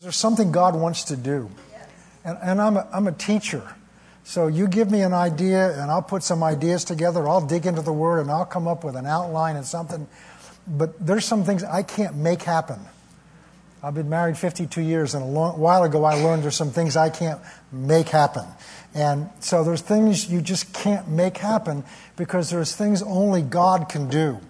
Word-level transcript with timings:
There's 0.00 0.16
something 0.16 0.52
God 0.52 0.76
wants 0.76 1.04
to 1.04 1.16
do. 1.16 1.50
And, 2.22 2.36
and 2.42 2.60
I'm, 2.60 2.76
a, 2.76 2.86
I'm 2.92 3.06
a 3.06 3.12
teacher. 3.12 3.62
So 4.24 4.46
you 4.46 4.68
give 4.68 4.90
me 4.90 5.00
an 5.00 5.14
idea, 5.14 5.80
and 5.80 5.90
I'll 5.90 6.02
put 6.02 6.22
some 6.22 6.42
ideas 6.42 6.84
together. 6.84 7.26
I'll 7.26 7.46
dig 7.46 7.64
into 7.64 7.80
the 7.80 7.94
Word, 7.94 8.20
and 8.20 8.30
I'll 8.30 8.44
come 8.44 8.68
up 8.68 8.84
with 8.84 8.94
an 8.94 9.06
outline 9.06 9.56
and 9.56 9.64
something. 9.64 10.06
But 10.66 10.98
there's 11.04 11.24
some 11.24 11.44
things 11.44 11.64
I 11.64 11.82
can't 11.82 12.16
make 12.16 12.42
happen. 12.42 12.78
I've 13.82 13.94
been 13.94 14.10
married 14.10 14.36
52 14.36 14.82
years, 14.82 15.14
and 15.14 15.22
a 15.24 15.26
long, 15.26 15.58
while 15.58 15.82
ago 15.84 16.04
I 16.04 16.22
learned 16.22 16.42
there's 16.42 16.56
some 16.56 16.72
things 16.72 16.96
I 16.96 17.08
can't 17.08 17.40
make 17.72 18.08
happen. 18.08 18.44
And 18.94 19.30
so 19.40 19.64
there's 19.64 19.80
things 19.80 20.30
you 20.30 20.42
just 20.42 20.74
can't 20.74 21.08
make 21.08 21.38
happen 21.38 21.84
because 22.16 22.50
there's 22.50 22.74
things 22.74 23.02
only 23.02 23.40
God 23.40 23.88
can 23.88 24.08
do. 24.08 24.40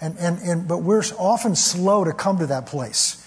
And, 0.00 0.16
and, 0.18 0.38
and, 0.40 0.68
but 0.68 0.78
we're 0.78 1.02
often 1.18 1.56
slow 1.56 2.04
to 2.04 2.12
come 2.12 2.38
to 2.38 2.46
that 2.46 2.66
place. 2.66 3.19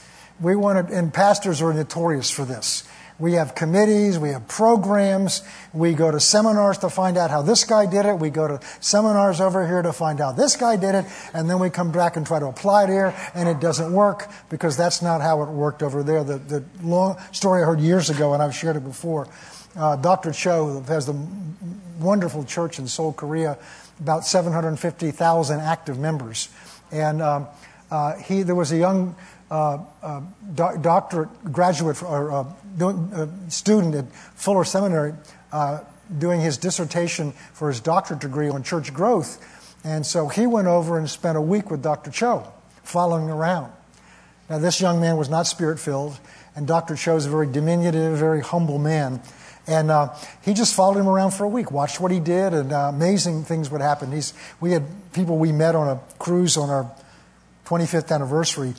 We 0.43 0.57
want 0.57 0.89
to, 0.89 0.95
and 0.95 1.13
pastors 1.13 1.61
are 1.61 1.73
notorious 1.73 2.29
for 2.29 2.43
this. 2.43 2.83
We 3.17 3.33
have 3.33 3.55
committees, 3.55 4.19
we 4.19 4.29
have 4.29 4.47
programs, 4.47 5.41
we 5.71 5.93
go 5.93 6.11
to 6.11 6.19
seminars 6.19 6.79
to 6.79 6.89
find 6.89 7.15
out 7.15 7.29
how 7.29 7.43
this 7.43 7.63
guy 7.63 7.85
did 7.85 8.05
it, 8.05 8.19
we 8.19 8.29
go 8.29 8.47
to 8.47 8.59
seminars 8.81 9.39
over 9.39 9.65
here 9.65 9.81
to 9.81 9.93
find 9.93 10.19
out 10.19 10.35
this 10.35 10.57
guy 10.57 10.75
did 10.75 10.95
it, 10.95 11.05
and 11.33 11.49
then 11.49 11.59
we 11.59 11.69
come 11.69 11.91
back 11.91 12.17
and 12.17 12.27
try 12.27 12.39
to 12.39 12.47
apply 12.47 12.83
it 12.83 12.89
here, 12.89 13.15
and 13.33 13.47
it 13.47 13.61
doesn't 13.61 13.93
work 13.93 14.29
because 14.49 14.75
that's 14.75 15.01
not 15.01 15.21
how 15.21 15.41
it 15.43 15.49
worked 15.49 15.81
over 15.81 16.03
there. 16.03 16.23
The, 16.23 16.39
the 16.39 16.63
long 16.81 17.17
story 17.31 17.61
I 17.61 17.65
heard 17.65 17.79
years 17.79 18.09
ago, 18.09 18.33
and 18.33 18.43
I've 18.43 18.55
shared 18.55 18.75
it 18.75 18.83
before, 18.83 19.29
uh, 19.77 19.95
Dr. 19.95 20.33
Cho 20.33 20.81
has 20.81 21.05
the 21.05 21.15
wonderful 21.99 22.43
church 22.43 22.79
in 22.79 22.87
Seoul, 22.87 23.13
Korea, 23.13 23.57
about 23.99 24.25
750,000 24.25 25.59
active 25.61 25.97
members. 25.97 26.49
And 26.91 27.21
um, 27.21 27.47
uh, 27.89 28.15
he, 28.17 28.41
there 28.41 28.55
was 28.55 28.71
a 28.71 28.77
young 28.77 29.15
uh, 29.51 29.77
uh, 30.01 30.21
doctorate 30.55 31.29
graduate 31.51 32.01
or 32.01 32.31
uh, 32.31 32.45
uh, 32.81 33.27
student 33.49 33.95
at 33.95 34.11
Fuller 34.35 34.63
Seminary 34.63 35.13
doing 36.17 36.41
his 36.41 36.57
dissertation 36.57 37.31
for 37.53 37.69
his 37.69 37.79
doctorate 37.79 38.19
degree 38.19 38.49
on 38.49 38.63
church 38.63 38.93
growth. 38.93 39.43
And 39.83 40.05
so 40.05 40.27
he 40.27 40.47
went 40.47 40.67
over 40.67 40.97
and 40.97 41.09
spent 41.09 41.37
a 41.37 41.41
week 41.41 41.69
with 41.69 41.81
Dr. 41.81 42.11
Cho, 42.11 42.51
following 42.83 43.29
around. 43.29 43.71
Now, 44.49 44.59
this 44.59 44.81
young 44.81 44.99
man 44.99 45.17
was 45.17 45.29
not 45.29 45.47
spirit 45.47 45.79
filled, 45.79 46.19
and 46.55 46.67
Dr. 46.67 46.95
Cho 46.95 47.15
is 47.15 47.25
a 47.25 47.29
very 47.29 47.47
diminutive, 47.47 48.17
very 48.17 48.41
humble 48.41 48.79
man. 48.79 49.21
And 49.65 49.89
uh, 49.89 50.13
he 50.41 50.53
just 50.53 50.75
followed 50.75 50.99
him 50.99 51.07
around 51.07 51.31
for 51.31 51.45
a 51.45 51.49
week, 51.49 51.71
watched 51.71 51.99
what 51.99 52.11
he 52.11 52.19
did, 52.19 52.53
and 52.53 52.73
uh, 52.73 52.91
amazing 52.93 53.45
things 53.45 53.69
would 53.71 53.81
happen. 53.81 54.11
He's, 54.11 54.33
we 54.59 54.71
had 54.71 54.83
people 55.13 55.37
we 55.37 55.51
met 55.51 55.75
on 55.75 55.87
a 55.87 55.99
cruise 56.19 56.57
on 56.57 56.69
our 56.69 56.91
25th 57.65 58.13
anniversary 58.13 58.73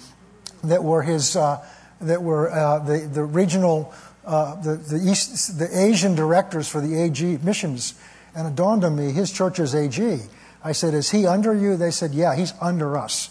that 0.65 0.83
were 0.83 1.03
his, 1.03 1.37
uh, 1.37 1.65
that 2.01 2.23
were 2.23 2.51
uh, 2.51 2.79
the, 2.81 2.99
the 2.99 3.25
regional, 3.25 3.93
uh, 4.25 4.61
the, 4.61 4.77
the, 4.77 5.11
East, 5.11 5.59
the 5.59 5.69
Asian 5.79 6.15
directors 6.15 6.69
for 6.69 6.81
the 6.81 7.01
AG 7.01 7.39
missions. 7.43 7.95
And 8.35 8.49
it 8.49 8.57
dawned 8.57 8.85
on 8.85 8.97
me, 8.97 9.13
his 9.13 9.33
church 9.33 9.59
is 9.59 9.75
AG. 9.75 10.21
I 10.63 10.73
said, 10.73 10.95
Is 10.95 11.11
he 11.11 11.27
under 11.27 11.55
you? 11.55 11.77
They 11.77 11.91
said, 11.91 12.13
Yeah, 12.13 12.35
he's 12.35 12.53
under 12.61 12.97
us. 12.97 13.31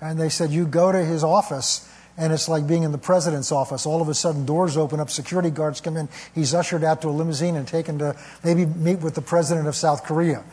And 0.00 0.20
they 0.20 0.28
said, 0.28 0.50
You 0.50 0.66
go 0.66 0.92
to 0.92 1.04
his 1.04 1.24
office, 1.24 1.90
and 2.18 2.32
it's 2.32 2.48
like 2.48 2.66
being 2.66 2.82
in 2.82 2.92
the 2.92 2.98
president's 2.98 3.50
office. 3.50 3.86
All 3.86 4.02
of 4.02 4.08
a 4.08 4.14
sudden, 4.14 4.44
doors 4.44 4.76
open 4.76 5.00
up, 5.00 5.10
security 5.10 5.50
guards 5.50 5.80
come 5.80 5.96
in. 5.96 6.08
He's 6.34 6.54
ushered 6.54 6.84
out 6.84 7.02
to 7.02 7.08
a 7.08 7.10
limousine 7.10 7.56
and 7.56 7.66
taken 7.66 7.98
to 7.98 8.14
maybe 8.44 8.66
meet 8.66 9.00
with 9.00 9.14
the 9.14 9.22
president 9.22 9.66
of 9.66 9.74
South 9.74 10.04
Korea. 10.04 10.44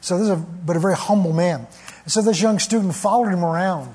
So 0.00 0.18
this 0.18 0.24
is 0.24 0.30
a, 0.30 0.36
but 0.36 0.76
a 0.76 0.80
very 0.80 0.96
humble 0.96 1.32
man. 1.32 1.66
So 2.06 2.22
this 2.22 2.40
young 2.40 2.58
student 2.58 2.94
followed 2.94 3.28
him 3.28 3.44
around 3.44 3.94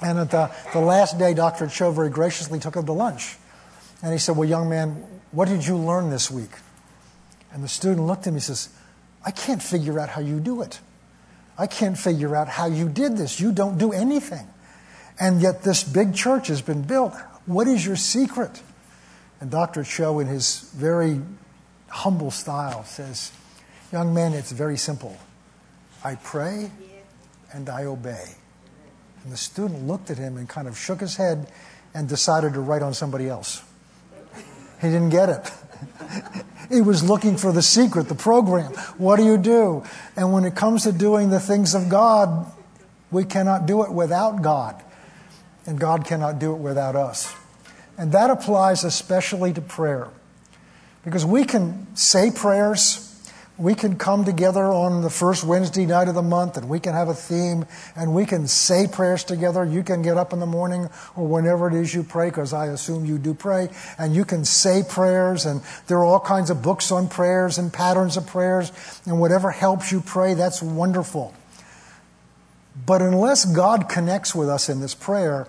and 0.00 0.18
at 0.18 0.30
the, 0.30 0.50
the 0.72 0.80
last 0.80 1.18
day, 1.18 1.34
Dr. 1.34 1.66
Cho 1.66 1.90
very 1.90 2.10
graciously 2.10 2.60
took 2.60 2.76
him 2.76 2.86
to 2.86 2.92
lunch. 2.92 3.36
And 4.02 4.12
he 4.12 4.18
said, 4.18 4.36
Well, 4.36 4.48
young 4.48 4.68
man, 4.68 5.04
what 5.32 5.48
did 5.48 5.66
you 5.66 5.76
learn 5.76 6.10
this 6.10 6.30
week? 6.30 6.50
And 7.52 7.64
the 7.64 7.68
student 7.68 8.06
looked 8.06 8.22
at 8.22 8.28
him 8.28 8.34
and 8.34 8.42
says, 8.42 8.68
I 9.24 9.30
can't 9.30 9.62
figure 9.62 9.98
out 9.98 10.08
how 10.08 10.20
you 10.20 10.38
do 10.38 10.62
it. 10.62 10.80
I 11.58 11.66
can't 11.66 11.98
figure 11.98 12.36
out 12.36 12.46
how 12.46 12.66
you 12.66 12.88
did 12.88 13.16
this. 13.16 13.40
You 13.40 13.50
don't 13.50 13.78
do 13.78 13.92
anything. 13.92 14.46
And 15.18 15.40
yet 15.40 15.62
this 15.62 15.82
big 15.82 16.14
church 16.14 16.46
has 16.46 16.62
been 16.62 16.82
built. 16.82 17.14
What 17.46 17.66
is 17.66 17.84
your 17.84 17.96
secret? 17.96 18.62
And 19.40 19.50
Dr. 19.50 19.82
Cho, 19.82 20.20
in 20.20 20.28
his 20.28 20.70
very 20.76 21.20
humble 21.88 22.30
style, 22.30 22.84
says, 22.84 23.32
Young 23.90 24.14
man, 24.14 24.34
it's 24.34 24.52
very 24.52 24.76
simple. 24.76 25.16
I 26.04 26.14
pray 26.14 26.70
and 27.52 27.68
I 27.68 27.84
obey. 27.84 28.37
And 29.28 29.34
the 29.34 29.36
student 29.36 29.86
looked 29.86 30.10
at 30.10 30.16
him 30.16 30.38
and 30.38 30.48
kind 30.48 30.66
of 30.66 30.78
shook 30.78 31.00
his 31.00 31.16
head 31.16 31.52
and 31.92 32.08
decided 32.08 32.54
to 32.54 32.60
write 32.60 32.80
on 32.80 32.94
somebody 32.94 33.28
else. 33.28 33.62
He 34.80 34.86
didn't 34.88 35.10
get 35.10 35.28
it. 35.28 35.52
he 36.70 36.80
was 36.80 37.04
looking 37.04 37.36
for 37.36 37.52
the 37.52 37.60
secret, 37.60 38.08
the 38.08 38.14
program. 38.14 38.72
What 38.96 39.16
do 39.16 39.26
you 39.26 39.36
do? 39.36 39.84
And 40.16 40.32
when 40.32 40.46
it 40.46 40.56
comes 40.56 40.84
to 40.84 40.92
doing 40.92 41.28
the 41.28 41.40
things 41.40 41.74
of 41.74 41.90
God, 41.90 42.50
we 43.10 43.22
cannot 43.22 43.66
do 43.66 43.82
it 43.84 43.92
without 43.92 44.40
God. 44.40 44.82
And 45.66 45.78
God 45.78 46.06
cannot 46.06 46.38
do 46.38 46.54
it 46.54 46.58
without 46.58 46.96
us. 46.96 47.30
And 47.98 48.12
that 48.12 48.30
applies 48.30 48.82
especially 48.82 49.52
to 49.52 49.60
prayer. 49.60 50.08
Because 51.04 51.26
we 51.26 51.44
can 51.44 51.94
say 51.94 52.30
prayers 52.30 53.07
we 53.58 53.74
can 53.74 53.96
come 53.96 54.24
together 54.24 54.66
on 54.66 55.02
the 55.02 55.10
first 55.10 55.42
Wednesday 55.42 55.84
night 55.84 56.06
of 56.06 56.14
the 56.14 56.22
month 56.22 56.56
and 56.56 56.68
we 56.68 56.78
can 56.78 56.94
have 56.94 57.08
a 57.08 57.14
theme 57.14 57.66
and 57.96 58.14
we 58.14 58.24
can 58.24 58.46
say 58.46 58.86
prayers 58.86 59.24
together. 59.24 59.64
You 59.64 59.82
can 59.82 60.00
get 60.00 60.16
up 60.16 60.32
in 60.32 60.38
the 60.38 60.46
morning 60.46 60.88
or 61.16 61.26
whenever 61.26 61.66
it 61.66 61.74
is 61.74 61.92
you 61.92 62.04
pray, 62.04 62.28
because 62.28 62.52
I 62.52 62.66
assume 62.66 63.04
you 63.04 63.18
do 63.18 63.34
pray, 63.34 63.68
and 63.98 64.14
you 64.14 64.24
can 64.24 64.44
say 64.44 64.84
prayers. 64.88 65.44
And 65.44 65.60
there 65.88 65.98
are 65.98 66.04
all 66.04 66.20
kinds 66.20 66.50
of 66.50 66.62
books 66.62 66.92
on 66.92 67.08
prayers 67.08 67.58
and 67.58 67.72
patterns 67.72 68.16
of 68.16 68.26
prayers, 68.28 68.70
and 69.04 69.18
whatever 69.18 69.50
helps 69.50 69.90
you 69.90 70.00
pray, 70.00 70.34
that's 70.34 70.62
wonderful. 70.62 71.34
But 72.86 73.02
unless 73.02 73.44
God 73.44 73.88
connects 73.88 74.34
with 74.34 74.48
us 74.48 74.68
in 74.68 74.80
this 74.80 74.94
prayer, 74.94 75.48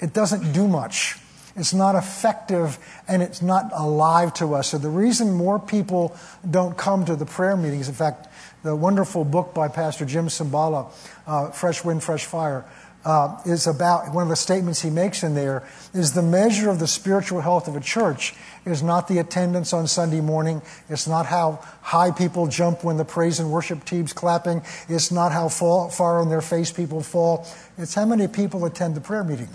it 0.00 0.12
doesn't 0.12 0.52
do 0.52 0.66
much. 0.66 1.16
It's 1.56 1.72
not 1.72 1.94
effective 1.94 2.78
and 3.06 3.22
it's 3.22 3.42
not 3.42 3.70
alive 3.72 4.34
to 4.34 4.54
us. 4.54 4.70
So 4.70 4.78
the 4.78 4.88
reason 4.88 5.32
more 5.32 5.58
people 5.58 6.16
don't 6.48 6.76
come 6.76 7.04
to 7.04 7.16
the 7.16 7.26
prayer 7.26 7.56
meetings, 7.56 7.88
in 7.88 7.94
fact, 7.94 8.28
the 8.62 8.74
wonderful 8.74 9.24
book 9.24 9.54
by 9.54 9.68
Pastor 9.68 10.04
Jim 10.04 10.28
Cymbala, 10.28 10.90
uh, 11.26 11.50
Fresh 11.50 11.84
Wind, 11.84 12.02
Fresh 12.02 12.24
Fire, 12.24 12.64
uh, 13.04 13.38
is 13.44 13.66
about 13.66 14.14
one 14.14 14.22
of 14.22 14.30
the 14.30 14.36
statements 14.36 14.80
he 14.80 14.88
makes 14.90 15.22
in 15.22 15.34
there 15.34 15.62
is 15.92 16.14
the 16.14 16.22
measure 16.22 16.70
of 16.70 16.78
the 16.78 16.86
spiritual 16.86 17.40
health 17.40 17.68
of 17.68 17.76
a 17.76 17.80
church 17.80 18.34
is 18.64 18.82
not 18.82 19.08
the 19.08 19.18
attendance 19.18 19.74
on 19.74 19.86
Sunday 19.86 20.22
morning. 20.22 20.62
It's 20.88 21.06
not 21.06 21.26
how 21.26 21.62
high 21.82 22.10
people 22.10 22.46
jump 22.46 22.82
when 22.82 22.96
the 22.96 23.04
praise 23.04 23.40
and 23.40 23.50
worship 23.50 23.84
team's 23.84 24.14
clapping. 24.14 24.62
It's 24.88 25.12
not 25.12 25.32
how 25.32 25.48
far 25.48 26.20
on 26.20 26.30
their 26.30 26.40
face 26.40 26.72
people 26.72 27.02
fall. 27.02 27.46
It's 27.76 27.94
how 27.94 28.06
many 28.06 28.26
people 28.26 28.64
attend 28.64 28.94
the 28.94 29.02
prayer 29.02 29.22
meeting. 29.24 29.48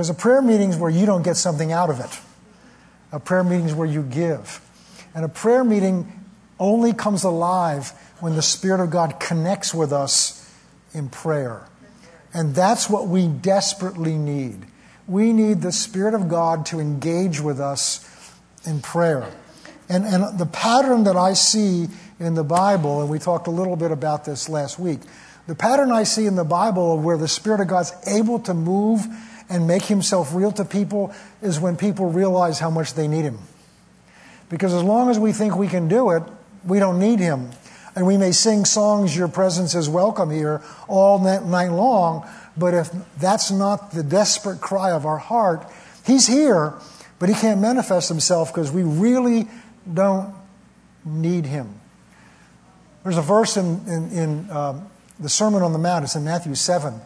Because 0.00 0.08
a 0.08 0.14
prayer 0.14 0.40
meeting 0.40 0.70
is 0.70 0.78
where 0.78 0.90
you 0.90 1.04
don't 1.04 1.20
get 1.20 1.36
something 1.36 1.72
out 1.72 1.90
of 1.90 2.00
it. 2.00 2.20
A 3.12 3.20
prayer 3.20 3.44
meeting 3.44 3.66
is 3.66 3.74
where 3.74 3.86
you 3.86 4.02
give. 4.02 4.58
And 5.14 5.26
a 5.26 5.28
prayer 5.28 5.62
meeting 5.62 6.10
only 6.58 6.94
comes 6.94 7.22
alive 7.22 7.90
when 8.20 8.34
the 8.34 8.40
Spirit 8.40 8.82
of 8.82 8.88
God 8.88 9.20
connects 9.20 9.74
with 9.74 9.92
us 9.92 10.50
in 10.94 11.10
prayer. 11.10 11.68
And 12.32 12.54
that's 12.54 12.88
what 12.88 13.08
we 13.08 13.26
desperately 13.28 14.14
need. 14.16 14.64
We 15.06 15.34
need 15.34 15.60
the 15.60 15.70
Spirit 15.70 16.14
of 16.14 16.30
God 16.30 16.64
to 16.66 16.80
engage 16.80 17.38
with 17.38 17.60
us 17.60 18.34
in 18.64 18.80
prayer. 18.80 19.30
And, 19.90 20.06
and 20.06 20.38
the 20.38 20.46
pattern 20.46 21.04
that 21.04 21.16
I 21.16 21.34
see 21.34 21.88
in 22.18 22.32
the 22.32 22.44
Bible, 22.44 23.02
and 23.02 23.10
we 23.10 23.18
talked 23.18 23.48
a 23.48 23.50
little 23.50 23.76
bit 23.76 23.90
about 23.90 24.24
this 24.24 24.48
last 24.48 24.78
week, 24.78 25.00
the 25.46 25.54
pattern 25.54 25.92
I 25.92 26.04
see 26.04 26.24
in 26.24 26.36
the 26.36 26.44
Bible 26.44 26.94
of 26.94 27.04
where 27.04 27.18
the 27.18 27.28
Spirit 27.28 27.60
of 27.60 27.68
God's 27.68 27.92
able 28.06 28.38
to 28.38 28.54
move 28.54 29.06
and 29.50 29.66
make 29.66 29.82
himself 29.82 30.32
real 30.32 30.52
to 30.52 30.64
people 30.64 31.12
is 31.42 31.58
when 31.58 31.76
people 31.76 32.10
realize 32.10 32.60
how 32.60 32.70
much 32.70 32.94
they 32.94 33.08
need 33.08 33.22
him. 33.22 33.38
Because 34.48 34.72
as 34.72 34.82
long 34.82 35.10
as 35.10 35.18
we 35.18 35.32
think 35.32 35.56
we 35.56 35.68
can 35.68 35.88
do 35.88 36.10
it, 36.10 36.22
we 36.64 36.78
don't 36.78 36.98
need 36.98 37.18
him. 37.18 37.50
And 37.96 38.06
we 38.06 38.16
may 38.16 38.30
sing 38.30 38.64
songs, 38.64 39.16
Your 39.16 39.28
presence 39.28 39.74
is 39.74 39.88
welcome 39.88 40.30
here, 40.30 40.62
all 40.86 41.18
night 41.18 41.68
long, 41.68 42.28
but 42.56 42.74
if 42.74 42.90
that's 43.18 43.50
not 43.50 43.90
the 43.90 44.04
desperate 44.04 44.60
cry 44.60 44.92
of 44.92 45.04
our 45.04 45.18
heart, 45.18 45.68
he's 46.06 46.28
here, 46.28 46.74
but 47.18 47.28
he 47.28 47.34
can't 47.34 47.60
manifest 47.60 48.08
himself 48.08 48.52
because 48.52 48.70
we 48.70 48.84
really 48.84 49.48
don't 49.92 50.32
need 51.04 51.46
him. 51.46 51.74
There's 53.02 53.16
a 53.16 53.22
verse 53.22 53.56
in, 53.56 53.80
in, 53.88 54.10
in 54.12 54.50
um, 54.50 54.88
the 55.18 55.28
Sermon 55.28 55.62
on 55.62 55.72
the 55.72 55.78
Mount, 55.78 56.04
it's 56.04 56.14
in 56.14 56.24
Matthew 56.24 56.54
7 56.54 57.00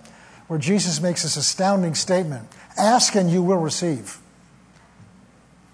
where 0.55 0.61
Jesus 0.61 1.01
makes 1.01 1.25
this 1.25 1.37
astounding 1.37 1.97
statement 1.97 2.49
Ask 2.77 3.17
and 3.17 3.29
you 3.29 3.43
will 3.43 3.57
receive. 3.57 4.19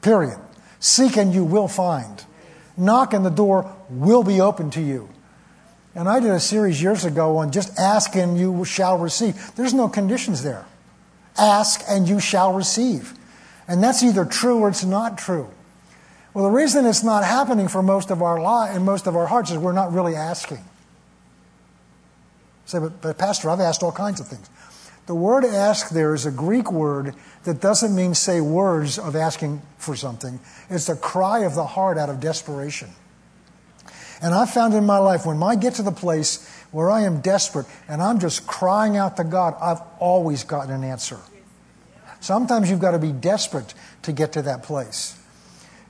Period. 0.00 0.38
Seek 0.78 1.18
and 1.18 1.34
you 1.34 1.44
will 1.44 1.68
find. 1.68 2.24
Knock 2.78 3.12
and 3.12 3.22
the 3.22 3.30
door 3.30 3.70
will 3.90 4.22
be 4.22 4.40
open 4.40 4.70
to 4.70 4.80
you. 4.80 5.10
And 5.94 6.08
I 6.08 6.18
did 6.18 6.30
a 6.30 6.40
series 6.40 6.82
years 6.82 7.04
ago 7.04 7.36
on 7.36 7.52
just 7.52 7.78
ask 7.78 8.16
and 8.16 8.38
you 8.38 8.64
shall 8.64 8.96
receive. 8.96 9.54
There's 9.54 9.74
no 9.74 9.86
conditions 9.86 10.42
there. 10.42 10.64
Ask 11.36 11.82
and 11.86 12.08
you 12.08 12.18
shall 12.18 12.54
receive. 12.54 13.12
And 13.68 13.82
that's 13.82 14.02
either 14.02 14.24
true 14.24 14.60
or 14.60 14.70
it's 14.70 14.84
not 14.84 15.18
true. 15.18 15.50
Well, 16.32 16.44
the 16.44 16.50
reason 16.50 16.86
it's 16.86 17.04
not 17.04 17.22
happening 17.22 17.68
for 17.68 17.82
most 17.82 18.10
of 18.10 18.22
our 18.22 18.40
life 18.40 18.74
and 18.74 18.86
most 18.86 19.06
of 19.06 19.14
our 19.14 19.26
hearts 19.26 19.50
is 19.50 19.58
we're 19.58 19.72
not 19.72 19.92
really 19.92 20.16
asking. 20.16 20.64
Say, 22.70 22.78
but, 22.78 23.00
but 23.02 23.18
Pastor, 23.18 23.50
I've 23.50 23.60
asked 23.60 23.82
all 23.82 23.90
kinds 23.90 24.20
of 24.20 24.28
things. 24.28 24.48
The 25.10 25.16
word 25.16 25.44
ask 25.44 25.88
there 25.88 26.14
is 26.14 26.24
a 26.24 26.30
Greek 26.30 26.70
word 26.70 27.16
that 27.42 27.60
doesn't 27.60 27.96
mean 27.96 28.14
say 28.14 28.40
words 28.40 28.96
of 28.96 29.16
asking 29.16 29.60
for 29.76 29.96
something. 29.96 30.38
It's 30.68 30.88
a 30.88 30.94
cry 30.94 31.40
of 31.40 31.56
the 31.56 31.66
heart 31.66 31.98
out 31.98 32.08
of 32.08 32.20
desperation. 32.20 32.90
And 34.22 34.32
I've 34.32 34.50
found 34.50 34.72
in 34.72 34.86
my 34.86 34.98
life 34.98 35.26
when 35.26 35.42
I 35.42 35.56
get 35.56 35.74
to 35.74 35.82
the 35.82 35.90
place 35.90 36.48
where 36.70 36.88
I 36.88 37.00
am 37.00 37.22
desperate 37.22 37.66
and 37.88 38.00
I'm 38.00 38.20
just 38.20 38.46
crying 38.46 38.96
out 38.96 39.16
to 39.16 39.24
God, 39.24 39.56
I've 39.60 39.80
always 39.98 40.44
gotten 40.44 40.72
an 40.72 40.84
answer. 40.84 41.18
Sometimes 42.20 42.70
you've 42.70 42.78
got 42.78 42.92
to 42.92 43.00
be 43.00 43.10
desperate 43.10 43.74
to 44.02 44.12
get 44.12 44.34
to 44.34 44.42
that 44.42 44.62
place. 44.62 45.18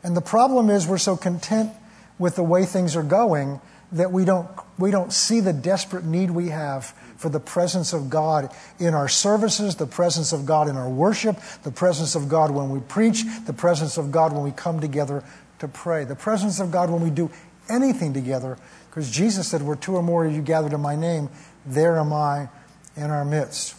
And 0.03 0.17
the 0.17 0.23
problem 0.23 0.71
is 0.71 0.89
we're 0.89 0.97
so 0.97 1.19
content 1.19 1.73
with 2.19 2.37
the 2.37 2.43
way 2.43 2.65
things 2.65 2.97
are 2.97 3.03
going 3.03 3.61
that 3.93 4.13
we 4.13 4.25
don't, 4.25 4.49
we 4.79 4.91
don't 4.91 5.13
see 5.13 5.41
the 5.41 5.53
desperate 5.53 6.07
need 6.07 6.31
we 6.31 6.49
have 6.49 6.95
for 7.21 7.29
the 7.29 7.39
presence 7.39 7.93
of 7.93 8.09
God 8.09 8.51
in 8.79 8.95
our 8.95 9.07
services, 9.07 9.77
the 9.77 9.87
presence 9.87 10.33
of 10.33 10.47
God 10.47 10.69
in 10.69 10.77
our 10.79 10.89
worship, 10.89 11.39
the 11.65 11.71
presence 11.71 12.15
of 12.15 12.31
God 12.31 12.51
when 12.51 12.71
we 12.71 12.81
preach, 12.81 13.25
the 13.45 13.53
presence 13.53 13.99
of 13.99 14.11
God 14.11 14.33
when 14.33 14.43
we 14.43 14.53
come 14.53 14.81
together 14.81 15.23
to 15.59 15.69
pray, 15.69 16.05
the 16.05 16.17
presence 16.17 16.61
of 16.61 16.71
God 16.71 16.89
when 16.89 17.03
we 17.03 17.11
do 17.11 17.31
anything 17.69 18.15
together, 18.15 18.57
because 18.89 19.11
Jesus 19.11 19.49
said, 19.49 19.61
Where 19.61 19.77
two 19.77 19.97
or 19.97 20.03
more 20.03 20.25
of 20.25 20.35
you 20.35 20.41
gathered 20.41 20.73
in 20.73 20.81
my 20.81 20.97
name, 20.97 21.29
there 21.67 21.99
am 21.99 22.11
I 22.11 22.49
in 22.97 23.11
our 23.11 23.27
midst. 23.27 23.77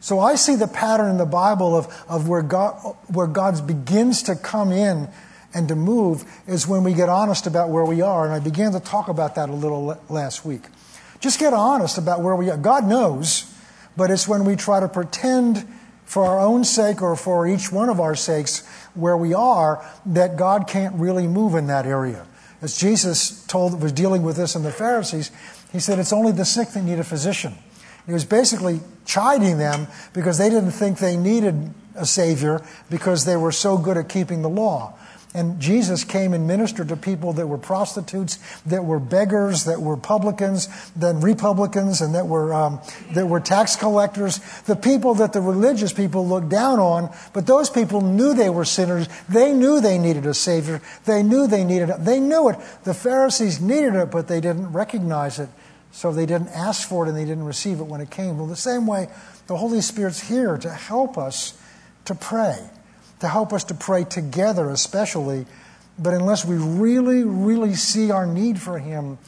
So 0.00 0.18
I 0.18 0.34
see 0.34 0.56
the 0.56 0.66
pattern 0.66 1.12
in 1.12 1.16
the 1.16 1.24
Bible 1.24 1.76
of, 1.76 2.04
of 2.08 2.28
where, 2.28 2.42
God, 2.42 2.96
where 3.06 3.28
God 3.28 3.64
begins 3.68 4.24
to 4.24 4.34
come 4.34 4.72
in 4.72 5.08
and 5.54 5.68
to 5.68 5.76
move 5.76 6.24
is 6.48 6.66
when 6.66 6.82
we 6.82 6.92
get 6.92 7.08
honest 7.08 7.46
about 7.46 7.70
where 7.70 7.84
we 7.84 8.02
are. 8.02 8.24
And 8.24 8.34
I 8.34 8.40
began 8.40 8.72
to 8.72 8.80
talk 8.80 9.06
about 9.06 9.36
that 9.36 9.48
a 9.48 9.52
little 9.52 9.96
last 10.08 10.44
week. 10.44 10.62
Just 11.24 11.40
get 11.40 11.54
honest 11.54 11.96
about 11.96 12.20
where 12.20 12.36
we 12.36 12.50
are. 12.50 12.58
God 12.58 12.86
knows, 12.86 13.50
but 13.96 14.10
it's 14.10 14.28
when 14.28 14.44
we 14.44 14.56
try 14.56 14.78
to 14.78 14.88
pretend 14.88 15.66
for 16.04 16.26
our 16.26 16.38
own 16.38 16.64
sake 16.64 17.00
or 17.00 17.16
for 17.16 17.46
each 17.46 17.72
one 17.72 17.88
of 17.88 17.98
our 17.98 18.14
sakes 18.14 18.62
where 18.92 19.16
we 19.16 19.32
are 19.32 19.82
that 20.04 20.36
God 20.36 20.68
can't 20.68 20.94
really 20.96 21.26
move 21.26 21.54
in 21.54 21.66
that 21.68 21.86
area. 21.86 22.26
As 22.60 22.76
Jesus 22.76 23.42
told 23.46 23.80
was 23.80 23.90
dealing 23.90 24.22
with 24.22 24.36
this 24.36 24.54
in 24.54 24.64
the 24.64 24.70
Pharisees, 24.70 25.30
he 25.72 25.80
said 25.80 25.98
it's 25.98 26.12
only 26.12 26.30
the 26.30 26.44
sick 26.44 26.68
that 26.72 26.82
need 26.84 26.98
a 26.98 27.04
physician. 27.04 27.54
He 28.04 28.12
was 28.12 28.26
basically 28.26 28.80
chiding 29.06 29.56
them 29.56 29.86
because 30.12 30.36
they 30.36 30.50
didn't 30.50 30.72
think 30.72 30.98
they 30.98 31.16
needed 31.16 31.72
a 31.94 32.04
savior 32.04 32.60
because 32.90 33.24
they 33.24 33.38
were 33.38 33.50
so 33.50 33.78
good 33.78 33.96
at 33.96 34.10
keeping 34.10 34.42
the 34.42 34.50
law. 34.50 34.92
And 35.36 35.58
Jesus 35.58 36.04
came 36.04 36.32
and 36.32 36.46
ministered 36.46 36.88
to 36.90 36.96
people 36.96 37.32
that 37.32 37.48
were 37.48 37.58
prostitutes, 37.58 38.38
that 38.66 38.84
were 38.84 39.00
beggars, 39.00 39.64
that 39.64 39.82
were 39.82 39.96
publicans, 39.96 40.68
then 40.92 41.20
Republicans, 41.20 42.00
and 42.00 42.14
that 42.14 42.28
were, 42.28 42.54
um, 42.54 42.80
that 43.14 43.26
were 43.26 43.40
tax 43.40 43.74
collectors, 43.74 44.38
the 44.62 44.76
people 44.76 45.14
that 45.14 45.32
the 45.32 45.40
religious 45.40 45.92
people 45.92 46.28
looked 46.28 46.50
down 46.50 46.78
on. 46.78 47.12
But 47.32 47.48
those 47.48 47.68
people 47.68 48.00
knew 48.00 48.32
they 48.32 48.48
were 48.48 48.64
sinners. 48.64 49.08
They 49.28 49.52
knew 49.52 49.80
they 49.80 49.98
needed 49.98 50.24
a 50.24 50.34
Savior. 50.34 50.80
They 51.04 51.24
knew 51.24 51.48
they 51.48 51.64
needed 51.64 51.90
it. 51.90 52.04
They 52.04 52.20
knew 52.20 52.48
it. 52.50 52.58
The 52.84 52.94
Pharisees 52.94 53.60
needed 53.60 53.96
it, 53.96 54.12
but 54.12 54.28
they 54.28 54.40
didn't 54.40 54.72
recognize 54.72 55.40
it. 55.40 55.48
So 55.90 56.12
they 56.12 56.26
didn't 56.26 56.50
ask 56.50 56.88
for 56.88 57.06
it 57.06 57.08
and 57.08 57.18
they 57.18 57.24
didn't 57.24 57.44
receive 57.44 57.80
it 57.80 57.84
when 57.84 58.00
it 58.00 58.10
came. 58.10 58.38
Well, 58.38 58.46
the 58.46 58.54
same 58.54 58.86
way, 58.86 59.08
the 59.48 59.56
Holy 59.56 59.80
Spirit's 59.80 60.20
here 60.20 60.56
to 60.58 60.70
help 60.70 61.18
us 61.18 61.58
to 62.04 62.14
pray 62.14 62.70
to 63.24 63.28
help 63.28 63.52
us 63.52 63.64
to 63.64 63.74
pray 63.74 64.04
together, 64.04 64.70
especially. 64.70 65.46
But 65.98 66.14
unless 66.14 66.44
we 66.44 66.56
really, 66.56 67.24
really 67.24 67.74
see 67.74 68.10
our 68.10 68.26
need 68.26 68.60
for 68.60 68.78
Him, 68.78 69.18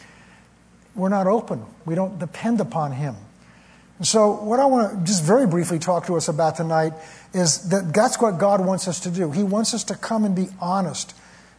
we're 0.94 1.08
not 1.08 1.26
open. 1.26 1.64
We 1.84 1.94
don't 1.94 2.18
depend 2.18 2.60
upon 2.60 2.92
Him. 2.92 3.16
And 3.98 4.06
so, 4.06 4.32
what 4.32 4.60
I 4.60 4.66
want 4.66 4.98
to 4.98 5.04
just 5.06 5.24
very 5.24 5.46
briefly 5.46 5.78
talk 5.78 6.06
to 6.06 6.16
us 6.16 6.28
about 6.28 6.56
tonight 6.56 6.92
is 7.32 7.70
that 7.70 7.94
that's 7.94 8.20
what 8.20 8.38
God 8.38 8.64
wants 8.64 8.86
us 8.88 9.00
to 9.00 9.10
do. 9.10 9.30
He 9.30 9.42
wants 9.42 9.72
us 9.72 9.84
to 9.84 9.94
come 9.94 10.24
and 10.24 10.36
be 10.36 10.48
honest 10.60 11.14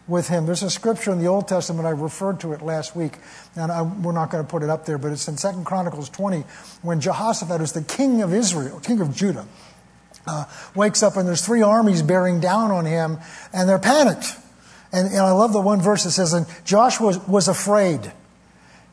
with 0.07 0.27
Him. 0.27 0.45
There's 0.45 0.61
a 0.61 0.69
scripture 0.69 1.11
in 1.11 1.19
the 1.19 1.27
Old 1.27 1.47
Testament, 1.47 1.87
I 1.87 1.91
referred 1.91 2.39
to 2.41 2.53
it 2.53 2.61
last 2.61 2.95
week, 2.95 3.13
and 3.55 3.71
I, 3.71 3.81
we're 3.81 4.11
not 4.11 4.29
going 4.29 4.43
to 4.43 4.49
put 4.49 4.61
it 4.61 4.69
up 4.69 4.85
there, 4.85 4.99
but 4.99 5.11
it's 5.11 5.27
in 5.27 5.37
Second 5.37 5.65
Chronicles 5.65 6.09
20, 6.09 6.43
when 6.83 7.01
Jehoshaphat 7.01 7.59
was 7.59 7.73
the 7.73 7.81
king 7.81 8.21
of 8.21 8.33
Israel, 8.33 8.79
king 8.79 9.01
of 9.01 9.15
Judah 9.15 9.47
uh, 10.27 10.45
wakes 10.75 11.03
up 11.03 11.17
and 11.17 11.27
there's 11.27 11.45
three 11.45 11.61
armies 11.61 12.01
bearing 12.01 12.39
down 12.39 12.71
on 12.71 12.85
him 12.85 13.17
and 13.53 13.67
they're 13.67 13.79
panicked. 13.79 14.35
And, 14.91 15.07
and 15.07 15.19
I 15.19 15.31
love 15.31 15.53
the 15.53 15.61
one 15.61 15.81
verse 15.81 16.03
that 16.03 16.11
says, 16.11 16.33
and 16.33 16.45
Joshua 16.65 17.07
was, 17.07 17.27
was 17.27 17.47
afraid. 17.47 18.11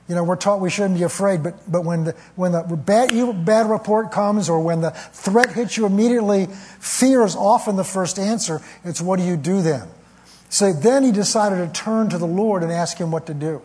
You 0.08 0.14
know, 0.14 0.24
we're 0.24 0.36
taught 0.36 0.60
we 0.60 0.68
shouldn't 0.68 0.98
be 0.98 1.04
afraid, 1.04 1.42
but, 1.42 1.54
but 1.70 1.84
when 1.84 2.04
the, 2.04 2.12
when 2.36 2.52
the 2.52 2.62
bad, 2.62 3.44
bad 3.44 3.70
report 3.70 4.12
comes 4.12 4.48
or 4.50 4.60
when 4.60 4.80
the 4.82 4.90
threat 4.90 5.52
hits 5.52 5.76
you 5.76 5.86
immediately, 5.86 6.46
fear 6.78 7.24
is 7.24 7.34
often 7.34 7.76
the 7.76 7.84
first 7.84 8.18
answer. 8.18 8.60
It's 8.84 9.00
what 9.00 9.18
do 9.18 9.24
you 9.24 9.36
do 9.36 9.62
then? 9.62 9.88
So 10.50 10.72
then 10.72 11.04
he 11.04 11.10
decided 11.10 11.56
to 11.56 11.72
turn 11.80 12.10
to 12.10 12.18
the 12.18 12.26
Lord 12.26 12.62
and 12.62 12.70
ask 12.70 12.98
him 12.98 13.10
what 13.10 13.26
to 13.26 13.34
do. 13.34 13.62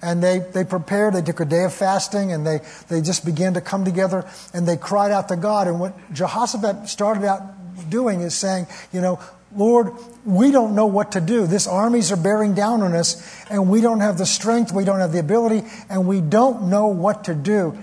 And 0.00 0.22
they, 0.22 0.38
they 0.38 0.64
prepared, 0.64 1.14
they 1.14 1.22
took 1.22 1.40
a 1.40 1.44
day 1.44 1.64
of 1.64 1.74
fasting, 1.74 2.32
and 2.32 2.46
they, 2.46 2.60
they 2.88 3.00
just 3.00 3.24
began 3.24 3.54
to 3.54 3.60
come 3.60 3.84
together 3.84 4.28
and 4.54 4.66
they 4.66 4.76
cried 4.76 5.10
out 5.10 5.28
to 5.28 5.36
God. 5.36 5.66
And 5.66 5.80
what 5.80 5.94
Jehoshaphat 6.12 6.88
started 6.88 7.24
out 7.24 7.42
doing 7.90 8.20
is 8.20 8.34
saying, 8.34 8.66
You 8.92 9.00
know, 9.00 9.20
Lord, 9.54 9.92
we 10.24 10.50
don't 10.50 10.74
know 10.74 10.86
what 10.86 11.12
to 11.12 11.20
do. 11.20 11.46
This 11.46 11.66
armies 11.66 12.12
are 12.12 12.16
bearing 12.16 12.54
down 12.54 12.82
on 12.82 12.94
us, 12.94 13.44
and 13.50 13.70
we 13.70 13.80
don't 13.80 14.00
have 14.00 14.18
the 14.18 14.26
strength, 14.26 14.72
we 14.72 14.84
don't 14.84 15.00
have 15.00 15.12
the 15.12 15.20
ability, 15.20 15.66
and 15.88 16.06
we 16.06 16.20
don't 16.20 16.68
know 16.68 16.88
what 16.88 17.24
to 17.24 17.34
do. 17.34 17.76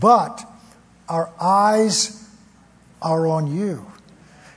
But 0.00 0.44
our 1.08 1.30
eyes 1.40 2.28
are 3.00 3.26
on 3.26 3.54
you. 3.54 3.86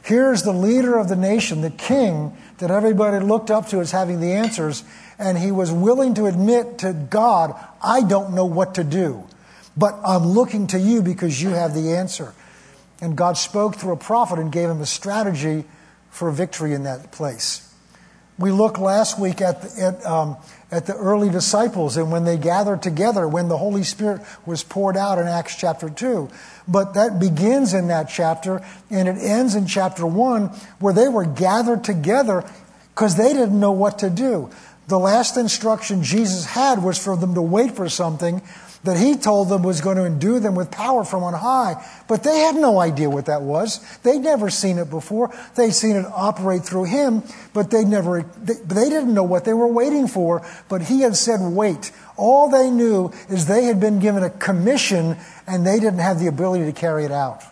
Here's 0.04 0.44
the 0.44 0.54
leader 0.54 0.98
of 0.98 1.10
the 1.10 1.16
nation, 1.16 1.62
the 1.62 1.72
king 1.72 2.38
that 2.60 2.72
everybody 2.72 3.26
looked 3.26 3.52
up 3.52 3.68
to 3.70 3.80
as 3.80 3.92
having 3.92 4.22
the 4.22 4.34
answers, 4.34 4.84
and 5.18 5.38
he 5.38 5.52
was 5.52 5.72
willing 5.72 6.14
to 6.16 6.26
admit 6.26 6.80
to 6.80 6.94
God, 6.94 7.56
I 7.82 8.02
don't 8.02 8.34
know 8.34 8.46
what 8.46 8.76
to 8.76 8.84
do, 8.84 9.24
but 9.78 10.00
I'm 10.06 10.26
looking 10.26 10.68
to 10.68 10.80
you 10.80 11.02
because 11.02 11.42
you 11.42 11.50
have 11.50 11.74
the 11.74 11.94
answer. 11.94 12.34
And 13.02 13.16
God 13.18 13.38
spoke 13.38 13.76
through 13.76 13.94
a 13.94 13.98
prophet 13.98 14.40
and 14.40 14.52
gave 14.52 14.70
him 14.70 14.82
a 14.82 14.86
strategy 14.86 15.66
for 16.10 16.32
victory 16.32 16.74
in 16.74 16.84
that 16.84 17.12
place. 17.12 17.62
We 18.38 18.52
looked 18.52 18.80
last 18.80 19.20
week 19.20 19.42
at 19.42 19.62
the, 19.62 19.82
at, 19.82 20.06
um, 20.06 20.38
at 20.70 20.86
the 20.86 20.96
early 20.96 21.30
disciples 21.30 21.96
and 21.96 22.12
when 22.12 22.26
they 22.26 22.38
gathered 22.38 22.84
together, 22.84 23.28
when 23.28 23.48
the 23.48 23.58
Holy 23.58 23.84
Spirit 23.84 24.22
was 24.46 24.62
poured 24.62 24.98
out 24.98 25.20
in 25.20 25.28
Acts 25.28 25.56
chapter 25.56 25.90
2. 25.90 26.30
But 26.68 26.96
that 26.96 27.20
begins 27.20 27.74
in 27.74 27.88
that 27.88 28.10
chapter 28.10 28.62
and 28.90 29.08
it 29.08 29.18
ends 29.18 29.56
in 29.56 29.68
chapter 29.68 30.06
1 30.06 30.48
where 30.80 30.94
they 30.94 31.08
were 31.08 31.26
gathered 31.26 31.86
together 31.86 32.44
because 32.94 33.16
they 33.16 33.34
didn't 33.34 33.60
know 33.60 33.72
what 33.72 34.00
to 34.00 34.10
do. 34.10 34.50
The 34.88 35.00
last 35.00 35.38
instruction 35.38 36.04
Jesus 36.04 36.46
had 36.46 36.84
was 36.84 37.04
for 37.04 37.18
them 37.18 37.34
to 37.34 37.42
wait 37.42 37.76
for 37.76 37.90
something 37.90 38.42
that 38.84 38.98
he 38.98 39.16
told 39.16 39.50
them 39.50 39.64
was 39.64 39.82
going 39.82 39.98
to 39.98 40.06
endue 40.06 40.40
them 40.40 40.54
with 40.54 40.70
power 40.70 41.04
from 41.04 41.24
on 41.24 41.34
high. 41.34 41.84
But 42.08 42.24
they 42.24 42.40
had 42.40 42.56
no 42.56 42.80
idea 42.80 43.10
what 43.10 43.26
that 43.26 43.42
was. 43.42 43.80
They'd 44.04 44.20
never 44.20 44.52
seen 44.52 44.78
it 44.78 44.92
before. 44.92 45.36
They'd 45.56 45.74
seen 45.74 45.96
it 45.96 46.06
operate 46.06 46.64
through 46.64 46.86
him, 46.86 47.24
but 47.54 47.72
they 47.72 47.84
never, 47.84 48.22
they, 48.38 48.54
they 48.54 48.90
didn't 48.90 49.14
know 49.14 49.24
what 49.24 49.44
they 49.44 49.54
were 49.54 49.68
waiting 49.68 50.08
for. 50.08 50.46
But 50.70 50.84
he 50.84 51.02
had 51.02 51.16
said, 51.16 51.40
wait. 51.42 51.92
All 52.16 52.50
they 52.50 52.70
knew 52.70 53.12
is 53.28 53.48
they 53.48 53.66
had 53.66 53.80
been 53.80 54.00
given 54.00 54.24
a 54.24 54.30
commission 54.30 55.18
and 55.48 55.66
they 55.66 55.80
didn't 55.80 56.00
have 56.00 56.20
the 56.20 56.28
ability 56.28 56.66
to 56.66 56.72
carry 56.72 57.06
it 57.06 57.12
out. 57.12 57.44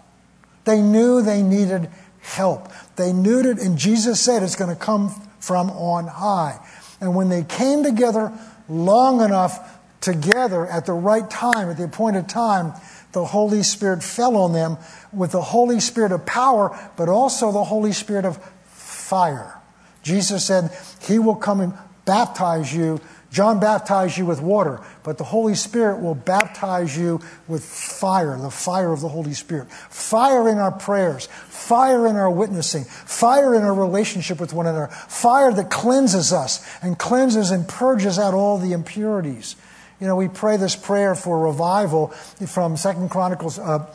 They 0.66 0.82
knew 0.82 1.22
they 1.22 1.42
needed 1.42 1.90
help. 2.22 2.72
They 2.96 3.12
knew 3.12 3.40
it, 3.40 3.60
and 3.60 3.78
Jesus 3.78 4.22
said 4.22 4.44
it's 4.44 4.56
going 4.56 4.74
to 4.74 4.82
come 4.82 5.10
from 5.40 5.70
on 5.72 6.08
high. 6.08 6.60
And 7.04 7.16
when 7.16 7.28
they 7.28 7.44
came 7.44 7.84
together 7.84 8.32
long 8.70 9.20
enough 9.20 9.78
together 10.00 10.66
at 10.66 10.86
the 10.86 10.94
right 10.94 11.30
time, 11.30 11.70
at 11.70 11.76
the 11.76 11.84
appointed 11.84 12.30
time, 12.30 12.72
the 13.12 13.26
Holy 13.26 13.62
Spirit 13.62 14.02
fell 14.02 14.38
on 14.38 14.54
them 14.54 14.78
with 15.12 15.34
the 15.34 15.42
Holy 15.42 15.82
Spirit 15.82 16.14
of 16.14 16.26
power, 16.26 16.92
but 16.96 17.10
also 17.10 17.52
the 17.52 17.66
Holy 17.66 17.92
Spirit 17.92 18.24
of 18.24 18.38
fire. 18.68 19.60
Jesus 20.02 20.46
said, 20.46 20.72
He 21.02 21.20
will 21.20 21.36
come 21.36 21.60
and 21.60 21.74
baptize 22.06 22.74
you 22.74 23.02
John 23.34 23.60
baptized 23.60 24.16
you 24.16 24.28
with 24.28 24.44
water, 24.44 24.80
but 25.02 25.18
the 25.18 25.24
Holy 25.24 25.56
Spirit 25.56 26.02
will 26.02 26.14
baptize 26.14 26.96
you 26.96 27.20
with 27.48 27.66
fire, 27.66 28.38
the 28.38 28.52
fire 28.52 28.94
of 28.94 29.02
the 29.02 29.08
Holy 29.08 29.34
Spirit. 29.34 29.72
Fire 29.72 30.48
in 30.48 30.60
our 30.60 30.72
prayers, 30.72 31.26
fire 31.50 32.06
in 32.06 32.16
our 32.16 32.30
witnessing, 32.30 32.84
fire 32.84 33.56
in 33.56 33.64
our 33.64 33.74
relationship 33.74 34.40
with 34.40 34.54
one 34.54 34.68
another, 34.68 34.86
fire 35.10 35.52
that 35.52 35.72
cleanses 35.72 36.32
us 36.32 36.64
and 36.84 37.00
cleanses 37.00 37.50
and 37.50 37.68
purges 37.68 38.20
out 38.20 38.36
all 38.36 38.60
the 38.60 38.72
impurities. 38.72 39.56
You 40.00 40.06
know, 40.06 40.16
we 40.16 40.28
pray 40.28 40.58
this 40.58 40.76
prayer 40.76 41.16
for 41.16 41.40
revival 41.40 42.10
from 42.46 42.78
Second 42.78 43.10
Chronicles 43.10 43.58
uh, 43.58 43.92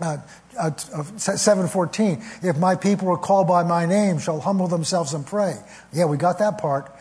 uh, 0.00 0.16
uh, 0.58 0.72
714 1.16 2.22
if 2.42 2.56
my 2.56 2.74
people 2.74 3.08
are 3.08 3.16
called 3.16 3.46
by 3.46 3.62
my 3.62 3.86
name 3.86 4.18
shall 4.18 4.40
humble 4.40 4.66
themselves 4.68 5.14
and 5.14 5.24
pray 5.26 5.56
yeah 5.92 6.04
we 6.04 6.16
got 6.16 6.38
that 6.38 6.58
part 6.58 6.93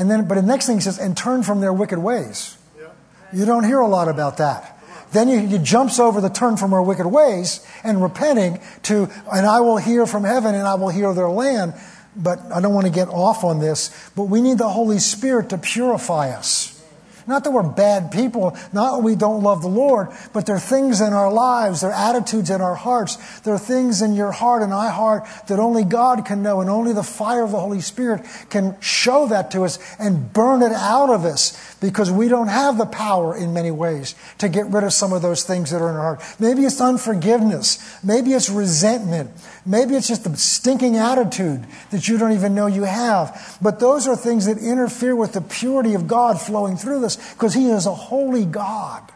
and 0.00 0.10
then 0.10 0.26
but 0.26 0.36
the 0.36 0.42
next 0.42 0.66
thing 0.66 0.76
he 0.76 0.80
says 0.80 0.98
and 0.98 1.14
turn 1.14 1.42
from 1.42 1.60
their 1.60 1.74
wicked 1.74 1.98
ways. 1.98 2.56
Yeah. 2.80 2.88
you 3.34 3.44
don't 3.44 3.64
hear 3.64 3.78
a 3.78 3.86
lot 3.86 4.08
about 4.08 4.38
that. 4.38 4.78
Then 5.12 5.28
he, 5.28 5.46
he 5.46 5.58
jumps 5.58 5.98
over 5.98 6.20
the 6.20 6.30
turn 6.30 6.56
from 6.56 6.72
our 6.72 6.82
wicked 6.82 7.06
ways 7.06 7.66
and 7.84 8.02
repenting 8.02 8.60
to 8.84 9.10
and 9.30 9.46
i 9.46 9.60
will 9.60 9.76
hear 9.76 10.06
from 10.06 10.24
heaven 10.24 10.54
and 10.54 10.66
i 10.66 10.74
will 10.74 10.88
hear 10.88 11.12
their 11.12 11.28
land. 11.28 11.74
But 12.16 12.40
i 12.50 12.60
don't 12.60 12.72
want 12.72 12.86
to 12.86 12.92
get 12.92 13.08
off 13.08 13.44
on 13.44 13.60
this 13.60 14.10
but 14.16 14.24
we 14.24 14.40
need 14.40 14.56
the 14.56 14.70
holy 14.70 14.98
spirit 14.98 15.50
to 15.50 15.58
purify 15.58 16.30
us 16.30 16.79
not 17.26 17.44
that 17.44 17.50
we're 17.50 17.62
bad 17.62 18.10
people, 18.10 18.56
not 18.72 18.96
that 18.96 19.02
we 19.02 19.14
don't 19.14 19.42
love 19.42 19.62
the 19.62 19.68
Lord, 19.68 20.08
but 20.32 20.46
there 20.46 20.56
are 20.56 20.60
things 20.60 21.00
in 21.00 21.12
our 21.12 21.32
lives, 21.32 21.80
there 21.80 21.90
are 21.90 22.10
attitudes 22.10 22.50
in 22.50 22.60
our 22.60 22.74
hearts, 22.74 23.40
there 23.40 23.54
are 23.54 23.58
things 23.58 24.02
in 24.02 24.14
your 24.14 24.32
heart 24.32 24.62
and 24.62 24.70
my 24.70 24.88
heart 24.88 25.26
that 25.48 25.58
only 25.58 25.84
God 25.84 26.24
can 26.24 26.42
know, 26.42 26.60
and 26.60 26.70
only 26.70 26.92
the 26.92 27.02
fire 27.02 27.42
of 27.42 27.50
the 27.50 27.60
Holy 27.60 27.80
Spirit 27.80 28.24
can 28.48 28.76
show 28.80 29.26
that 29.28 29.50
to 29.52 29.62
us 29.62 29.78
and 29.98 30.32
burn 30.32 30.62
it 30.62 30.72
out 30.72 31.10
of 31.10 31.24
us 31.24 31.76
because 31.80 32.10
we 32.10 32.28
don't 32.28 32.48
have 32.48 32.78
the 32.78 32.86
power 32.86 33.36
in 33.36 33.52
many 33.52 33.70
ways 33.70 34.14
to 34.38 34.48
get 34.48 34.66
rid 34.66 34.84
of 34.84 34.92
some 34.92 35.12
of 35.12 35.22
those 35.22 35.44
things 35.44 35.70
that 35.70 35.80
are 35.80 35.90
in 35.90 35.96
our 35.96 36.16
heart. 36.16 36.36
Maybe 36.38 36.64
it's 36.64 36.80
unforgiveness, 36.80 37.98
maybe 38.02 38.32
it's 38.32 38.50
resentment, 38.50 39.30
maybe 39.66 39.94
it's 39.94 40.08
just 40.08 40.26
a 40.26 40.36
stinking 40.36 40.96
attitude 40.96 41.66
that 41.90 42.08
you 42.08 42.18
don't 42.18 42.32
even 42.32 42.54
know 42.54 42.66
you 42.66 42.84
have. 42.84 43.58
But 43.60 43.80
those 43.80 44.06
are 44.06 44.16
things 44.16 44.46
that 44.46 44.58
interfere 44.58 45.14
with 45.14 45.32
the 45.32 45.40
purity 45.40 45.94
of 45.94 46.06
God 46.06 46.40
flowing 46.40 46.76
through 46.76 47.00
this 47.00 47.16
because 47.34 47.54
He 47.54 47.70
is 47.70 47.86
a 47.86 47.94
holy 47.94 48.44
God. 48.44 49.10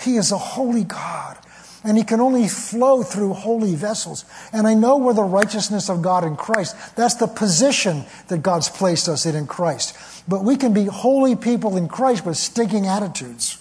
He 0.00 0.16
is 0.16 0.32
a 0.32 0.38
holy 0.38 0.84
God. 0.84 1.38
And 1.84 1.96
He 1.96 2.04
can 2.04 2.20
only 2.20 2.48
flow 2.48 3.02
through 3.02 3.32
holy 3.34 3.74
vessels. 3.74 4.24
And 4.52 4.66
I 4.66 4.74
know 4.74 4.98
we're 4.98 5.14
the 5.14 5.22
righteousness 5.22 5.88
of 5.88 6.02
God 6.02 6.24
in 6.24 6.36
Christ. 6.36 6.96
That's 6.96 7.14
the 7.14 7.28
position 7.28 8.04
that 8.28 8.42
God's 8.42 8.68
placed 8.68 9.08
us 9.08 9.24
in 9.24 9.36
in 9.36 9.46
Christ. 9.46 9.96
But 10.28 10.42
we 10.42 10.56
can 10.56 10.72
be 10.72 10.86
holy 10.86 11.36
people 11.36 11.76
in 11.76 11.86
Christ 11.86 12.26
with 12.26 12.36
stinking 12.36 12.86
attitudes, 12.86 13.58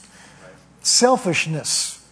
selfishness, 0.81 2.03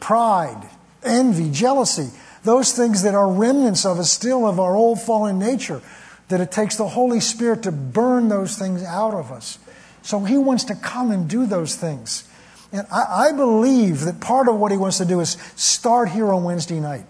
pride, 0.00 0.68
envy, 1.02 1.50
jealousy. 1.50 2.10
Those 2.46 2.70
things 2.70 3.02
that 3.02 3.16
are 3.16 3.28
remnants 3.28 3.84
of 3.84 3.98
us 3.98 4.12
still 4.12 4.46
of 4.46 4.60
our 4.60 4.76
old 4.76 5.00
fallen 5.00 5.36
nature. 5.36 5.82
That 6.28 6.40
it 6.40 6.52
takes 6.52 6.76
the 6.76 6.86
Holy 6.86 7.18
Spirit 7.18 7.64
to 7.64 7.72
burn 7.72 8.28
those 8.28 8.56
things 8.56 8.84
out 8.84 9.14
of 9.14 9.32
us. 9.32 9.58
So 10.02 10.20
he 10.20 10.38
wants 10.38 10.62
to 10.64 10.76
come 10.76 11.10
and 11.10 11.28
do 11.28 11.44
those 11.46 11.74
things. 11.74 12.22
And 12.70 12.86
I, 12.92 13.30
I, 13.30 13.32
believe 13.32 14.02
that 14.02 14.20
part 14.20 14.48
of 14.48 14.60
what 14.60 14.70
he 14.70 14.78
wants 14.78 14.98
to 14.98 15.04
do 15.04 15.18
is 15.18 15.30
start 15.56 16.08
here 16.08 16.32
on 16.32 16.44
Wednesday 16.44 16.78
night. 16.78 17.04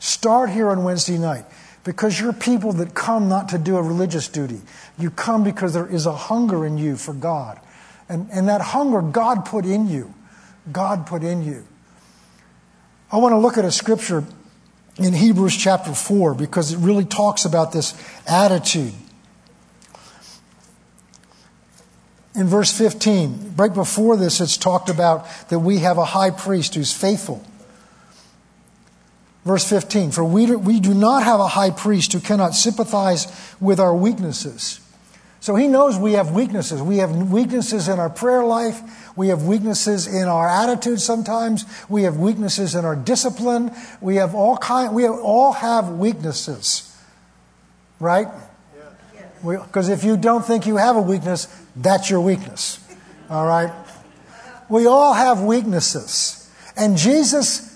Start 0.00 0.50
here 0.50 0.68
on 0.68 0.84
Wednesday 0.84 1.16
night. 1.16 1.46
Because 1.82 2.20
you're 2.20 2.34
people 2.34 2.74
that 2.74 2.92
come 2.92 3.30
not 3.30 3.48
to 3.50 3.58
do 3.58 3.78
a 3.78 3.82
religious 3.82 4.28
duty. 4.28 4.60
You 4.98 5.10
come 5.10 5.44
because 5.44 5.72
there 5.72 5.86
is 5.86 6.04
a 6.04 6.14
hunger 6.14 6.66
in 6.66 6.76
you 6.76 6.96
for 6.96 7.14
God. 7.14 7.58
And, 8.06 8.28
and 8.30 8.48
that 8.48 8.60
hunger 8.60 9.00
God 9.00 9.46
put 9.46 9.64
in 9.64 9.88
you. 9.88 10.12
God 10.70 11.06
put 11.06 11.22
in 11.22 11.42
you. 11.42 11.64
I 13.10 13.16
want 13.16 13.32
to 13.32 13.38
look 13.38 13.56
at 13.56 13.64
a 13.64 13.72
scripture 13.72 14.24
in 14.98 15.12
Hebrews 15.12 15.56
chapter 15.56 15.94
4 15.94 16.34
because 16.34 16.72
it 16.72 16.78
really 16.78 17.04
talks 17.04 17.44
about 17.44 17.72
this 17.72 17.94
attitude. 18.26 18.94
in 22.34 22.46
verse 22.46 22.76
15, 22.76 23.54
right 23.56 23.72
before 23.72 24.16
this, 24.16 24.40
it's 24.40 24.56
talked 24.56 24.88
about 24.88 25.26
that 25.48 25.58
we 25.58 25.78
have 25.78 25.98
a 25.98 26.04
high 26.04 26.30
priest 26.30 26.74
who's 26.74 26.92
faithful. 26.92 27.44
Verse 29.44 29.68
15, 29.68 30.12
for 30.12 30.24
we 30.24 30.46
do, 30.46 30.58
we 30.58 30.80
do 30.80 30.94
not 30.94 31.24
have 31.24 31.40
a 31.40 31.48
high 31.48 31.70
priest 31.70 32.12
who 32.12 32.20
cannot 32.20 32.54
sympathize 32.54 33.26
with 33.60 33.80
our 33.80 33.94
weaknesses. 33.94 34.80
So 35.42 35.56
he 35.56 35.66
knows 35.66 35.98
we 35.98 36.12
have 36.12 36.30
weaknesses. 36.30 36.80
We 36.80 36.98
have 36.98 37.32
weaknesses 37.32 37.88
in 37.88 37.98
our 37.98 38.08
prayer 38.08 38.44
life. 38.44 38.80
We 39.16 39.26
have 39.26 39.42
weaknesses 39.42 40.06
in 40.06 40.28
our 40.28 40.48
attitude 40.48 41.00
sometimes. 41.00 41.64
We 41.88 42.04
have 42.04 42.16
weaknesses 42.16 42.76
in 42.76 42.84
our 42.84 42.94
discipline. 42.94 43.72
We 44.00 44.16
have 44.16 44.36
all 44.36 44.56
kind, 44.56 44.94
we 44.94 45.08
all 45.08 45.52
have 45.52 45.88
weaknesses. 45.88 46.96
Right? 47.98 48.28
Because 49.44 49.88
if 49.88 50.04
you 50.04 50.16
don't 50.16 50.46
think 50.46 50.68
you 50.68 50.76
have 50.76 50.94
a 50.94 51.02
weakness, 51.02 51.48
that's 51.74 52.08
your 52.08 52.20
weakness. 52.20 52.78
All 53.28 53.44
right? 53.44 53.72
We 54.68 54.86
all 54.86 55.12
have 55.12 55.42
weaknesses. 55.42 56.48
And 56.76 56.96
Jesus, 56.96 57.71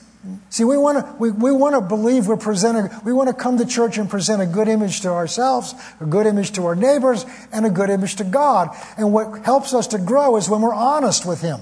see, 0.50 0.64
we 0.64 0.76
want 0.76 0.98
to 0.98 1.14
we, 1.18 1.30
we 1.30 1.52
want 1.52 1.74
to 1.74 1.80
believe 1.80 2.26
we're 2.26 2.36
presenting, 2.36 2.90
we 3.04 3.12
want 3.12 3.28
to 3.28 3.34
come 3.34 3.58
to 3.58 3.66
church 3.66 3.98
and 3.98 4.08
present 4.08 4.42
a 4.42 4.46
good 4.46 4.68
image 4.68 5.00
to 5.02 5.10
ourselves, 5.10 5.74
a 6.00 6.06
good 6.06 6.26
image 6.26 6.52
to 6.52 6.66
our 6.66 6.74
neighbors, 6.74 7.26
and 7.52 7.66
a 7.66 7.70
good 7.70 7.90
image 7.90 8.16
to 8.16 8.24
God. 8.24 8.70
And 8.96 9.12
what 9.12 9.44
helps 9.44 9.74
us 9.74 9.86
to 9.88 9.98
grow 9.98 10.36
is 10.36 10.48
when 10.48 10.60
we're 10.60 10.74
honest 10.74 11.26
with 11.26 11.40
Him. 11.40 11.60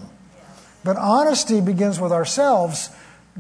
But 0.85 0.97
honesty 0.97 1.61
begins 1.61 1.99
with 1.99 2.13
ourselves. 2.13 2.91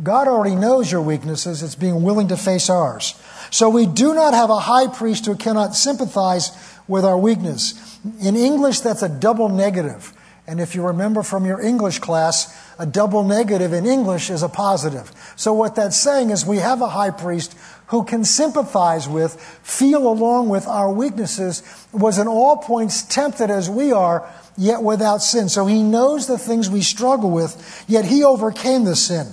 God 0.02 0.26
already 0.26 0.56
knows 0.56 0.90
your 0.90 1.02
weaknesses, 1.02 1.62
it's 1.62 1.76
being 1.76 2.02
willing 2.02 2.28
to 2.28 2.36
face 2.36 2.68
ours. 2.68 3.14
So 3.50 3.68
we 3.68 3.86
do 3.86 4.12
not 4.14 4.34
have 4.34 4.50
a 4.50 4.58
high 4.58 4.88
priest 4.88 5.26
who 5.26 5.36
cannot 5.36 5.76
sympathize 5.76 6.50
with 6.88 7.04
our 7.04 7.16
weakness. 7.16 8.00
In 8.20 8.36
English, 8.36 8.80
that's 8.80 9.02
a 9.02 9.08
double 9.08 9.48
negative. 9.48 10.12
And 10.46 10.60
if 10.60 10.74
you 10.74 10.86
remember 10.86 11.22
from 11.22 11.46
your 11.46 11.60
English 11.60 12.00
class, 12.00 12.54
a 12.78 12.84
double 12.84 13.24
negative 13.24 13.72
in 13.72 13.86
English 13.86 14.28
is 14.28 14.42
a 14.42 14.48
positive. 14.48 15.10
So 15.36 15.54
what 15.54 15.74
that's 15.74 15.96
saying 15.96 16.30
is 16.30 16.44
we 16.44 16.58
have 16.58 16.82
a 16.82 16.88
high 16.88 17.10
priest 17.10 17.56
who 17.86 18.04
can 18.04 18.24
sympathize 18.24 19.08
with, 19.08 19.40
feel 19.62 20.06
along 20.06 20.50
with 20.50 20.66
our 20.66 20.92
weaknesses, 20.92 21.62
was 21.92 22.18
in 22.18 22.26
all 22.26 22.58
points 22.58 23.02
tempted 23.02 23.50
as 23.50 23.70
we 23.70 23.92
are, 23.92 24.30
yet 24.56 24.82
without 24.82 25.22
sin. 25.22 25.48
So 25.48 25.66
he 25.66 25.82
knows 25.82 26.26
the 26.26 26.38
things 26.38 26.68
we 26.68 26.82
struggle 26.82 27.30
with, 27.30 27.84
yet 27.88 28.04
he 28.04 28.22
overcame 28.22 28.84
the 28.84 28.96
sin. 28.96 29.26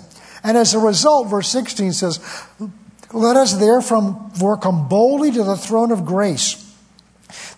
And 0.44 0.58
as 0.58 0.74
a 0.74 0.80
result, 0.80 1.28
verse 1.28 1.50
16 1.50 1.94
says, 1.94 2.20
let 3.14 3.36
us 3.36 3.54
therefore 3.54 4.58
come 4.58 4.88
boldly 4.88 5.32
to 5.32 5.44
the 5.44 5.58
throne 5.58 5.92
of 5.92 6.06
grace, 6.06 6.74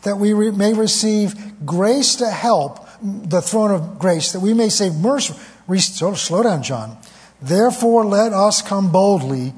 that 0.02 0.18
we 0.18 0.34
may 0.52 0.74
receive 0.74 1.66
grace 1.66 2.16
to 2.16 2.30
help 2.30 2.83
the 3.04 3.42
throne 3.42 3.72
of 3.72 4.00
grace, 4.00 4.32
that 4.32 4.40
we 4.40 4.54
may 4.54 4.70
save 4.70 4.96
mercy. 4.96 5.34
Slow 5.78 6.44
down, 6.44 6.64
John. 6.64 6.98
Therefore, 7.42 8.06
let 8.06 8.32
us 8.32 8.62
come 8.62 8.92
boldly. 8.92 9.54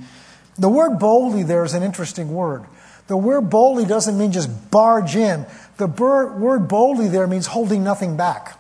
The 0.58 0.70
word 0.70 0.98
boldly 0.98 1.44
there 1.44 1.64
is 1.64 1.74
an 1.74 1.84
interesting 1.84 2.34
word. 2.34 2.66
The 3.08 3.18
word 3.18 3.50
boldly 3.50 3.86
doesn't 3.86 4.18
mean 4.18 4.32
just 4.32 4.72
barge 4.72 5.16
in. 5.16 5.46
The 5.78 5.88
word 5.88 6.68
boldly 6.68 7.08
there 7.08 7.28
means 7.28 7.46
holding 7.46 7.84
nothing 7.84 8.18
back. 8.18 8.60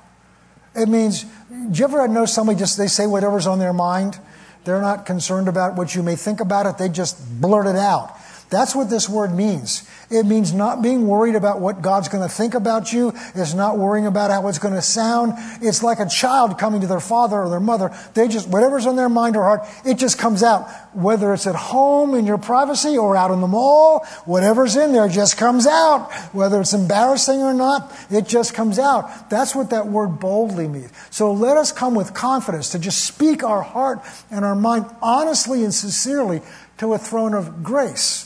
It 0.75 0.87
means, 0.89 1.23
do 1.49 1.69
you 1.71 1.85
ever 1.85 2.07
know 2.07 2.25
somebody 2.25 2.59
just, 2.59 2.77
they 2.77 2.87
say 2.87 3.07
whatever's 3.07 3.47
on 3.47 3.59
their 3.59 3.73
mind? 3.73 4.19
They're 4.65 4.81
not 4.81 5.05
concerned 5.05 5.47
about 5.47 5.75
what 5.75 5.95
you 5.95 6.03
may 6.03 6.15
think 6.15 6.41
about 6.41 6.65
it, 6.65 6.77
they 6.77 6.89
just 6.89 7.41
blurt 7.41 7.65
it 7.65 7.75
out. 7.75 8.14
That's 8.55 8.73
what 8.73 8.89
this 8.89 9.09
word 9.09 9.35
means. 9.35 9.83
It 10.09 10.25
means 10.25 10.53
not 10.53 10.81
being 10.81 11.07
worried 11.07 11.35
about 11.35 11.59
what 11.59 11.81
God's 11.81 12.07
going 12.07 12.25
to 12.25 12.33
think 12.33 12.53
about 12.53 12.93
you. 12.93 13.11
It's 13.35 13.53
not 13.53 13.77
worrying 13.77 14.05
about 14.05 14.31
how 14.31 14.47
it's 14.47 14.59
going 14.59 14.75
to 14.75 14.81
sound. 14.81 15.33
It's 15.61 15.83
like 15.83 15.99
a 15.99 16.07
child 16.07 16.57
coming 16.57 16.79
to 16.79 16.87
their 16.87 17.01
father 17.01 17.35
or 17.35 17.49
their 17.49 17.59
mother. 17.59 17.93
They 18.13 18.29
just, 18.29 18.47
whatever's 18.47 18.85
on 18.85 18.95
their 18.95 19.09
mind 19.09 19.35
or 19.35 19.43
heart, 19.43 19.67
it 19.83 19.95
just 19.95 20.17
comes 20.17 20.41
out. 20.41 20.69
Whether 20.95 21.33
it's 21.33 21.47
at 21.47 21.55
home 21.55 22.15
in 22.15 22.25
your 22.25 22.37
privacy 22.37 22.97
or 22.97 23.17
out 23.17 23.29
in 23.29 23.41
the 23.41 23.47
mall, 23.47 24.05
whatever's 24.23 24.77
in 24.77 24.93
there 24.93 25.09
just 25.09 25.35
comes 25.35 25.67
out. 25.67 26.09
Whether 26.31 26.61
it's 26.61 26.73
embarrassing 26.73 27.41
or 27.41 27.53
not, 27.53 27.93
it 28.09 28.25
just 28.25 28.53
comes 28.53 28.79
out. 28.79 29.29
That's 29.29 29.53
what 29.53 29.71
that 29.71 29.87
word 29.87 30.21
boldly 30.21 30.69
means. 30.69 30.93
So 31.09 31.33
let 31.33 31.57
us 31.57 31.73
come 31.73 31.93
with 31.93 32.13
confidence 32.13 32.69
to 32.69 32.79
just 32.79 33.03
speak 33.03 33.43
our 33.43 33.63
heart 33.63 33.99
and 34.31 34.45
our 34.45 34.55
mind 34.55 34.85
honestly 35.01 35.65
and 35.65 35.73
sincerely 35.73 36.41
to 36.77 36.93
a 36.93 36.97
throne 36.97 37.33
of 37.33 37.61
grace 37.61 38.24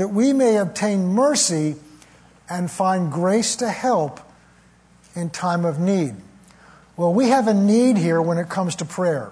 that 0.00 0.08
we 0.08 0.32
may 0.32 0.56
obtain 0.56 1.08
mercy 1.08 1.76
and 2.48 2.70
find 2.70 3.12
grace 3.12 3.56
to 3.56 3.68
help 3.68 4.18
in 5.14 5.28
time 5.28 5.66
of 5.66 5.78
need. 5.78 6.14
Well, 6.96 7.12
we 7.12 7.28
have 7.28 7.48
a 7.48 7.52
need 7.52 7.98
here 7.98 8.22
when 8.22 8.38
it 8.38 8.48
comes 8.48 8.76
to 8.76 8.86
prayer. 8.86 9.30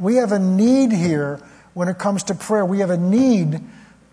We 0.00 0.16
have 0.16 0.32
a 0.32 0.40
need 0.40 0.90
here 0.90 1.38
when 1.74 1.86
it 1.86 1.96
comes 1.96 2.24
to 2.24 2.34
prayer. 2.34 2.66
We 2.66 2.80
have 2.80 2.90
a 2.90 2.96
need 2.96 3.60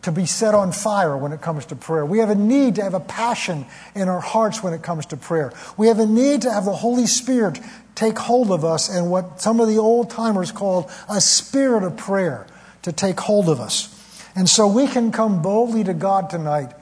to 0.04 0.12
be 0.12 0.28
set 0.28 0.54
on 0.54 0.72
fire 0.72 1.18
when 1.18 1.32
it 1.32 1.42
comes 1.42 1.66
to 1.66 1.76
prayer. 1.76 2.06
We 2.06 2.20
have 2.20 2.30
a 2.30 2.36
need 2.36 2.76
to 2.76 2.84
have 2.84 2.94
a 2.94 3.00
passion 3.00 3.66
in 3.96 4.08
our 4.08 4.22
hearts 4.22 4.62
when 4.62 4.74
it 4.74 4.84
comes 4.84 5.08
to 5.08 5.18
prayer. 5.18 5.52
We 5.78 5.88
have 5.88 5.98
a 5.98 6.06
need 6.06 6.44
to 6.44 6.52
have 6.52 6.66
the 6.66 6.76
Holy 6.76 7.08
Spirit 7.08 7.60
take 7.96 8.20
hold 8.20 8.52
of 8.52 8.64
us 8.64 8.88
and 8.88 9.10
what 9.10 9.42
some 9.42 9.60
of 9.60 9.68
the 9.68 9.80
old 9.80 10.12
timers 10.12 10.52
called 10.52 10.92
a 11.10 11.20
spirit 11.20 11.84
of 11.84 11.98
prayer 11.98 12.46
to 12.84 12.92
take 12.92 13.20
hold 13.20 13.50
of 13.50 13.60
us. 13.60 13.91
And 14.36 14.50
so 14.50 14.68
we 14.68 14.88
can 14.88 15.12
come 15.12 15.42
boldly 15.42 15.84
to 15.84 15.94
God 15.94 16.30
tonight 16.30 16.74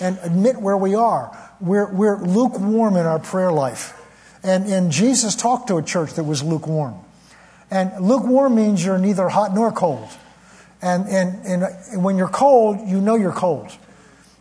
and 0.00 0.18
admit 0.22 0.60
where 0.60 0.76
we 0.76 0.94
are. 0.94 1.36
We're, 1.60 1.92
we're 1.92 2.20
lukewarm 2.22 2.96
in 2.96 3.06
our 3.06 3.18
prayer 3.18 3.52
life. 3.52 3.98
And, 4.42 4.66
and 4.66 4.90
Jesus 4.90 5.36
talked 5.36 5.68
to 5.68 5.76
a 5.76 5.82
church 5.82 6.14
that 6.14 6.24
was 6.24 6.42
lukewarm. 6.42 6.96
And 7.70 8.06
lukewarm 8.06 8.54
means 8.54 8.84
you're 8.84 8.98
neither 8.98 9.28
hot 9.28 9.54
nor 9.54 9.72
cold. 9.72 10.08
And, 10.80 11.06
and, 11.06 11.46
and 11.46 12.04
when 12.04 12.16
you're 12.16 12.28
cold, 12.28 12.88
you 12.88 13.00
know 13.00 13.14
you're 13.14 13.32
cold. 13.32 13.70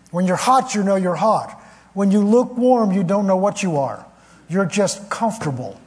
When 0.09 0.25
you're 0.25 0.35
hot, 0.35 0.73
you 0.73 0.83
know 0.83 0.95
you're 0.95 1.15
hot. 1.15 1.51
When 1.93 2.11
you 2.11 2.21
lukewarm, 2.21 2.91
you 2.91 3.03
don't 3.03 3.27
know 3.27 3.37
what 3.37 3.63
you 3.63 3.77
are. 3.77 4.05
You're 4.49 4.65
just 4.65 5.09
comfortable. 5.09 5.79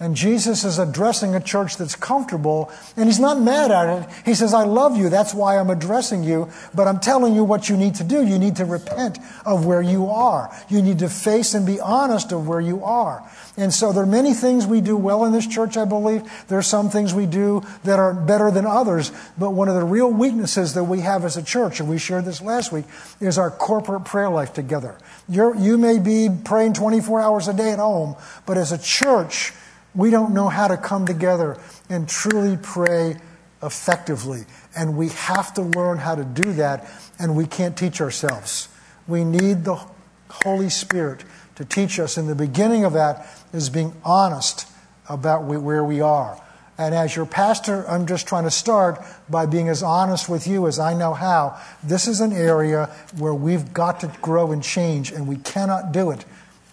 And 0.00 0.16
Jesus 0.16 0.64
is 0.64 0.80
addressing 0.80 1.36
a 1.36 1.40
church 1.40 1.76
that's 1.76 1.94
comfortable, 1.94 2.72
and 2.96 3.08
he's 3.08 3.20
not 3.20 3.40
mad 3.40 3.70
at 3.70 4.02
it. 4.02 4.08
He 4.24 4.34
says, 4.34 4.52
I 4.52 4.64
love 4.64 4.96
you. 4.96 5.08
That's 5.08 5.32
why 5.32 5.56
I'm 5.56 5.70
addressing 5.70 6.24
you. 6.24 6.50
But 6.74 6.88
I'm 6.88 6.98
telling 6.98 7.34
you 7.34 7.44
what 7.44 7.68
you 7.68 7.76
need 7.76 7.94
to 7.96 8.04
do. 8.04 8.26
You 8.26 8.36
need 8.36 8.56
to 8.56 8.64
repent 8.64 9.18
of 9.46 9.64
where 9.64 9.80
you 9.80 10.08
are. 10.08 10.52
You 10.68 10.82
need 10.82 10.98
to 10.98 11.08
face 11.08 11.54
and 11.54 11.64
be 11.64 11.78
honest 11.78 12.32
of 12.32 12.48
where 12.48 12.60
you 12.60 12.82
are. 12.82 13.22
And 13.56 13.72
so 13.72 13.92
there 13.92 14.02
are 14.02 14.06
many 14.06 14.34
things 14.34 14.66
we 14.66 14.80
do 14.80 14.96
well 14.96 15.24
in 15.26 15.32
this 15.32 15.46
church, 15.46 15.76
I 15.76 15.84
believe. 15.84 16.22
There 16.48 16.58
are 16.58 16.62
some 16.62 16.90
things 16.90 17.14
we 17.14 17.26
do 17.26 17.62
that 17.84 18.00
are 18.00 18.12
better 18.12 18.50
than 18.50 18.66
others. 18.66 19.12
But 19.38 19.50
one 19.50 19.68
of 19.68 19.76
the 19.76 19.84
real 19.84 20.10
weaknesses 20.10 20.74
that 20.74 20.84
we 20.84 21.00
have 21.00 21.24
as 21.24 21.36
a 21.36 21.42
church, 21.42 21.78
and 21.78 21.88
we 21.88 21.98
shared 21.98 22.24
this 22.24 22.42
last 22.42 22.72
week, 22.72 22.84
is 23.20 23.38
our 23.38 23.50
corporate 23.50 24.04
prayer 24.04 24.28
life 24.28 24.52
together. 24.54 24.98
You're, 25.28 25.54
you 25.54 25.78
may 25.78 26.00
be 26.00 26.28
praying 26.44 26.72
24 26.72 27.20
hours 27.20 27.46
a 27.46 27.54
day 27.54 27.70
at 27.70 27.78
home, 27.78 28.16
but 28.44 28.58
as 28.58 28.72
a 28.72 28.78
church, 28.78 29.52
we 29.94 30.10
don't 30.10 30.34
know 30.34 30.48
how 30.48 30.68
to 30.68 30.76
come 30.76 31.06
together 31.06 31.58
and 31.88 32.08
truly 32.08 32.58
pray 32.60 33.16
effectively. 33.62 34.44
And 34.76 34.96
we 34.96 35.08
have 35.10 35.54
to 35.54 35.62
learn 35.62 35.98
how 35.98 36.14
to 36.14 36.24
do 36.24 36.52
that, 36.54 36.90
and 37.18 37.36
we 37.36 37.46
can't 37.46 37.76
teach 37.76 38.00
ourselves. 38.00 38.68
We 39.06 39.24
need 39.24 39.64
the 39.64 39.84
Holy 40.30 40.70
Spirit 40.70 41.24
to 41.54 41.64
teach 41.64 41.98
us. 41.98 42.16
And 42.16 42.28
the 42.28 42.34
beginning 42.34 42.84
of 42.84 42.92
that 42.94 43.26
is 43.52 43.70
being 43.70 43.94
honest 44.04 44.66
about 45.08 45.44
where 45.44 45.84
we 45.84 46.00
are. 46.00 46.40
And 46.76 46.92
as 46.92 47.14
your 47.14 47.26
pastor, 47.26 47.88
I'm 47.88 48.06
just 48.06 48.26
trying 48.26 48.44
to 48.44 48.50
start 48.50 49.00
by 49.30 49.46
being 49.46 49.68
as 49.68 49.82
honest 49.82 50.28
with 50.28 50.48
you 50.48 50.66
as 50.66 50.80
I 50.80 50.92
know 50.92 51.14
how. 51.14 51.60
This 51.84 52.08
is 52.08 52.20
an 52.20 52.32
area 52.32 52.86
where 53.16 53.34
we've 53.34 53.72
got 53.72 54.00
to 54.00 54.08
grow 54.20 54.50
and 54.50 54.60
change, 54.60 55.12
and 55.12 55.28
we 55.28 55.36
cannot 55.36 55.92
do 55.92 56.10
it 56.10 56.24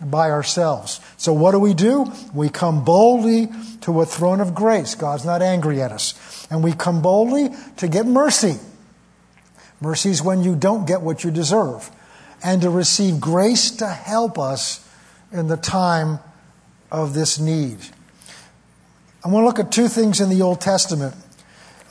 by 0.03 0.31
ourselves. 0.31 0.99
So 1.17 1.33
what 1.33 1.51
do 1.51 1.59
we 1.59 1.73
do? 1.73 2.11
We 2.33 2.49
come 2.49 2.83
boldly 2.83 3.49
to 3.81 4.01
a 4.01 4.05
throne 4.05 4.41
of 4.41 4.55
grace. 4.55 4.95
God's 4.95 5.25
not 5.25 5.41
angry 5.41 5.81
at 5.81 5.91
us. 5.91 6.47
And 6.49 6.63
we 6.63 6.73
come 6.73 7.01
boldly 7.01 7.49
to 7.77 7.87
get 7.87 8.05
mercy. 8.05 8.55
Mercy 9.79 10.09
is 10.09 10.21
when 10.21 10.43
you 10.43 10.55
don't 10.55 10.87
get 10.87 11.01
what 11.01 11.23
you 11.23 11.31
deserve. 11.31 11.89
And 12.43 12.61
to 12.63 12.69
receive 12.69 13.19
grace 13.19 13.71
to 13.71 13.87
help 13.87 14.39
us 14.39 14.87
in 15.31 15.47
the 15.47 15.57
time 15.57 16.19
of 16.91 17.13
this 17.13 17.39
need. 17.39 17.77
I 19.23 19.29
want 19.29 19.43
to 19.43 19.45
look 19.45 19.59
at 19.59 19.71
two 19.71 19.87
things 19.87 20.19
in 20.19 20.29
the 20.29 20.41
Old 20.41 20.61
Testament 20.61 21.15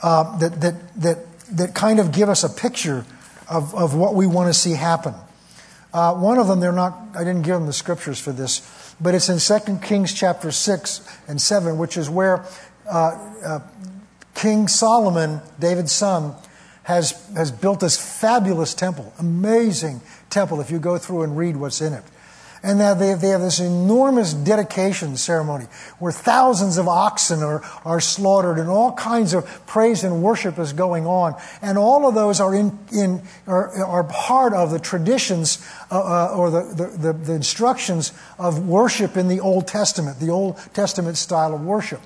uh, 0.03 0.37
that, 0.39 0.59
that, 0.61 1.01
that, 1.01 1.17
that 1.51 1.73
kind 1.73 1.99
of 1.99 2.11
give 2.11 2.27
us 2.27 2.43
a 2.43 2.49
picture 2.49 3.05
of, 3.49 3.73
of 3.73 3.95
what 3.95 4.15
we 4.15 4.27
want 4.27 4.49
to 4.49 4.53
see 4.53 4.73
happen. 4.73 5.13
Uh, 5.93 6.13
one 6.15 6.37
of 6.37 6.47
them, 6.47 6.59
they're 6.59 6.71
not, 6.71 6.97
I 7.15 7.19
didn't 7.23 7.41
give 7.41 7.55
them 7.55 7.65
the 7.65 7.73
scriptures 7.73 8.19
for 8.19 8.31
this, 8.31 8.95
but 9.01 9.13
it's 9.13 9.27
in 9.29 9.39
2 9.39 9.79
Kings 9.79 10.13
chapter 10.13 10.51
6 10.51 11.17
and 11.27 11.41
7, 11.41 11.77
which 11.77 11.97
is 11.97 12.09
where 12.09 12.45
uh, 12.89 13.31
uh, 13.43 13.59
King 14.35 14.67
Solomon, 14.67 15.41
David's 15.59 15.91
son, 15.91 16.33
has, 16.83 17.11
has 17.35 17.51
built 17.51 17.81
this 17.81 17.97
fabulous 18.19 18.73
temple, 18.73 19.13
amazing 19.19 20.01
temple, 20.29 20.61
if 20.61 20.71
you 20.71 20.79
go 20.79 20.97
through 20.97 21.23
and 21.23 21.37
read 21.37 21.57
what's 21.57 21.81
in 21.81 21.93
it. 21.93 22.03
And 22.63 22.77
now 22.77 22.93
they, 22.93 23.15
they 23.15 23.29
have 23.29 23.41
this 23.41 23.59
enormous 23.59 24.35
dedication 24.35 25.17
ceremony 25.17 25.65
where 25.97 26.11
thousands 26.11 26.77
of 26.77 26.87
oxen 26.87 27.41
are, 27.41 27.63
are 27.83 27.99
slaughtered 27.99 28.59
and 28.59 28.69
all 28.69 28.93
kinds 28.93 29.33
of 29.33 29.65
praise 29.65 30.03
and 30.03 30.21
worship 30.21 30.59
is 30.59 30.71
going 30.71 31.07
on. 31.07 31.35
And 31.63 31.79
all 31.79 32.07
of 32.07 32.13
those 32.13 32.39
are, 32.39 32.53
in, 32.53 32.77
in, 32.93 33.23
are, 33.47 33.73
are 33.83 34.03
part 34.03 34.53
of 34.53 34.69
the 34.69 34.77
traditions 34.77 35.65
uh, 35.89 35.99
uh, 35.99 36.35
or 36.35 36.51
the, 36.51 36.61
the, 36.75 36.97
the, 36.97 37.13
the 37.13 37.33
instructions 37.33 38.13
of 38.37 38.67
worship 38.67 39.17
in 39.17 39.27
the 39.27 39.39
Old 39.39 39.67
Testament, 39.67 40.19
the 40.19 40.29
Old 40.29 40.57
Testament 40.75 41.17
style 41.17 41.55
of 41.55 41.65
worship. 41.65 42.01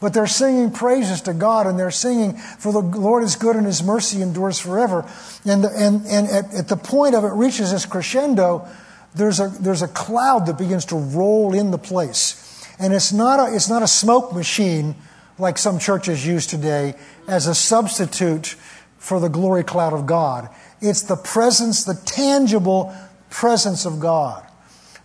But 0.00 0.14
they're 0.14 0.26
singing 0.26 0.70
praises 0.70 1.20
to 1.22 1.34
God 1.34 1.66
and 1.66 1.78
they're 1.78 1.90
singing, 1.90 2.34
For 2.36 2.72
the 2.72 2.80
Lord 2.80 3.24
is 3.24 3.36
good 3.36 3.56
and 3.56 3.66
his 3.66 3.82
mercy 3.82 4.22
endures 4.22 4.58
forever. 4.58 5.04
And, 5.44 5.64
and, 5.64 6.06
and 6.06 6.28
at, 6.28 6.54
at 6.54 6.68
the 6.68 6.76
point 6.76 7.14
of 7.14 7.24
it 7.24 7.32
reaches 7.32 7.72
this 7.72 7.84
crescendo, 7.84 8.66
there's 9.14 9.40
a, 9.40 9.48
there's 9.48 9.82
a 9.82 9.88
cloud 9.88 10.46
that 10.46 10.58
begins 10.58 10.84
to 10.86 10.96
roll 10.96 11.54
in 11.54 11.70
the 11.70 11.78
place. 11.78 12.44
And 12.78 12.92
it's 12.92 13.12
not, 13.12 13.40
a, 13.40 13.54
it's 13.54 13.68
not 13.68 13.82
a 13.82 13.88
smoke 13.88 14.32
machine 14.32 14.94
like 15.38 15.58
some 15.58 15.78
churches 15.78 16.26
use 16.26 16.46
today 16.46 16.94
as 17.26 17.46
a 17.46 17.54
substitute 17.54 18.56
for 18.98 19.20
the 19.20 19.28
glory 19.28 19.64
cloud 19.64 19.92
of 19.92 20.06
God. 20.06 20.48
It's 20.80 21.02
the 21.02 21.16
presence, 21.16 21.84
the 21.84 22.00
tangible 22.04 22.94
presence 23.30 23.84
of 23.84 24.00
God. 24.00 24.44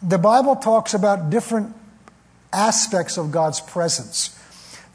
The 0.02 0.18
Bible 0.18 0.56
talks 0.56 0.94
about 0.94 1.30
different 1.30 1.76
aspects 2.52 3.18
of 3.18 3.32
God's 3.32 3.62
presence. 3.62 4.40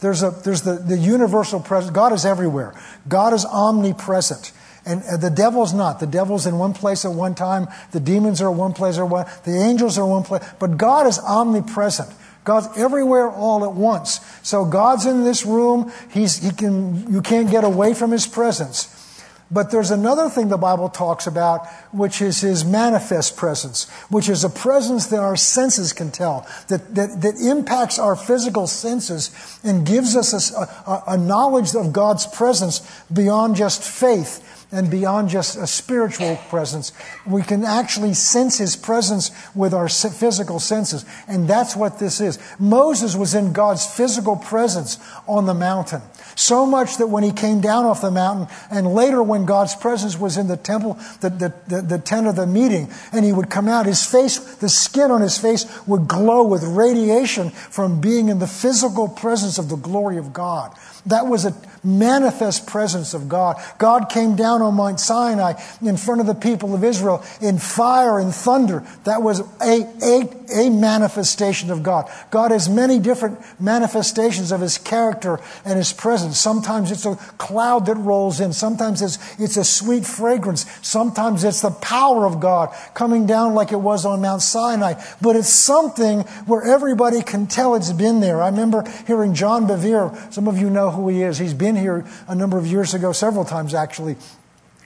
There's, 0.00 0.22
a, 0.22 0.30
there's 0.30 0.62
the, 0.62 0.74
the 0.74 0.96
universal 0.96 1.60
presence. 1.60 1.92
God 1.92 2.12
is 2.12 2.24
everywhere. 2.24 2.74
God 3.08 3.32
is 3.32 3.44
omnipresent. 3.44 4.52
And 4.88 5.02
uh, 5.02 5.18
the 5.18 5.30
devil's 5.30 5.74
not. 5.74 6.00
The 6.00 6.06
devil's 6.06 6.46
in 6.46 6.58
one 6.58 6.72
place 6.72 7.04
at 7.04 7.12
one 7.12 7.34
time. 7.34 7.68
The 7.92 8.00
demons 8.00 8.40
are 8.40 8.50
in 8.50 8.56
one 8.56 8.72
place 8.72 8.96
at 8.96 9.02
one. 9.02 9.26
The 9.44 9.54
angels 9.54 9.98
are 9.98 10.04
in 10.04 10.10
one 10.10 10.22
place. 10.22 10.42
But 10.58 10.78
God 10.78 11.06
is 11.06 11.18
omnipresent. 11.18 12.08
God's 12.44 12.68
everywhere 12.78 13.30
all 13.30 13.64
at 13.64 13.74
once. 13.74 14.20
So 14.42 14.64
God's 14.64 15.04
in 15.04 15.24
this 15.24 15.44
room. 15.44 15.92
He's, 16.10 16.38
he 16.38 16.50
can, 16.50 17.12
you 17.12 17.20
can't 17.20 17.50
get 17.50 17.64
away 17.64 17.92
from 17.92 18.10
his 18.10 18.26
presence. 18.26 18.94
But 19.50 19.70
there's 19.70 19.90
another 19.90 20.28
thing 20.28 20.48
the 20.48 20.58
Bible 20.58 20.88
talks 20.88 21.26
about, 21.26 21.66
which 21.92 22.20
is 22.20 22.40
his 22.40 22.64
manifest 22.64 23.36
presence, 23.36 23.88
which 24.10 24.28
is 24.28 24.44
a 24.44 24.50
presence 24.50 25.06
that 25.06 25.20
our 25.20 25.36
senses 25.36 25.94
can 25.94 26.10
tell, 26.10 26.46
that, 26.68 26.94
that, 26.94 27.22
that 27.22 27.36
impacts 27.36 27.98
our 27.98 28.14
physical 28.14 28.66
senses 28.66 29.30
and 29.64 29.86
gives 29.86 30.16
us 30.16 30.52
a, 30.54 30.60
a, 30.90 31.02
a 31.08 31.16
knowledge 31.18 31.74
of 31.74 31.92
God's 31.94 32.26
presence 32.26 32.80
beyond 33.10 33.56
just 33.56 33.82
faith 33.82 34.44
and 34.70 34.90
beyond 34.90 35.30
just 35.30 35.56
a 35.56 35.66
spiritual 35.66 36.36
presence. 36.48 36.92
We 37.26 37.42
can 37.42 37.64
actually 37.64 38.14
sense 38.14 38.58
his 38.58 38.76
presence 38.76 39.30
with 39.54 39.72
our 39.72 39.88
physical 39.88 40.60
senses. 40.60 41.04
And 41.26 41.48
that's 41.48 41.74
what 41.74 41.98
this 41.98 42.20
is. 42.20 42.38
Moses 42.58 43.16
was 43.16 43.34
in 43.34 43.52
God's 43.52 43.86
physical 43.86 44.36
presence 44.36 44.98
on 45.26 45.46
the 45.46 45.54
mountain. 45.54 46.02
So 46.38 46.64
much 46.64 46.98
that 46.98 47.08
when 47.08 47.24
he 47.24 47.32
came 47.32 47.60
down 47.60 47.84
off 47.84 48.00
the 48.00 48.12
mountain, 48.12 48.46
and 48.70 48.94
later 48.94 49.20
when 49.20 49.44
God's 49.44 49.74
presence 49.74 50.16
was 50.16 50.36
in 50.36 50.46
the 50.46 50.56
temple, 50.56 50.96
the, 51.20 51.30
the, 51.30 51.54
the, 51.66 51.82
the 51.82 51.98
tent 51.98 52.28
of 52.28 52.36
the 52.36 52.46
meeting, 52.46 52.88
and 53.10 53.24
he 53.24 53.32
would 53.32 53.50
come 53.50 53.66
out, 53.66 53.86
his 53.86 54.06
face, 54.06 54.38
the 54.38 54.68
skin 54.68 55.10
on 55.10 55.20
his 55.20 55.36
face 55.36 55.66
would 55.88 56.06
glow 56.06 56.44
with 56.44 56.62
radiation 56.62 57.50
from 57.50 58.00
being 58.00 58.28
in 58.28 58.38
the 58.38 58.46
physical 58.46 59.08
presence 59.08 59.58
of 59.58 59.68
the 59.68 59.74
glory 59.74 60.16
of 60.16 60.32
God. 60.32 60.72
That 61.06 61.26
was 61.26 61.44
a 61.44 61.54
manifest 61.82 62.66
presence 62.66 63.14
of 63.14 63.28
God. 63.28 63.56
God 63.78 64.10
came 64.10 64.36
down 64.36 64.62
on 64.62 64.74
Mount 64.74 65.00
Sinai 65.00 65.54
in 65.80 65.96
front 65.96 66.20
of 66.20 66.26
the 66.26 66.34
people 66.34 66.74
of 66.74 66.84
Israel 66.84 67.24
in 67.40 67.58
fire 67.58 68.18
and 68.18 68.34
thunder. 68.34 68.84
That 69.04 69.22
was 69.22 69.40
a, 69.60 69.88
a, 70.02 70.66
a 70.66 70.70
manifestation 70.70 71.70
of 71.70 71.82
God. 71.82 72.10
God 72.30 72.50
has 72.50 72.68
many 72.68 72.98
different 72.98 73.38
manifestations 73.60 74.52
of 74.52 74.60
His 74.60 74.76
character 74.76 75.40
and 75.64 75.78
His 75.78 75.92
presence. 75.92 76.27
Sometimes 76.32 76.90
it's 76.90 77.06
a 77.06 77.16
cloud 77.38 77.86
that 77.86 77.96
rolls 77.96 78.40
in. 78.40 78.52
Sometimes 78.52 79.02
it's, 79.02 79.18
it's 79.40 79.56
a 79.56 79.64
sweet 79.64 80.04
fragrance. 80.06 80.66
Sometimes 80.86 81.44
it's 81.44 81.62
the 81.62 81.70
power 81.70 82.26
of 82.26 82.40
God 82.40 82.74
coming 82.94 83.26
down 83.26 83.54
like 83.54 83.72
it 83.72 83.80
was 83.80 84.04
on 84.04 84.20
Mount 84.20 84.42
Sinai. 84.42 84.94
But 85.20 85.36
it's 85.36 85.48
something 85.48 86.20
where 86.46 86.62
everybody 86.62 87.22
can 87.22 87.46
tell 87.46 87.74
it's 87.74 87.92
been 87.92 88.20
there. 88.20 88.42
I 88.42 88.48
remember 88.48 88.84
hearing 89.06 89.34
John 89.34 89.66
Bevere. 89.66 90.32
Some 90.32 90.48
of 90.48 90.58
you 90.58 90.70
know 90.70 90.90
who 90.90 91.08
he 91.08 91.22
is. 91.22 91.38
He's 91.38 91.54
been 91.54 91.76
here 91.76 92.04
a 92.26 92.34
number 92.34 92.58
of 92.58 92.66
years 92.66 92.94
ago, 92.94 93.12
several 93.12 93.44
times 93.44 93.74
actually. 93.74 94.16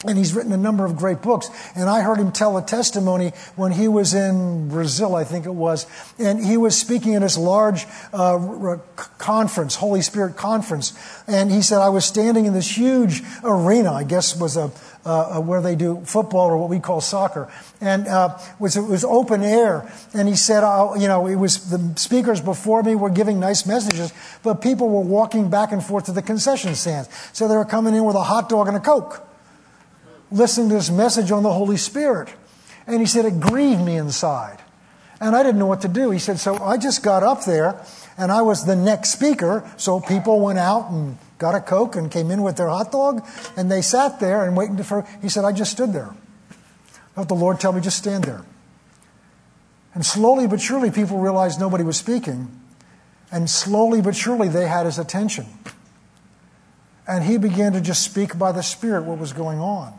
And 0.05 0.19
he's 0.19 0.35
written 0.35 0.51
a 0.53 0.57
number 0.57 0.85
of 0.85 0.97
great 0.97 1.23
books. 1.23 1.49
And 1.77 1.89
I 1.89 2.01
heard 2.01 2.19
him 2.19 2.33
tell 2.33 2.57
a 2.57 2.63
testimony 2.63 3.33
when 3.55 3.71
he 3.71 3.87
was 3.87 4.15
in 4.15 4.69
Brazil, 4.69 5.15
I 5.15 5.23
think 5.23 5.47
it 5.47 5.55
was. 5.55 5.87
And 6.19 6.45
he 6.45 6.57
was 6.57 6.77
speaking 6.77 7.15
at 7.15 7.23
this 7.23 7.39
large 7.39 7.87
uh, 8.13 8.79
conference, 9.19 9.77
Holy 9.77 10.03
Spirit 10.03 10.37
conference. 10.37 10.93
And 11.29 11.53
he 11.53 11.63
said, 11.63 11.79
I 11.79 11.91
was 11.91 12.05
standing 12.05 12.47
in 12.47 12.53
this 12.53 12.77
huge 12.77 13.23
arena, 13.45 13.93
I 13.93 14.03
guess 14.03 14.37
was 14.37 14.57
a, 14.57 14.73
uh, 15.05 15.41
where 15.41 15.61
they 15.61 15.77
do 15.77 16.03
football 16.05 16.51
or 16.51 16.59
what 16.59 16.69
we 16.69 16.81
call 16.81 17.01
soccer. 17.01 17.53
And 17.81 18.09
uh, 18.09 18.39
was, 18.59 18.77
it 18.77 18.83
was 18.83 19.05
open 19.05 19.43
air. 19.43 19.91
And 20.15 20.29
he 20.29 20.37
said, 20.37 20.65
uh, 20.65 20.95
you 20.99 21.09
know, 21.09 21.27
it 21.27 21.37
was 21.37 21.71
the 21.71 21.99
speakers 21.99 22.41
before 22.41 22.83
me 22.83 22.95
were 22.95 23.11
giving 23.11 23.39
nice 23.39 23.67
messages, 23.67 24.13
but 24.43 24.55
people 24.63 24.89
were 24.89 25.03
walking 25.03 25.51
back 25.51 25.73
and 25.73 25.83
forth 25.83 26.07
to 26.07 26.13
the 26.13 26.23
concession 26.23 26.75
stands. 26.75 27.09
So 27.33 27.49
they 27.49 27.57
were 27.57 27.65
coming 27.65 27.95
in 27.95 28.05
with 28.05 28.17
a 28.17 28.23
hot 28.23 28.49
dog 28.49 28.69
and 28.69 28.77
a 28.77 28.81
Coke, 28.81 29.27
listening 30.33 30.71
to 30.71 30.75
this 30.75 30.91
message 30.91 31.31
on 31.31 31.43
the 31.43 31.53
Holy 31.53 31.77
Spirit. 31.77 32.35
And 32.87 33.01
he 33.01 33.07
said, 33.07 33.25
it 33.25 33.39
grieved 33.41 33.83
me 33.83 33.97
inside. 33.97 34.59
And 35.21 35.37
I 35.37 35.43
didn't 35.45 35.61
know 35.61 35.67
what 35.67 35.83
to 35.83 35.89
do. 35.89 36.11
He 36.11 36.19
said, 36.19 36.41
so 36.41 36.57
I 36.57 36.77
just 36.77 37.03
got 37.05 37.23
up 37.23 37.45
there 37.45 37.81
and 38.19 38.33
I 38.33 38.43
was 38.43 38.67
the 38.67 38.77
next 38.77 39.11
speaker, 39.11 39.69
so 39.77 40.01
people 40.01 40.41
went 40.41 40.59
out 40.59 40.91
and 40.91 41.17
got 41.39 41.55
a 41.55 41.61
Coke 41.61 41.97
and 41.97 42.11
came 42.11 42.31
in 42.31 42.43
with 42.43 42.57
their 42.57 42.69
hot 42.69 42.93
dog, 42.93 43.27
and 43.57 43.71
they 43.71 43.81
sat 43.83 44.21
there 44.21 44.45
and 44.45 44.57
waiting 44.57 44.81
for. 44.83 45.07
He 45.23 45.29
said, 45.29 45.45
I 45.45 45.53
just 45.53 45.73
stood 45.73 45.93
there. 45.93 46.15
Let 47.17 47.29
the 47.29 47.35
Lord 47.35 47.59
tell 47.59 47.73
me, 47.73 47.81
just 47.81 47.99
stand 47.99 48.25
there. 48.25 48.45
And 49.95 50.05
slowly 50.05 50.47
but 50.47 50.61
surely, 50.61 50.91
people 50.91 51.19
realized 51.19 51.59
nobody 51.59 51.85
was 51.85 51.97
speaking. 51.97 52.49
And 53.31 53.49
slowly 53.49 54.03
but 54.03 54.15
surely, 54.15 54.49
they 54.49 54.67
had 54.67 54.87
his 54.87 54.99
attention. 54.99 55.47
And 57.07 57.25
he 57.25 57.39
began 57.39 57.73
to 57.73 57.81
just 57.81 58.03
speak 58.03 58.39
by 58.39 58.53
the 58.53 58.63
Spirit 58.63 59.05
what 59.05 59.19
was 59.19 59.33
going 59.33 59.59
on. 59.59 59.99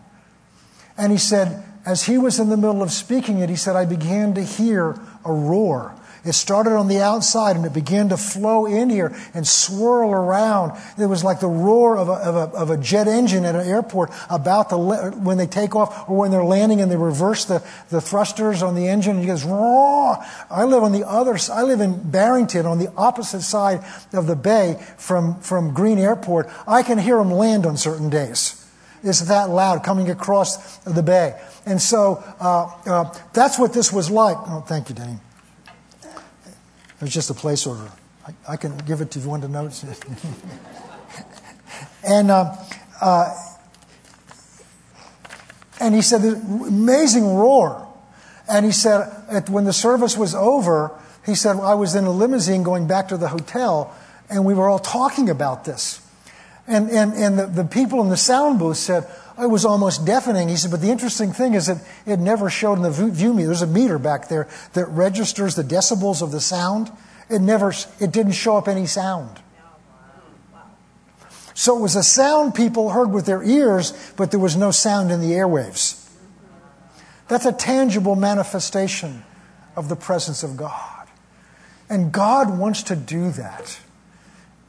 And 0.97 1.11
he 1.11 1.17
said, 1.17 1.63
as 1.85 2.03
he 2.03 2.17
was 2.17 2.39
in 2.39 2.49
the 2.49 2.57
middle 2.57 2.81
of 2.81 2.91
speaking 2.91 3.39
it, 3.39 3.49
he 3.49 3.55
said, 3.55 3.75
I 3.75 3.85
began 3.85 4.33
to 4.35 4.43
hear 4.43 4.99
a 5.25 5.33
roar. 5.33 5.93
It 6.25 6.33
started 6.33 6.71
on 6.71 6.87
the 6.87 7.01
outside 7.01 7.57
and 7.57 7.65
it 7.65 7.73
began 7.73 8.07
to 8.09 8.17
flow 8.17 8.65
in 8.65 8.89
here 8.89 9.13
and 9.33 9.45
swirl 9.45 10.11
around. 10.11 10.71
It 10.97 11.07
was 11.07 11.21
like 11.21 11.41
the 11.41 11.49
roar 11.49 11.97
of 11.97 12.07
a, 12.07 12.13
of 12.13 12.35
a, 12.35 12.57
of 12.57 12.69
a 12.69 12.77
jet 12.77 13.09
engine 13.09 13.43
at 13.43 13.55
an 13.55 13.67
airport 13.67 14.09
about 14.29 14.69
to, 14.69 14.77
when 14.77 15.37
they 15.37 15.47
take 15.47 15.75
off 15.75 16.09
or 16.09 16.15
when 16.15 16.31
they're 16.31 16.45
landing 16.45 16.79
and 16.79 16.89
they 16.89 16.95
reverse 16.95 17.43
the, 17.43 17.61
the 17.89 17.99
thrusters 17.99 18.63
on 18.63 18.75
the 18.75 18.87
engine. 18.87 19.17
And 19.17 19.25
it 19.25 19.27
goes, 19.27 19.43
roar. 19.43 20.17
I 20.49 20.63
live 20.63 20.83
on 20.83 20.93
the 20.93 21.05
other, 21.05 21.37
I 21.51 21.63
live 21.63 21.81
in 21.81 22.09
Barrington 22.09 22.65
on 22.65 22.79
the 22.79 22.91
opposite 22.95 23.41
side 23.41 23.83
of 24.13 24.25
the 24.25 24.37
bay 24.37 24.81
from, 24.97 25.41
from 25.41 25.73
Green 25.73 25.97
Airport. 25.97 26.49
I 26.65 26.83
can 26.83 26.99
hear 26.99 27.17
them 27.17 27.31
land 27.31 27.65
on 27.65 27.75
certain 27.75 28.09
days. 28.09 28.62
It's 29.03 29.21
that 29.21 29.49
loud 29.49 29.83
coming 29.83 30.09
across 30.09 30.77
the 30.79 31.03
bay. 31.03 31.39
And 31.65 31.81
so 31.81 32.23
uh, 32.39 32.71
uh, 32.85 33.13
that's 33.33 33.59
what 33.59 33.73
this 33.73 33.91
was 33.91 34.09
like. 34.09 34.37
Oh, 34.39 34.63
thank 34.65 34.89
you, 34.89 34.95
Denny. 34.95 35.17
It 36.03 37.01
was 37.01 37.13
just 37.13 37.29
a 37.29 37.33
place 37.33 37.67
order. 37.67 37.91
I, 38.25 38.53
I 38.53 38.57
can 38.57 38.77
give 38.77 39.01
it 39.01 39.11
to 39.11 39.19
you 39.19 39.27
want 39.27 39.43
to 39.43 39.49
notes. 39.49 39.83
and 42.03 42.31
uh, 42.31 42.55
uh, 43.01 43.35
and 45.79 45.93
he 45.93 46.01
said, 46.01 46.23
amazing 46.23 47.35
roar. 47.35 47.87
And 48.47 48.65
he 48.65 48.71
said, 48.71 49.49
when 49.49 49.65
the 49.65 49.73
service 49.73 50.17
was 50.17 50.33
over, 50.33 50.97
he 51.25 51.35
said, 51.35 51.57
I 51.57 51.75
was 51.75 51.95
in 51.95 52.05
a 52.05 52.11
limousine 52.11 52.63
going 52.63 52.87
back 52.87 53.09
to 53.09 53.17
the 53.17 53.27
hotel, 53.27 53.93
and 54.29 54.45
we 54.45 54.53
were 54.53 54.69
all 54.69 54.79
talking 54.79 55.29
about 55.29 55.65
this. 55.65 56.02
And, 56.65 56.89
and, 56.89 57.13
and 57.13 57.37
the, 57.37 57.45
the 57.47 57.65
people 57.65 58.01
in 58.01 58.09
the 58.09 58.17
sound 58.17 58.59
booth 58.59 58.77
said, 58.77 59.05
it 59.37 59.49
was 59.49 59.65
almost 59.65 60.05
deafening. 60.05 60.47
He 60.47 60.55
said, 60.55 60.71
but 60.71 60.81
the 60.81 60.91
interesting 60.91 61.33
thing 61.33 61.55
is 61.55 61.65
that 61.67 61.77
it 62.05 62.19
never 62.19 62.49
showed 62.49 62.75
in 62.75 62.83
the 62.83 62.91
VU 62.91 63.33
meter. 63.33 63.47
There's 63.47 63.61
a 63.61 63.67
meter 63.67 63.97
back 63.97 64.29
there 64.29 64.47
that 64.73 64.85
registers 64.87 65.55
the 65.55 65.63
decibels 65.63 66.21
of 66.21 66.31
the 66.31 66.39
sound. 66.39 66.91
It 67.29 67.39
never, 67.39 67.73
it 67.99 68.11
didn't 68.11 68.33
show 68.33 68.57
up 68.57 68.67
any 68.67 68.85
sound. 68.85 69.39
So 71.55 71.77
it 71.77 71.81
was 71.81 71.95
a 71.95 72.03
sound 72.03 72.55
people 72.55 72.91
heard 72.91 73.11
with 73.11 73.25
their 73.25 73.43
ears, 73.43 73.93
but 74.17 74.31
there 74.31 74.39
was 74.39 74.55
no 74.55 74.71
sound 74.71 75.11
in 75.11 75.21
the 75.21 75.31
airwaves. 75.31 75.99
That's 77.27 77.45
a 77.45 77.53
tangible 77.53 78.15
manifestation 78.15 79.23
of 79.75 79.89
the 79.89 79.95
presence 79.95 80.43
of 80.43 80.57
God. 80.57 81.07
And 81.89 82.11
God 82.11 82.57
wants 82.57 82.83
to 82.83 82.95
do 82.95 83.31
that. 83.31 83.79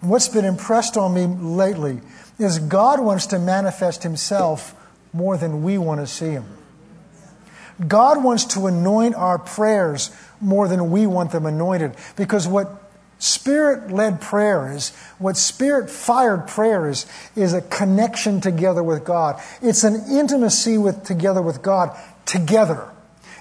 What's 0.05 0.29
been 0.29 0.45
impressed 0.45 0.97
on 0.97 1.15
me 1.15 1.27
lately 1.27 2.01
is 2.39 2.59
God 2.59 3.01
wants 3.01 3.27
to 3.29 3.39
manifest 3.39 4.03
himself 4.03 4.75
more 5.13 5.37
than 5.37 5.63
we 5.63 5.79
want 5.79 6.01
to 6.01 6.07
see 6.07 6.31
him. 6.31 6.45
God 7.87 8.23
wants 8.23 8.45
to 8.47 8.67
anoint 8.67 9.15
our 9.15 9.39
prayers 9.39 10.11
more 10.41 10.69
than 10.69 10.91
we 10.91 11.07
want 11.07 11.33
them 11.33 11.47
anointed. 11.47 11.97
Because 12.17 12.47
what 12.47 12.83
spirit 13.19 13.91
led 13.91 14.21
prayer 14.21 14.73
is, 14.73 14.91
what 15.19 15.37
spirit 15.37 15.91
fired 15.91 16.47
prayer 16.47 16.89
is, 16.89 17.07
is 17.35 17.53
a 17.53 17.63
connection 17.63 18.41
together 18.41 18.83
with 18.83 19.05
God. 19.05 19.41
It's 19.63 19.85
an 19.85 20.05
intimacy 20.11 20.79
with, 20.79 21.05
together 21.05 21.43
with 21.43 21.63
God, 21.63 21.97
together. 22.27 22.89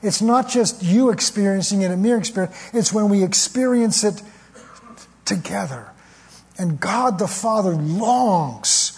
It's 0.01 0.21
not 0.21 0.49
just 0.49 0.83
you 0.83 1.11
experiencing 1.11 1.81
it, 1.81 1.91
a 1.91 1.97
mere 1.97 2.17
experience. 2.17 2.55
It's 2.73 2.91
when 2.91 3.09
we 3.09 3.23
experience 3.23 4.03
it 4.03 4.21
together. 5.25 5.92
And 6.63 6.79
God 6.79 7.19
the 7.19 7.27
Father 7.27 7.75
longs 7.75 8.97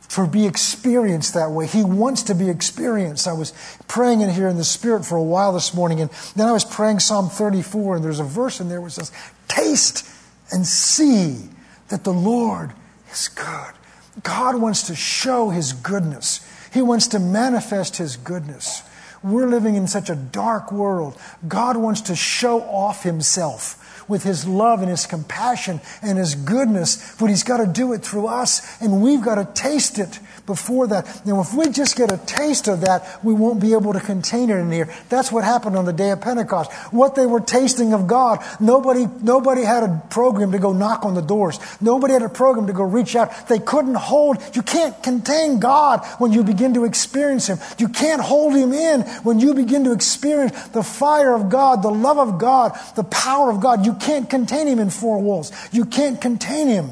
for 0.00 0.26
be 0.26 0.46
experienced 0.46 1.34
that 1.34 1.50
way. 1.50 1.66
He 1.66 1.84
wants 1.84 2.22
to 2.24 2.34
be 2.34 2.48
experienced. 2.48 3.28
I 3.28 3.34
was 3.34 3.52
praying 3.88 4.22
in 4.22 4.30
here 4.30 4.48
in 4.48 4.56
the 4.56 4.64
Spirit 4.64 5.04
for 5.04 5.16
a 5.16 5.22
while 5.22 5.52
this 5.52 5.74
morning, 5.74 6.00
and 6.00 6.10
then 6.34 6.48
I 6.48 6.52
was 6.52 6.64
praying 6.64 7.00
Psalm 7.00 7.28
34, 7.28 7.96
and 7.96 8.04
there's 8.04 8.20
a 8.20 8.24
verse 8.24 8.58
in 8.58 8.70
there 8.70 8.80
which 8.80 8.94
says, 8.94 9.12
Taste 9.48 10.08
and 10.50 10.66
see 10.66 11.50
that 11.88 12.04
the 12.04 12.12
Lord 12.12 12.72
is 13.12 13.28
good. 13.28 13.74
God 14.22 14.56
wants 14.56 14.84
to 14.84 14.94
show 14.94 15.50
His 15.50 15.74
goodness, 15.74 16.40
He 16.72 16.80
wants 16.80 17.08
to 17.08 17.18
manifest 17.18 17.98
His 17.98 18.16
goodness. 18.16 18.82
We're 19.22 19.48
living 19.48 19.74
in 19.74 19.88
such 19.88 20.08
a 20.08 20.14
dark 20.14 20.72
world. 20.72 21.18
God 21.46 21.76
wants 21.76 22.00
to 22.02 22.16
show 22.16 22.62
off 22.62 23.02
Himself 23.02 23.83
with 24.08 24.22
His 24.22 24.46
love 24.46 24.80
and 24.80 24.88
His 24.90 25.06
compassion 25.06 25.80
and 26.02 26.18
His 26.18 26.34
goodness, 26.34 27.14
but 27.18 27.26
He's 27.26 27.42
got 27.42 27.58
to 27.58 27.66
do 27.66 27.92
it 27.92 28.02
through 28.02 28.26
us, 28.26 28.80
and 28.80 29.02
we've 29.02 29.22
got 29.22 29.36
to 29.36 29.62
taste 29.62 29.98
it 29.98 30.18
before 30.46 30.86
that. 30.88 31.26
Now, 31.26 31.40
if 31.40 31.54
we 31.54 31.70
just 31.70 31.96
get 31.96 32.12
a 32.12 32.18
taste 32.18 32.68
of 32.68 32.82
that, 32.82 33.24
we 33.24 33.34
won't 33.34 33.60
be 33.60 33.72
able 33.72 33.92
to 33.92 34.00
contain 34.00 34.50
it 34.50 34.56
in 34.56 34.70
here. 34.70 34.92
That's 35.08 35.32
what 35.32 35.44
happened 35.44 35.76
on 35.76 35.84
the 35.84 35.92
day 35.92 36.10
of 36.10 36.20
Pentecost. 36.20 36.72
What 36.92 37.14
they 37.14 37.26
were 37.26 37.40
tasting 37.40 37.94
of 37.94 38.06
God, 38.06 38.44
nobody, 38.60 39.06
nobody 39.22 39.62
had 39.62 39.82
a 39.82 40.02
program 40.10 40.52
to 40.52 40.58
go 40.58 40.72
knock 40.72 41.04
on 41.04 41.14
the 41.14 41.22
doors. 41.22 41.58
Nobody 41.80 42.12
had 42.12 42.22
a 42.22 42.28
program 42.28 42.66
to 42.66 42.72
go 42.72 42.84
reach 42.84 43.16
out. 43.16 43.48
They 43.48 43.58
couldn't 43.58 43.94
hold, 43.94 44.38
you 44.54 44.62
can't 44.62 45.00
contain 45.02 45.60
God 45.60 46.04
when 46.18 46.32
you 46.32 46.44
begin 46.44 46.74
to 46.74 46.84
experience 46.84 47.48
Him. 47.48 47.58
You 47.78 47.88
can't 47.88 48.20
hold 48.20 48.54
Him 48.54 48.72
in 48.72 49.02
when 49.22 49.40
you 49.40 49.54
begin 49.54 49.84
to 49.84 49.92
experience 49.92 50.68
the 50.68 50.82
fire 50.82 51.34
of 51.34 51.48
God, 51.48 51.82
the 51.82 51.90
love 51.90 52.18
of 52.18 52.38
God, 52.38 52.78
the 52.96 53.04
power 53.04 53.50
of 53.50 53.60
God. 53.60 53.86
You 53.86 53.94
can't 53.94 54.28
contain 54.28 54.66
him 54.66 54.78
in 54.78 54.90
four 54.90 55.20
walls. 55.20 55.52
You 55.72 55.84
can't 55.84 56.20
contain 56.20 56.68
him. 56.68 56.90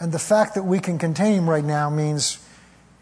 And 0.00 0.12
the 0.12 0.18
fact 0.18 0.54
that 0.54 0.64
we 0.64 0.80
can 0.80 0.98
contain 0.98 1.34
him 1.34 1.48
right 1.48 1.64
now 1.64 1.88
means 1.90 2.41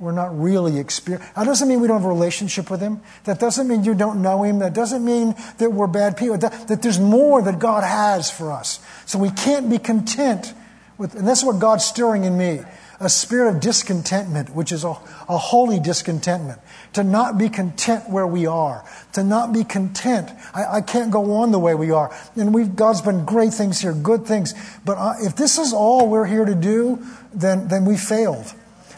we're 0.00 0.12
not 0.12 0.36
really 0.38 0.78
experiencing. 0.78 1.30
That 1.36 1.44
doesn't 1.44 1.68
mean 1.68 1.80
we 1.80 1.86
don't 1.86 1.98
have 1.98 2.06
a 2.06 2.12
relationship 2.12 2.70
with 2.70 2.80
him. 2.80 3.02
That 3.24 3.38
doesn't 3.38 3.68
mean 3.68 3.84
you 3.84 3.94
don't 3.94 4.22
know 4.22 4.42
him. 4.42 4.60
That 4.60 4.72
doesn't 4.72 5.04
mean 5.04 5.34
that 5.58 5.70
we're 5.72 5.86
bad 5.86 6.16
people. 6.16 6.38
That, 6.38 6.68
that 6.68 6.82
there's 6.82 6.98
more 6.98 7.42
that 7.42 7.58
God 7.58 7.84
has 7.84 8.30
for 8.30 8.50
us. 8.50 8.80
So 9.04 9.18
we 9.18 9.30
can't 9.30 9.68
be 9.68 9.78
content 9.78 10.54
with, 10.96 11.14
and 11.14 11.28
that's 11.28 11.44
what 11.44 11.58
God's 11.58 11.84
stirring 11.84 12.24
in 12.24 12.36
me 12.36 12.60
a 13.00 13.08
spirit 13.08 13.48
of 13.48 13.60
discontentment, 13.60 14.54
which 14.54 14.72
is 14.72 14.84
a, 14.84 14.90
a 15.28 15.38
holy 15.38 15.80
discontentment. 15.80 16.60
To 16.92 17.02
not 17.02 17.38
be 17.38 17.48
content 17.48 18.10
where 18.10 18.26
we 18.26 18.46
are. 18.46 18.84
To 19.14 19.24
not 19.24 19.54
be 19.54 19.64
content. 19.64 20.28
I, 20.52 20.76
I 20.76 20.80
can't 20.82 21.10
go 21.10 21.32
on 21.36 21.50
the 21.50 21.58
way 21.58 21.74
we 21.74 21.90
are. 21.90 22.14
And 22.36 22.52
we've, 22.52 22.76
God's 22.76 23.00
been 23.00 23.24
great 23.24 23.54
things 23.54 23.80
here, 23.80 23.94
good 23.94 24.26
things. 24.26 24.54
But 24.84 24.98
uh, 24.98 25.14
if 25.20 25.34
this 25.34 25.56
is 25.58 25.72
all 25.72 26.08
we're 26.10 26.26
here 26.26 26.44
to 26.44 26.54
do, 26.54 27.02
then, 27.32 27.68
then 27.68 27.86
we 27.86 27.96
failed. 27.96 28.52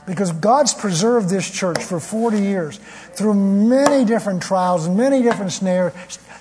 Because 0.07 0.33
God's 0.33 0.75
preserved 0.75 1.29
this 1.29 1.49
church 1.51 1.83
for 1.83 2.01
40 2.01 2.39
years 2.41 2.79
through 3.15 3.35
many 3.35 4.05
different 4.05 4.43
trials, 4.43 4.87
and 4.87 4.97
many 4.97 5.23
different 5.23 5.53
snares, 5.53 5.93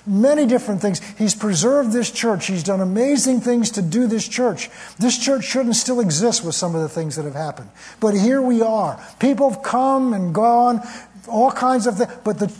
many 0.06 0.46
different 0.46 0.80
things. 0.80 1.00
He's 1.16 1.34
preserved 1.34 1.92
this 1.92 2.10
church. 2.10 2.46
He's 2.46 2.64
done 2.64 2.80
amazing 2.80 3.40
things 3.40 3.70
to 3.72 3.82
do 3.82 4.06
this 4.06 4.26
church. 4.26 4.68
This 4.98 5.16
church 5.16 5.44
shouldn't 5.44 5.76
still 5.76 6.00
exist 6.00 6.44
with 6.44 6.54
some 6.54 6.74
of 6.74 6.82
the 6.82 6.88
things 6.88 7.16
that 7.16 7.24
have 7.24 7.34
happened. 7.34 7.70
But 8.00 8.14
here 8.14 8.42
we 8.42 8.62
are. 8.62 9.00
People 9.20 9.50
have 9.50 9.62
come 9.62 10.12
and 10.12 10.34
gone, 10.34 10.80
all 11.28 11.52
kinds 11.52 11.86
of 11.86 11.98
things. 11.98 12.10
But 12.24 12.38
the 12.38 12.52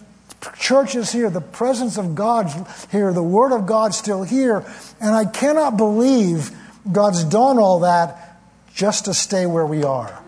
church 0.57 0.95
is 0.95 1.11
here. 1.11 1.31
The 1.31 1.41
presence 1.41 1.99
of 1.99 2.15
God's 2.15 2.55
here. 2.93 3.13
The 3.13 3.23
Word 3.23 3.53
of 3.53 3.67
God's 3.67 3.97
still 3.97 4.23
here. 4.23 4.65
And 5.01 5.15
I 5.15 5.25
cannot 5.25 5.77
believe 5.77 6.51
God's 6.91 7.25
done 7.25 7.59
all 7.59 7.81
that 7.81 8.41
just 8.75 9.05
to 9.05 9.15
stay 9.15 9.47
where 9.47 9.67
we 9.67 9.85
are, 9.85 10.22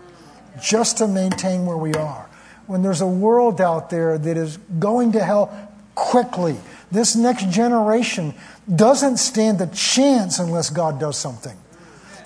just 0.61 0.97
to 0.97 1.07
maintain 1.07 1.65
where 1.65 1.77
we 1.77 1.93
are. 1.93 2.29
When 2.67 2.81
there's 2.81 3.01
a 3.01 3.07
world 3.07 3.61
out 3.61 3.89
there 3.89 4.17
that 4.17 4.37
is 4.37 4.57
going 4.79 5.11
to 5.13 5.23
hell 5.23 5.71
quickly, 5.93 6.57
this 6.91 7.15
next 7.15 7.49
generation 7.49 8.33
doesn't 8.73 9.17
stand 9.17 9.61
a 9.61 9.67
chance 9.67 10.39
unless 10.39 10.69
God 10.69 10.99
does 10.99 11.17
something. 11.17 11.57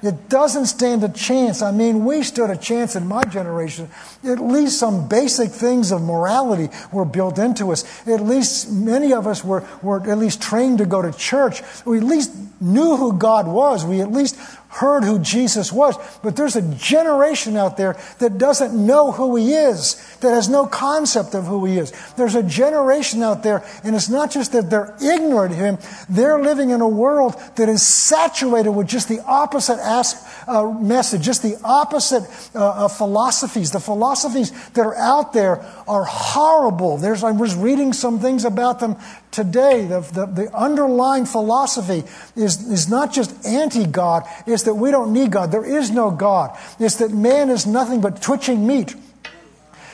It 0.01 0.29
doesn't 0.29 0.67
stand 0.67 1.03
a 1.03 1.09
chance. 1.09 1.61
I 1.61 1.71
mean, 1.71 2.05
we 2.05 2.23
stood 2.23 2.49
a 2.49 2.55
chance 2.55 2.95
in 2.95 3.05
my 3.05 3.23
generation. 3.23 3.89
At 4.23 4.39
least 4.39 4.79
some 4.79 5.09
basic 5.09 5.49
things 5.49 5.91
of 5.91 6.01
morality 6.01 6.69
were 6.91 7.05
built 7.05 7.37
into 7.37 7.71
us. 7.71 8.07
At 8.07 8.21
least 8.21 8.71
many 8.71 9.11
of 9.11 9.27
us 9.27 9.43
were, 9.43 9.67
were 9.81 10.09
at 10.09 10.17
least 10.17 10.41
trained 10.41 10.77
to 10.77 10.85
go 10.85 11.01
to 11.01 11.11
church. 11.11 11.61
We 11.85 11.97
at 11.97 12.03
least 12.03 12.31
knew 12.61 12.95
who 12.95 13.17
God 13.17 13.47
was. 13.47 13.85
We 13.85 13.99
at 13.99 14.11
least 14.11 14.37
heard 14.69 15.03
who 15.03 15.19
Jesus 15.19 15.73
was. 15.73 15.95
But 16.21 16.35
there's 16.35 16.55
a 16.55 16.61
generation 16.61 17.57
out 17.57 17.75
there 17.75 17.97
that 18.19 18.37
doesn't 18.37 18.73
know 18.73 19.11
who 19.11 19.35
he 19.35 19.53
is, 19.53 19.95
that 20.17 20.29
has 20.29 20.47
no 20.47 20.67
concept 20.67 21.33
of 21.33 21.45
who 21.45 21.65
he 21.65 21.77
is. 21.77 21.91
There's 22.13 22.35
a 22.35 22.43
generation 22.43 23.23
out 23.23 23.43
there, 23.43 23.65
and 23.83 23.95
it's 23.95 24.09
not 24.09 24.31
just 24.31 24.51
that 24.53 24.69
they're 24.69 24.95
ignorant 25.01 25.53
of 25.53 25.59
him, 25.59 25.77
they're 26.07 26.41
living 26.41 26.69
in 26.69 26.81
a 26.81 26.87
world 26.87 27.35
that 27.55 27.67
is 27.67 27.81
saturated 27.81 28.71
with 28.71 28.87
just 28.87 29.09
the 29.09 29.21
opposite 29.25 29.79
uh, 29.79 30.71
message, 30.79 31.23
just 31.23 31.41
the 31.41 31.59
opposite 31.63 32.23
uh, 32.55 32.85
of 32.85 32.95
philosophies. 32.95 33.71
The 33.71 33.79
philosophies 33.79 34.51
that 34.69 34.85
are 34.85 34.95
out 34.95 35.33
there 35.33 35.61
are 35.87 36.05
horrible. 36.05 36.97
There's, 36.97 37.23
I 37.23 37.31
was 37.31 37.55
reading 37.55 37.91
some 37.91 38.19
things 38.19 38.45
about 38.45 38.79
them 38.79 38.97
today. 39.31 39.85
The, 39.85 40.01
the, 40.01 40.25
the 40.25 40.55
underlying 40.55 41.25
philosophy 41.25 42.03
is, 42.35 42.69
is 42.69 42.89
not 42.89 43.13
just 43.13 43.45
anti 43.45 43.85
God, 43.85 44.23
it's 44.59 44.65
that 44.65 44.75
we 44.75 44.91
don't 44.91 45.13
need 45.13 45.31
God. 45.31 45.53
There 45.53 45.63
is 45.63 45.89
no 45.89 46.11
God. 46.11 46.57
It's 46.79 46.95
that 46.95 47.11
man 47.11 47.49
is 47.49 47.65
nothing 47.65 48.01
but 48.01 48.21
twitching 48.21 48.67
meat. 48.67 48.93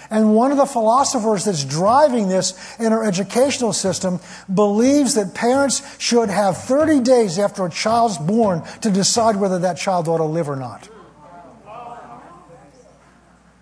And 0.10 0.34
one 0.34 0.50
of 0.50 0.58
the 0.58 0.66
philosophers 0.66 1.46
that's 1.46 1.64
driving 1.64 2.28
this 2.28 2.76
in 2.80 2.92
our 2.92 3.04
educational 3.04 3.74
system 3.74 4.20
believes 4.52 5.14
that 5.16 5.36
parents 5.36 5.84
should 6.02 6.30
have 6.30 6.58
30 6.58 7.02
days 7.02 7.38
after 7.38 7.64
a 7.64 7.70
child's 7.70 8.18
born 8.18 8.64
to 8.82 8.90
decide 8.90 9.36
whether 9.36 9.60
that 9.60 9.78
child 9.78 10.08
ought 10.08 10.18
to 10.18 10.24
live 10.24 10.50
or 10.50 10.56
not. 10.56 10.90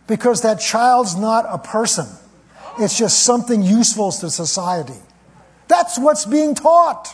Because 0.07 0.41
that 0.43 0.61
child's 0.61 1.17
not 1.17 1.45
a 1.49 1.57
person, 1.57 2.07
it's 2.79 2.97
just 2.97 3.23
something 3.23 3.61
useful 3.61 4.09
to 4.13 4.29
society. 4.29 5.01
That's 5.67 5.99
what's 5.99 6.25
being 6.25 6.55
taught. 6.55 7.13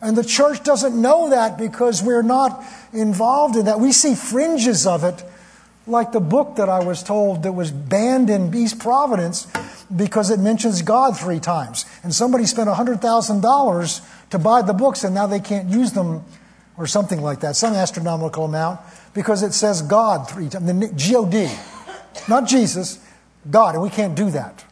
And 0.00 0.16
the 0.16 0.24
church 0.24 0.62
doesn't 0.62 1.00
know 1.00 1.30
that 1.30 1.58
because 1.58 2.02
we're 2.02 2.22
not 2.22 2.64
involved 2.92 3.56
in 3.56 3.64
that. 3.66 3.80
We 3.80 3.92
see 3.92 4.14
fringes 4.14 4.86
of 4.86 5.02
it, 5.02 5.24
like 5.86 6.12
the 6.12 6.20
book 6.20 6.56
that 6.56 6.68
I 6.68 6.84
was 6.84 7.02
told 7.02 7.42
that 7.42 7.52
was 7.52 7.70
banned 7.70 8.30
in 8.30 8.54
East 8.54 8.78
Providence 8.78 9.48
because 9.94 10.30
it 10.30 10.38
mentions 10.38 10.82
God 10.82 11.18
three 11.18 11.40
times. 11.40 11.84
And 12.02 12.14
somebody 12.14 12.46
spent 12.46 12.68
$100,000 12.68 14.08
to 14.30 14.38
buy 14.38 14.62
the 14.62 14.74
books 14.74 15.02
and 15.02 15.14
now 15.14 15.26
they 15.26 15.40
can't 15.40 15.68
use 15.68 15.92
them 15.92 16.24
or 16.76 16.86
something 16.86 17.20
like 17.20 17.40
that, 17.40 17.56
some 17.56 17.74
astronomical 17.74 18.44
amount, 18.44 18.78
because 19.12 19.42
it 19.42 19.52
says 19.52 19.82
God 19.82 20.30
three 20.30 20.48
times, 20.48 20.66
The 20.66 20.92
G 20.94 21.16
O 21.16 21.28
D. 21.28 21.50
Not 22.28 22.46
Jesus, 22.46 23.04
God, 23.50 23.74
and 23.74 23.82
we 23.82 23.90
can't 23.90 24.14
do 24.14 24.30
that. 24.30 24.64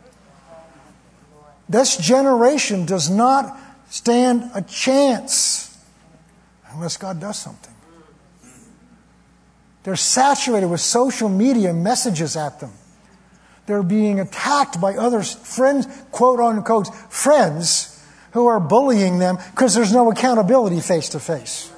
This 1.69 1.97
generation 1.97 2.87
does 2.87 3.11
not 3.11 3.59
stand 3.89 4.51
a 4.55 4.63
chance 4.63 5.79
unless 6.73 6.97
God 6.97 7.21
does 7.21 7.39
something. 7.39 7.75
They're 9.85 9.97
saturated 9.97 10.67
with 10.67 10.81
social 10.81 11.29
media 11.29 11.73
messages 11.73 12.37
at 12.37 12.59
them. 12.61 12.73
They're 13.67 13.83
being 13.83 14.21
attacked 14.21 14.81
by 14.81 14.95
other 14.95 15.23
friends, 15.23 15.87
quote 16.11 16.41
unquote, 16.41 16.95
friends 17.13 18.05
who 18.33 18.47
are 18.47 18.61
bullying 18.61 19.19
them 19.19 19.39
because 19.53 19.75
there's 19.75 19.93
no 19.93 20.11
accountability 20.11 20.81
face 20.81 21.09
to 21.11 21.21
face. 21.21 21.73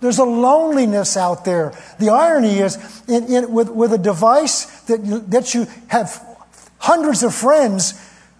There's 0.00 0.18
a 0.18 0.24
loneliness 0.24 1.16
out 1.16 1.44
there. 1.44 1.72
The 1.98 2.10
irony 2.10 2.58
is, 2.58 2.76
in, 3.08 3.32
in, 3.32 3.52
with, 3.52 3.68
with 3.68 3.92
a 3.92 3.98
device 3.98 4.64
that 4.82 5.04
you, 5.04 5.20
that 5.20 5.54
you 5.54 5.66
have 5.88 6.24
hundreds 6.78 7.22
of 7.22 7.34
friends, 7.34 7.94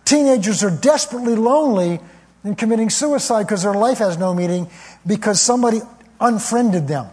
teenagers 0.05 0.63
are 0.63 0.71
desperately 0.71 1.35
lonely 1.35 2.01
and 2.44 2.57
committing 2.57 2.90
suicide 2.90 3.44
because 3.44 3.62
their 3.62 3.74
life 3.74 3.98
has 3.98 4.16
no 4.16 4.35
meaning 4.35 4.68
because 5.07 5.40
somebody 5.40 5.81
unfriended 6.20 6.88
them. 6.88 7.07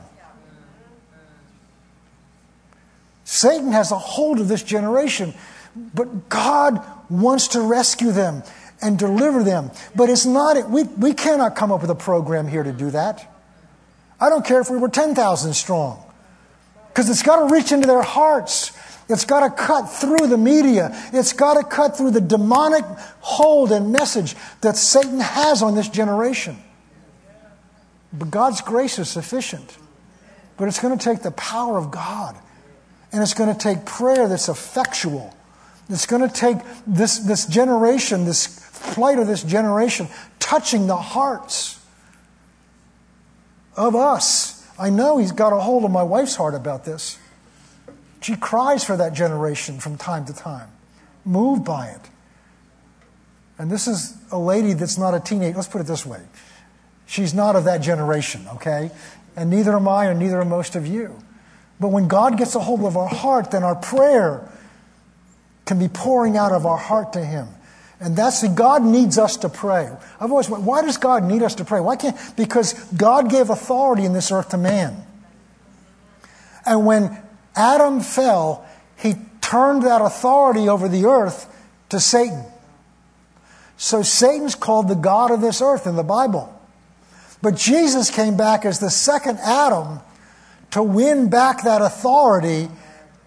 Satan 3.24 3.72
has 3.72 3.92
a 3.92 3.98
hold 3.98 4.40
of 4.40 4.48
this 4.48 4.62
generation, 4.62 5.34
but 5.94 6.30
God 6.30 6.86
wants 7.10 7.50
to 7.50 7.62
rescue 7.62 8.12
them 8.12 8.44
and 8.82 9.00
deliver 9.00 9.44
them. 9.44 9.72
But 9.96 10.10
it's 10.10 10.26
not, 10.26 10.70
we, 10.70 10.84
we 10.84 11.14
cannot 11.14 11.56
come 11.56 11.72
up 11.72 11.82
with 11.82 11.90
a 11.90 11.96
program 11.96 12.48
here 12.48 12.64
to 12.64 12.72
do 12.72 12.92
that. 12.92 13.32
I 14.20 14.30
don't 14.30 14.46
care 14.46 14.62
if 14.62 14.70
we 14.70 14.78
were 14.78 14.90
10,000 14.90 15.54
strong, 15.54 16.04
because 16.90 17.10
it's 17.10 17.24
got 17.24 17.48
to 17.48 17.54
reach 17.54 17.72
into 17.72 17.88
their 17.88 18.04
hearts. 18.04 18.72
It's 19.08 19.26
got 19.26 19.42
to 19.42 19.64
cut 19.64 19.86
through 19.86 20.28
the 20.28 20.38
media. 20.38 20.90
It's 21.14 21.34
got 21.34 21.56
to 21.56 21.64
cut 21.64 21.98
through 21.98 22.12
the 22.12 22.22
demonic 22.22 22.84
hold 23.20 23.72
and 23.72 23.92
message 23.92 24.36
that 24.62 24.78
Satan 24.78 25.20
has 25.20 25.62
on 25.62 25.76
this 25.76 25.90
generation. 25.90 26.58
But 28.12 28.32
God's 28.32 28.62
grace 28.62 28.98
is 28.98 29.10
sufficient. 29.10 29.78
But 30.58 30.68
it's 30.68 30.80
going 30.80 30.98
to 30.98 31.04
take 31.04 31.22
the 31.22 31.32
power 31.32 31.78
of 31.78 31.92
God. 31.92 32.36
And 33.12 33.22
it's 33.22 33.34
going 33.34 33.54
to 33.54 33.60
take 33.60 33.86
prayer 33.86 34.28
that's 34.28 34.50
effectual. 34.50 35.36
It's 35.90 36.08
going 36.08 36.28
to 36.28 36.34
take 36.34 36.58
this, 36.88 37.20
this 37.20 37.46
generation, 37.46 38.26
this 38.26 38.60
plight 38.94 39.20
of 39.20 39.28
this 39.28 39.44
generation, 39.44 40.08
touching 40.40 40.88
the 40.88 40.98
hearts 40.98 41.80
of 43.78 43.96
us. 43.96 44.68
I 44.80 44.90
know 44.90 45.18
He's 45.18 45.32
got 45.32 45.54
a 45.54 45.60
hold 45.60 45.86
of 45.86 45.92
my 45.92 46.04
wife's 46.04 46.36
heart 46.36 46.56
about 46.56 46.86
this. 46.86 47.20
She 48.26 48.36
cries 48.36 48.84
for 48.84 48.98
that 48.98 49.14
generation 49.14 49.80
from 49.80 49.98
time 49.98 50.26
to 50.26 50.34
time, 50.34 50.70
moved 51.26 51.64
by 51.64 51.90
it. 51.90 52.02
And 53.60 53.70
this 53.70 53.88
is 53.88 54.18
a 54.32 54.40
lady 54.40 54.74
that's 54.74 54.98
not 54.98 55.14
a 55.14 55.20
teenager. 55.20 55.56
Let's 55.56 55.68
put 55.68 55.80
it 55.80 55.86
this 55.86 56.08
way 56.08 56.22
she's 57.06 57.36
not 57.36 57.56
of 57.56 57.66
that 57.66 57.84
generation, 57.84 58.44
okay? 58.56 58.90
And 59.36 59.52
neither 59.52 59.76
am 59.76 59.88
I, 59.88 60.06
and 60.06 60.18
neither 60.18 60.40
are 60.40 60.46
most 60.46 60.76
of 60.76 60.88
you. 60.88 61.16
But 61.80 61.90
when 61.90 62.08
God 62.08 62.36
gets 62.36 62.56
a 62.56 62.60
hold 62.60 62.82
of 62.82 62.98
our 62.98 63.08
heart, 63.08 63.52
then 63.52 63.62
our 63.62 63.76
prayer 63.76 64.50
can 65.66 65.78
be 65.78 65.88
pouring 65.88 66.36
out 66.36 66.52
of 66.52 66.66
our 66.66 66.78
heart 66.78 67.14
to 67.14 67.24
Him. 67.24 67.48
And 68.00 68.18
that's 68.18 68.42
the 68.42 68.50
God 68.50 68.82
needs 68.82 69.20
us 69.20 69.38
to 69.38 69.50
pray. 69.50 69.96
I've 70.20 70.32
always 70.32 70.50
wondered, 70.50 70.66
why 70.66 70.82
does 70.82 70.98
God 70.98 71.26
need 71.26 71.44
us 71.44 71.54
to 71.56 71.64
pray? 71.64 71.80
Why 71.80 71.96
can't 71.96 72.18
because 72.36 72.74
God 72.94 73.30
gave 73.30 73.52
authority 73.52 74.04
in 74.04 74.14
this 74.14 74.32
earth 74.32 74.50
to 74.50 74.58
man. 74.58 75.06
And 76.66 76.88
when 76.88 77.22
Adam 77.56 78.02
fell, 78.02 78.66
he 78.98 79.16
turned 79.42 79.84
that 79.84 80.02
authority 80.02 80.68
over 80.68 80.88
the 80.88 81.06
earth 81.06 81.48
to 81.90 82.00
Satan. 82.00 82.44
So 83.78 84.02
Satan's 84.02 84.56
called 84.56 84.88
the 84.88 84.96
God 84.96 85.32
of 85.32 85.42
this 85.42 85.62
earth 85.62 85.86
in 85.86 85.96
the 85.96 86.04
Bible. 86.04 86.52
But 87.42 87.56
Jesus 87.56 88.10
came 88.10 88.38
back 88.38 88.66
as 88.66 88.80
the 88.80 88.90
second 88.90 89.40
Adam 89.40 90.00
to 90.72 90.82
win 90.82 91.30
back 91.30 91.64
that 91.64 91.82
authority 91.82 92.70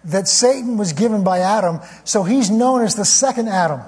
that 0.05 0.27
Satan 0.27 0.77
was 0.77 0.93
given 0.93 1.23
by 1.23 1.39
Adam. 1.39 1.79
So 2.03 2.23
he's 2.23 2.49
known 2.49 2.81
as 2.81 2.95
the 2.95 3.05
second 3.05 3.47
Adam. 3.47 3.81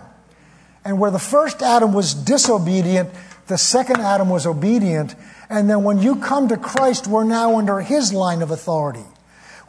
And 0.84 1.00
where 1.00 1.12
the 1.12 1.20
first 1.20 1.62
Adam 1.62 1.94
was 1.94 2.14
disobedient, 2.14 3.10
the 3.48 3.58
second 3.58 4.02
Adam 4.02 4.30
was 4.30 4.46
obedient. 4.46 5.16
And 5.50 5.70
then 5.70 5.84
when 5.84 6.00
you 6.00 6.16
come 6.16 6.48
to 6.48 6.58
Christ, 6.58 7.08
we're 7.08 7.24
now 7.24 7.58
under 7.58 7.82
his 7.82 8.14
line 8.14 8.42
of 8.42 8.52
authority. 8.52 9.06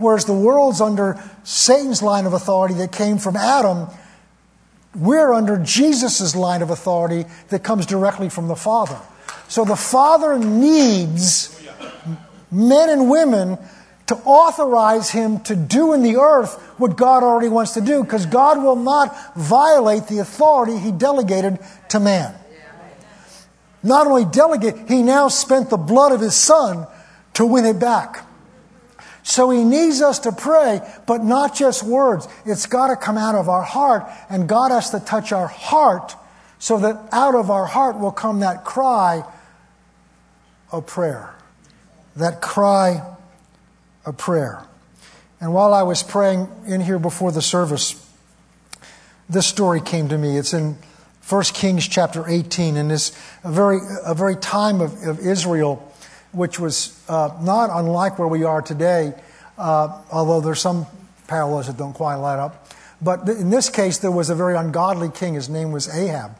Whereas 0.03 0.25
the 0.25 0.35
world's 0.35 0.81
under 0.81 1.23
Satan's 1.45 2.03
line 2.03 2.27
of 2.27 2.33
authority 2.33 2.75
that 2.75 2.93
came 2.93 3.19
from 3.19 3.37
Adam, 3.37 3.87
we're 4.95 5.33
under 5.33 5.57
Jesus' 5.57 6.37
line 6.37 6.61
of 6.61 6.71
authority 6.71 7.25
that 7.49 7.63
comes 7.63 7.87
directly 7.87 8.29
from 8.29 8.49
the 8.49 8.57
Father. 8.57 8.99
So 9.49 9.65
the 9.65 9.77
Father 9.77 10.39
needs 10.39 11.59
men 12.51 12.91
and 12.91 13.09
women 13.09 13.59
to 14.07 14.17
authorize 14.25 15.11
him 15.11 15.41
to 15.41 15.55
do 15.55 15.93
in 15.93 16.03
the 16.03 16.17
earth 16.17 16.61
what 16.77 16.97
God 16.97 17.23
already 17.23 17.49
wants 17.49 17.75
to 17.75 17.81
do, 17.81 18.03
because 18.03 18.27
God 18.27 18.63
will 18.63 18.77
not 18.77 19.37
violate 19.37 20.09
the 20.09 20.19
authority 20.19 20.77
he 20.77 20.91
delegated 20.91 21.59
to 21.91 22.01
man. 22.01 22.35
Not 23.83 24.07
only 24.07 24.25
delegate, 24.25 24.89
he 24.89 25.03
now 25.03 25.29
spent 25.29 25.71
the 25.71 25.77
blood 25.77 26.13
of 26.13 26.21
his 26.21 26.35
son 26.35 26.87
to 27.35 27.47
win 27.47 27.65
it 27.65 27.79
back. 27.79 28.27
So 29.23 29.51
he 29.51 29.65
needs 29.65 30.03
us 30.03 30.21
to 30.21 30.33
pray, 30.33 30.81
but 31.07 31.23
not 31.23 31.55
just 31.55 31.83
words. 31.83 32.27
It's 32.45 32.67
got 32.67 32.89
to 32.89 32.97
come 32.97 33.17
out 33.17 33.35
of 33.35 33.49
our 33.49 33.63
heart, 33.63 34.05
and 34.29 34.49
God 34.49 34.71
has 34.71 34.91
to 34.91 35.01
touch 35.01 35.33
our 35.33 35.47
heart 35.47 36.17
so 36.59 36.79
that 36.79 37.09
out 37.13 37.35
of 37.35 37.51
our 37.51 37.67
heart 37.67 37.99
will 37.99 38.13
come 38.13 38.41
that 38.41 38.65
cry 38.65 39.25
of 40.71 40.87
prayer. 40.87 41.35
That 42.17 42.41
cry 42.41 43.03
of 44.05 44.17
prayer. 44.17 44.65
And 45.41 45.53
while 45.55 45.75
I 45.75 45.83
was 45.83 46.03
praying 46.03 46.49
in 46.67 46.81
here 46.81 46.99
before 46.99 47.33
the 47.33 47.43
service, 47.43 47.95
this 49.29 49.47
story 49.47 49.81
came 49.81 50.09
to 50.09 50.19
me. 50.19 50.37
It's 50.37 50.53
in 50.53 50.77
1 51.29 51.43
Kings 51.55 51.87
chapter 51.87 52.29
18, 52.29 52.77
and 52.77 52.91
it's 52.91 53.11
a 53.45 53.51
very, 53.51 53.79
a 54.05 54.15
very 54.15 54.37
time 54.37 54.81
of, 54.81 55.03
of 55.05 55.21
Israel 55.21 55.92
which 56.33 56.59
was 56.59 56.99
uh, 57.09 57.31
not 57.43 57.71
unlike 57.73 58.19
where 58.19 58.29
we 58.29 58.45
are 58.45 58.63
today, 58.63 59.15
uh, 59.59 60.03
although 60.11 60.41
there's 60.41 60.61
some 60.61 60.87
parallels 61.29 61.67
that 61.67 61.77
don't 61.77 61.93
quite 61.93 62.17
line 62.17 62.39
up. 62.39 62.69
But 63.01 63.29
in 63.29 63.51
this 63.51 63.69
case, 63.69 63.99
there 63.99 64.11
was 64.11 64.31
a 64.31 64.35
very 64.35 64.57
ungodly 64.57 65.11
king. 65.11 65.35
His 65.35 65.49
name 65.49 65.73
was 65.73 65.93
Ahab. 65.93 66.33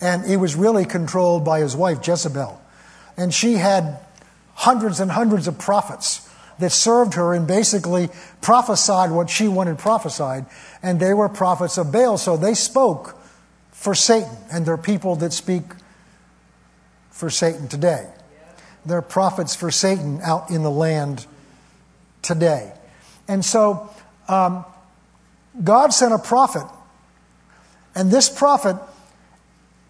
And 0.00 0.24
he 0.26 0.36
was 0.36 0.56
really 0.56 0.84
controlled 0.84 1.44
by 1.44 1.60
his 1.60 1.76
wife, 1.76 2.06
Jezebel. 2.06 2.60
And 3.16 3.32
she 3.32 3.54
had 3.54 3.98
hundreds 4.54 5.00
and 5.00 5.10
hundreds 5.10 5.48
of 5.48 5.58
prophets 5.58 6.28
that 6.58 6.70
served 6.70 7.14
her 7.14 7.34
and 7.34 7.46
basically 7.46 8.10
prophesied 8.40 9.10
what 9.10 9.30
she 9.30 9.48
wanted 9.48 9.78
prophesied. 9.78 10.46
And 10.82 11.00
they 11.00 11.14
were 11.14 11.28
prophets 11.28 11.78
of 11.78 11.92
Baal, 11.92 12.18
so 12.18 12.36
they 12.36 12.54
spoke 12.54 13.16
for 13.70 13.94
Satan. 13.94 14.36
And 14.52 14.66
there 14.66 14.74
are 14.74 14.78
people 14.78 15.16
that 15.16 15.32
speak 15.32 15.62
for 17.10 17.30
Satan 17.30 17.68
today. 17.68 18.06
There 18.84 18.98
are 18.98 19.02
prophets 19.02 19.54
for 19.54 19.70
Satan 19.70 20.20
out 20.22 20.50
in 20.50 20.62
the 20.62 20.70
land 20.70 21.26
today. 22.22 22.72
And 23.28 23.44
so 23.44 23.90
um, 24.28 24.64
God 25.62 25.92
sent 25.92 26.12
a 26.12 26.18
prophet, 26.18 26.66
and 27.94 28.10
this 28.10 28.28
prophet 28.28 28.76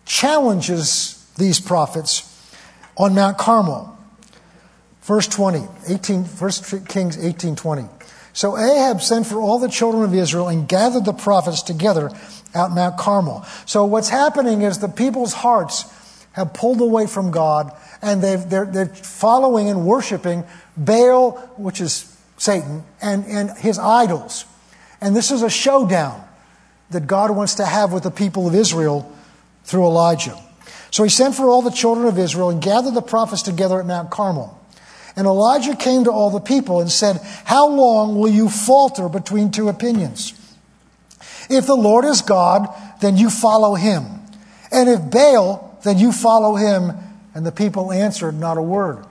challenges 0.04 1.18
these 1.38 1.60
prophets 1.60 2.28
on 2.96 3.14
Mount 3.14 3.38
Carmel. 3.38 3.88
Verse 5.02 5.26
20, 5.26 5.66
18, 5.88 6.24
1 6.24 6.50
Kings 6.86 7.18
18 7.18 7.56
20. 7.56 7.88
So 8.34 8.56
Ahab 8.56 9.02
sent 9.02 9.26
for 9.26 9.40
all 9.40 9.58
the 9.58 9.68
children 9.68 10.04
of 10.04 10.14
Israel 10.14 10.48
and 10.48 10.66
gathered 10.66 11.04
the 11.04 11.12
prophets 11.12 11.62
together 11.62 12.10
at 12.54 12.70
Mount 12.70 12.96
Carmel. 12.96 13.44
So 13.66 13.84
what's 13.84 14.08
happening 14.08 14.62
is 14.62 14.78
the 14.78 14.88
people's 14.88 15.34
hearts 15.34 15.84
have 16.32 16.54
pulled 16.54 16.80
away 16.80 17.06
from 17.06 17.30
God 17.30 17.72
and 18.00 18.22
they 18.22 18.36
they're, 18.36 18.66
they're 18.66 18.86
following 18.86 19.68
and 19.68 19.86
worshiping 19.86 20.44
Baal, 20.76 21.32
which 21.56 21.80
is 21.80 22.16
Satan, 22.36 22.82
and, 23.00 23.24
and 23.26 23.50
his 23.58 23.78
idols. 23.78 24.44
And 25.00 25.14
this 25.14 25.30
is 25.30 25.42
a 25.42 25.50
showdown 25.50 26.24
that 26.90 27.06
God 27.06 27.30
wants 27.30 27.56
to 27.56 27.64
have 27.64 27.92
with 27.92 28.02
the 28.02 28.10
people 28.10 28.48
of 28.48 28.54
Israel 28.54 29.10
through 29.64 29.84
Elijah. 29.84 30.36
So 30.90 31.02
he 31.04 31.08
sent 31.08 31.34
for 31.34 31.48
all 31.48 31.62
the 31.62 31.70
children 31.70 32.06
of 32.06 32.18
Israel 32.18 32.50
and 32.50 32.60
gathered 32.60 32.94
the 32.94 33.02
prophets 33.02 33.42
together 33.42 33.80
at 33.80 33.86
Mount 33.86 34.10
Carmel. 34.10 34.58
And 35.16 35.26
Elijah 35.26 35.76
came 35.76 36.04
to 36.04 36.10
all 36.10 36.30
the 36.30 36.40
people 36.40 36.80
and 36.80 36.90
said, 36.90 37.20
How 37.44 37.68
long 37.68 38.18
will 38.18 38.30
you 38.30 38.48
falter 38.48 39.08
between 39.08 39.50
two 39.50 39.68
opinions? 39.68 40.32
If 41.50 41.66
the 41.66 41.76
Lord 41.76 42.04
is 42.04 42.22
God, 42.22 42.68
then 43.00 43.16
you 43.16 43.30
follow 43.30 43.74
him. 43.74 44.04
And 44.70 44.88
if 44.88 45.10
Baal, 45.10 45.71
then 45.84 45.98
you 45.98 46.12
follow 46.12 46.56
him. 46.56 46.92
And 47.34 47.46
the 47.46 47.52
people 47.52 47.92
answered 47.92 48.34
not 48.34 48.58
a 48.58 48.62
word. 48.62 49.06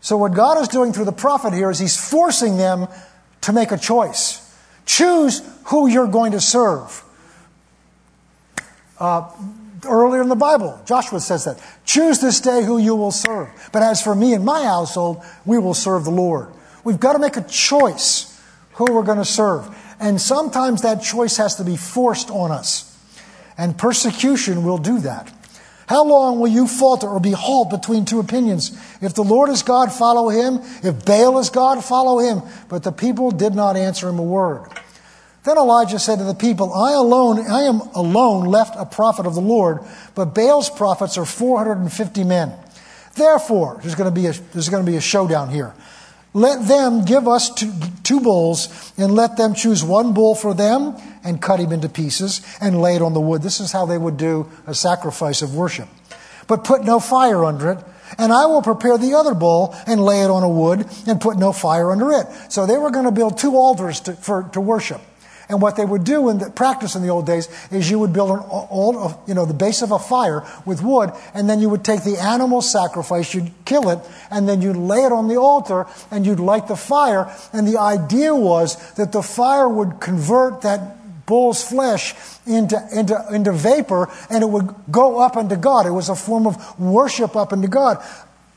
So, 0.00 0.16
what 0.16 0.32
God 0.32 0.60
is 0.60 0.68
doing 0.68 0.92
through 0.92 1.04
the 1.04 1.12
prophet 1.12 1.52
here 1.52 1.70
is 1.70 1.78
he's 1.78 1.98
forcing 1.98 2.56
them 2.56 2.86
to 3.42 3.52
make 3.52 3.72
a 3.72 3.76
choice. 3.76 4.44
Choose 4.86 5.42
who 5.64 5.86
you're 5.86 6.06
going 6.06 6.32
to 6.32 6.40
serve. 6.40 7.04
Uh, 8.98 9.30
earlier 9.86 10.22
in 10.22 10.28
the 10.28 10.36
Bible, 10.36 10.80
Joshua 10.86 11.20
says 11.20 11.44
that. 11.44 11.62
Choose 11.84 12.20
this 12.20 12.40
day 12.40 12.64
who 12.64 12.78
you 12.78 12.94
will 12.94 13.10
serve. 13.10 13.50
But 13.72 13.82
as 13.82 14.02
for 14.02 14.14
me 14.14 14.34
and 14.34 14.44
my 14.44 14.64
household, 14.64 15.22
we 15.44 15.58
will 15.58 15.74
serve 15.74 16.04
the 16.04 16.10
Lord. 16.10 16.48
We've 16.84 16.98
got 16.98 17.12
to 17.12 17.18
make 17.18 17.36
a 17.36 17.42
choice 17.42 18.40
who 18.72 18.92
we're 18.92 19.02
going 19.02 19.18
to 19.18 19.24
serve. 19.24 19.68
And 20.00 20.20
sometimes 20.20 20.82
that 20.82 21.02
choice 21.02 21.36
has 21.36 21.56
to 21.56 21.64
be 21.64 21.76
forced 21.76 22.30
on 22.30 22.50
us. 22.50 22.84
And 23.56 23.76
persecution 23.76 24.64
will 24.64 24.78
do 24.78 25.00
that. 25.00 25.32
How 25.88 26.04
long 26.04 26.38
will 26.38 26.48
you 26.48 26.66
falter 26.66 27.08
or 27.08 27.18
be 27.18 27.32
halt 27.32 27.70
between 27.70 28.04
two 28.04 28.20
opinions? 28.20 28.78
If 29.00 29.14
the 29.14 29.24
Lord 29.24 29.48
is 29.48 29.62
God, 29.62 29.90
follow 29.90 30.28
him. 30.28 30.60
If 30.82 31.06
Baal 31.06 31.38
is 31.38 31.48
God, 31.48 31.82
follow 31.82 32.18
him. 32.18 32.42
But 32.68 32.82
the 32.82 32.92
people 32.92 33.30
did 33.30 33.54
not 33.54 33.74
answer 33.74 34.06
him 34.06 34.18
a 34.18 34.22
word. 34.22 34.68
Then 35.44 35.56
Elijah 35.56 35.98
said 35.98 36.18
to 36.18 36.24
the 36.24 36.34
people, 36.34 36.74
I 36.74 36.92
alone, 36.92 37.38
I 37.50 37.62
am 37.62 37.80
alone 37.94 38.44
left 38.44 38.74
a 38.76 38.84
prophet 38.84 39.24
of 39.24 39.34
the 39.34 39.40
Lord, 39.40 39.78
but 40.14 40.34
Baal's 40.34 40.68
prophets 40.68 41.16
are 41.16 41.24
450 41.24 42.22
men. 42.22 42.52
Therefore, 43.14 43.78
there's 43.80 43.94
going 43.94 44.12
to 44.12 44.14
be 44.14 44.26
a, 44.26 44.32
there's 44.52 44.68
going 44.68 44.84
to 44.84 44.90
be 44.90 44.98
a 44.98 45.00
showdown 45.00 45.48
here. 45.48 45.72
Let 46.38 46.68
them 46.68 47.04
give 47.04 47.26
us 47.26 47.52
two, 47.52 47.72
two, 48.04 48.20
bulls 48.20 48.92
and 48.96 49.12
let 49.12 49.36
them 49.36 49.54
choose 49.54 49.82
one 49.82 50.14
bull 50.14 50.36
for 50.36 50.54
them 50.54 50.94
and 51.24 51.42
cut 51.42 51.58
him 51.58 51.72
into 51.72 51.88
pieces 51.88 52.42
and 52.60 52.80
lay 52.80 52.94
it 52.94 53.02
on 53.02 53.12
the 53.12 53.20
wood. 53.20 53.42
This 53.42 53.58
is 53.58 53.72
how 53.72 53.86
they 53.86 53.98
would 53.98 54.16
do 54.16 54.48
a 54.64 54.72
sacrifice 54.72 55.42
of 55.42 55.56
worship. 55.56 55.88
But 56.46 56.62
put 56.62 56.84
no 56.84 57.00
fire 57.00 57.44
under 57.44 57.72
it. 57.72 57.84
And 58.18 58.32
I 58.32 58.46
will 58.46 58.62
prepare 58.62 58.96
the 58.96 59.14
other 59.14 59.34
bull 59.34 59.74
and 59.86 60.00
lay 60.00 60.22
it 60.22 60.30
on 60.30 60.44
a 60.44 60.48
wood 60.48 60.86
and 61.08 61.20
put 61.20 61.38
no 61.38 61.52
fire 61.52 61.90
under 61.90 62.12
it. 62.12 62.26
So 62.50 62.66
they 62.66 62.78
were 62.78 62.92
going 62.92 63.04
to 63.04 63.10
build 63.10 63.36
two 63.36 63.56
altars 63.56 64.00
to, 64.02 64.12
for, 64.12 64.44
to 64.52 64.60
worship. 64.60 65.00
And 65.48 65.62
what 65.62 65.76
they 65.76 65.84
would 65.84 66.04
do 66.04 66.28
in 66.28 66.38
the 66.38 66.50
practice 66.50 66.94
in 66.94 67.02
the 67.02 67.08
old 67.08 67.26
days 67.26 67.48
is 67.70 67.90
you 67.90 67.98
would 67.98 68.12
build 68.12 68.30
an 68.30 68.44
old, 68.50 68.96
uh, 68.96 69.16
you 69.26 69.34
know, 69.34 69.46
the 69.46 69.54
base 69.54 69.80
of 69.80 69.92
a 69.92 69.98
fire 69.98 70.44
with 70.66 70.82
wood, 70.82 71.10
and 71.32 71.48
then 71.48 71.60
you 71.60 71.70
would 71.70 71.84
take 71.84 72.04
the 72.04 72.18
animal 72.18 72.60
sacrifice, 72.60 73.32
you'd 73.32 73.50
kill 73.64 73.88
it, 73.88 73.98
and 74.30 74.48
then 74.48 74.60
you'd 74.60 74.76
lay 74.76 75.04
it 75.04 75.12
on 75.12 75.28
the 75.28 75.36
altar, 75.36 75.86
and 76.10 76.26
you'd 76.26 76.40
light 76.40 76.68
the 76.68 76.76
fire. 76.76 77.34
And 77.52 77.66
the 77.66 77.78
idea 77.78 78.34
was 78.34 78.76
that 78.94 79.12
the 79.12 79.22
fire 79.22 79.68
would 79.68 80.00
convert 80.00 80.62
that 80.62 81.26
bull's 81.28 81.62
flesh 81.62 82.14
into, 82.46 82.76
into, 82.92 83.16
into 83.32 83.52
vapor, 83.52 84.10
and 84.30 84.42
it 84.42 84.48
would 84.48 84.74
go 84.90 85.20
up 85.20 85.36
unto 85.36 85.56
God. 85.56 85.86
It 85.86 85.90
was 85.90 86.08
a 86.08 86.16
form 86.16 86.46
of 86.46 86.80
worship 86.80 87.36
up 87.36 87.52
unto 87.52 87.68
God. 87.68 88.02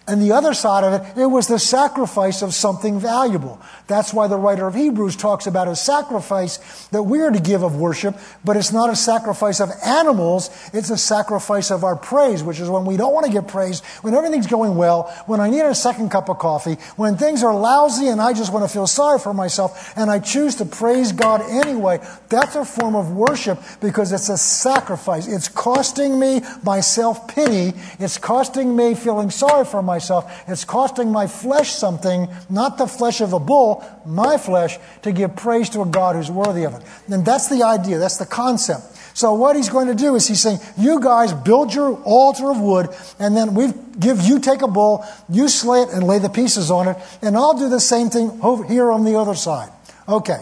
And 0.08 0.20
the 0.20 0.32
other 0.32 0.56
side 0.56 0.84
of 0.84 0.94
it, 0.94 1.22
it 1.22 1.28
was 1.28 1.48
the 1.48 1.60
sacrifice 1.60 2.42
of 2.42 2.56
something 2.56 3.00
valuable. 3.00 3.62
That's 3.86 4.12
why 4.12 4.26
the 4.26 4.36
writer 4.36 4.66
of 4.66 4.74
Hebrews 4.74 5.16
talks 5.16 5.46
about 5.46 5.68
a 5.68 5.76
sacrifice 5.76 6.88
that 6.88 7.04
we 7.04 7.22
are 7.22 7.30
to 7.30 7.40
give 7.40 7.62
of 7.62 7.76
worship, 7.76 8.16
but 8.44 8.58
it's 8.58 8.72
not 8.72 8.90
a 8.90 8.96
sacrifice 8.96 9.60
of 9.60 9.70
animals, 9.86 10.50
it's 10.74 10.90
a 10.90 10.98
sacrifice 10.98 11.70
of 11.70 11.84
our 11.84 11.96
praise, 11.96 12.44
which 12.44 12.60
is 12.60 12.68
when 12.68 12.86
we 12.86 12.98
don't 12.98 13.14
want 13.14 13.28
to 13.28 13.32
get 13.32 13.48
praise, 13.48 13.82
when 14.02 14.16
everything's 14.16 14.48
going 14.48 14.76
well, 14.76 15.04
when 15.28 15.40
I 15.40 15.52
need 15.52 15.62
a 15.62 15.76
second 15.76 16.10
cup 16.10 16.30
of 16.30 16.40
coffee, 16.40 16.78
when 16.96 17.16
things 17.16 17.44
are 17.44 17.54
lousy 17.54 18.08
and 18.08 18.20
I 18.20 18.34
just 18.34 18.52
want 18.52 18.66
to 18.66 18.74
feel 18.74 18.88
sorry 18.88 19.20
for 19.20 19.36
myself, 19.36 19.94
and 19.96 20.10
I 20.10 20.18
choose 20.18 20.56
to 20.56 20.66
praise 20.66 21.12
God 21.12 21.42
anyway. 21.48 22.00
That's 22.28 22.56
a 22.56 22.66
form 22.66 22.96
of 22.96 23.12
worship 23.12 23.60
because 23.80 24.12
it's 24.12 24.30
a 24.30 24.38
sacrifice. 24.38 25.28
It's 25.28 25.48
costing 25.48 26.20
me 26.20 26.42
my 26.64 26.80
self 26.80 27.28
pity, 27.28 27.78
it's 28.00 28.18
costing 28.18 28.76
me 28.76 28.96
feeling 28.96 29.30
sorry 29.30 29.64
for 29.64 29.84
myself 29.84 29.91
myself. 29.92 30.24
It's 30.48 30.64
costing 30.64 31.12
my 31.12 31.28
flesh 31.28 31.72
something, 31.72 32.30
not 32.50 32.78
the 32.78 32.88
flesh 32.88 33.20
of 33.20 33.34
a 33.34 33.40
bull, 33.40 33.84
my 34.06 34.38
flesh, 34.38 34.78
to 35.02 35.12
give 35.12 35.36
praise 35.36 35.70
to 35.72 35.82
a 35.82 35.86
God 35.86 36.16
who's 36.16 36.32
worthy 36.32 36.64
of 36.64 36.74
it. 36.76 36.82
And 37.12 37.26
that's 37.26 37.50
the 37.50 37.64
idea, 37.64 37.98
that's 37.98 38.18
the 38.18 38.26
concept. 38.26 38.84
So 39.14 39.34
what 39.34 39.58
he's 39.58 39.68
going 39.68 39.88
to 39.88 39.96
do 39.96 40.16
is 40.16 40.28
he's 40.28 40.40
saying, 40.40 40.60
you 40.78 41.02
guys 41.02 41.34
build 41.34 41.74
your 41.74 42.00
altar 42.04 42.50
of 42.50 42.62
wood, 42.62 42.88
and 43.20 43.36
then 43.36 43.54
we 43.54 43.74
give 44.00 44.22
you 44.22 44.40
take 44.40 44.62
a 44.62 44.68
bull, 44.68 45.06
you 45.28 45.50
slay 45.50 45.82
it 45.82 45.90
and 45.90 46.08
lay 46.08 46.20
the 46.20 46.30
pieces 46.30 46.72
on 46.72 46.88
it, 46.88 46.98
and 47.22 47.36
I'll 47.36 47.58
do 47.58 47.68
the 47.68 47.82
same 47.82 48.10
thing 48.10 48.40
over 48.42 48.64
here 48.64 48.90
on 48.90 49.04
the 49.04 49.20
other 49.20 49.36
side. 49.36 49.70
Okay. 50.08 50.40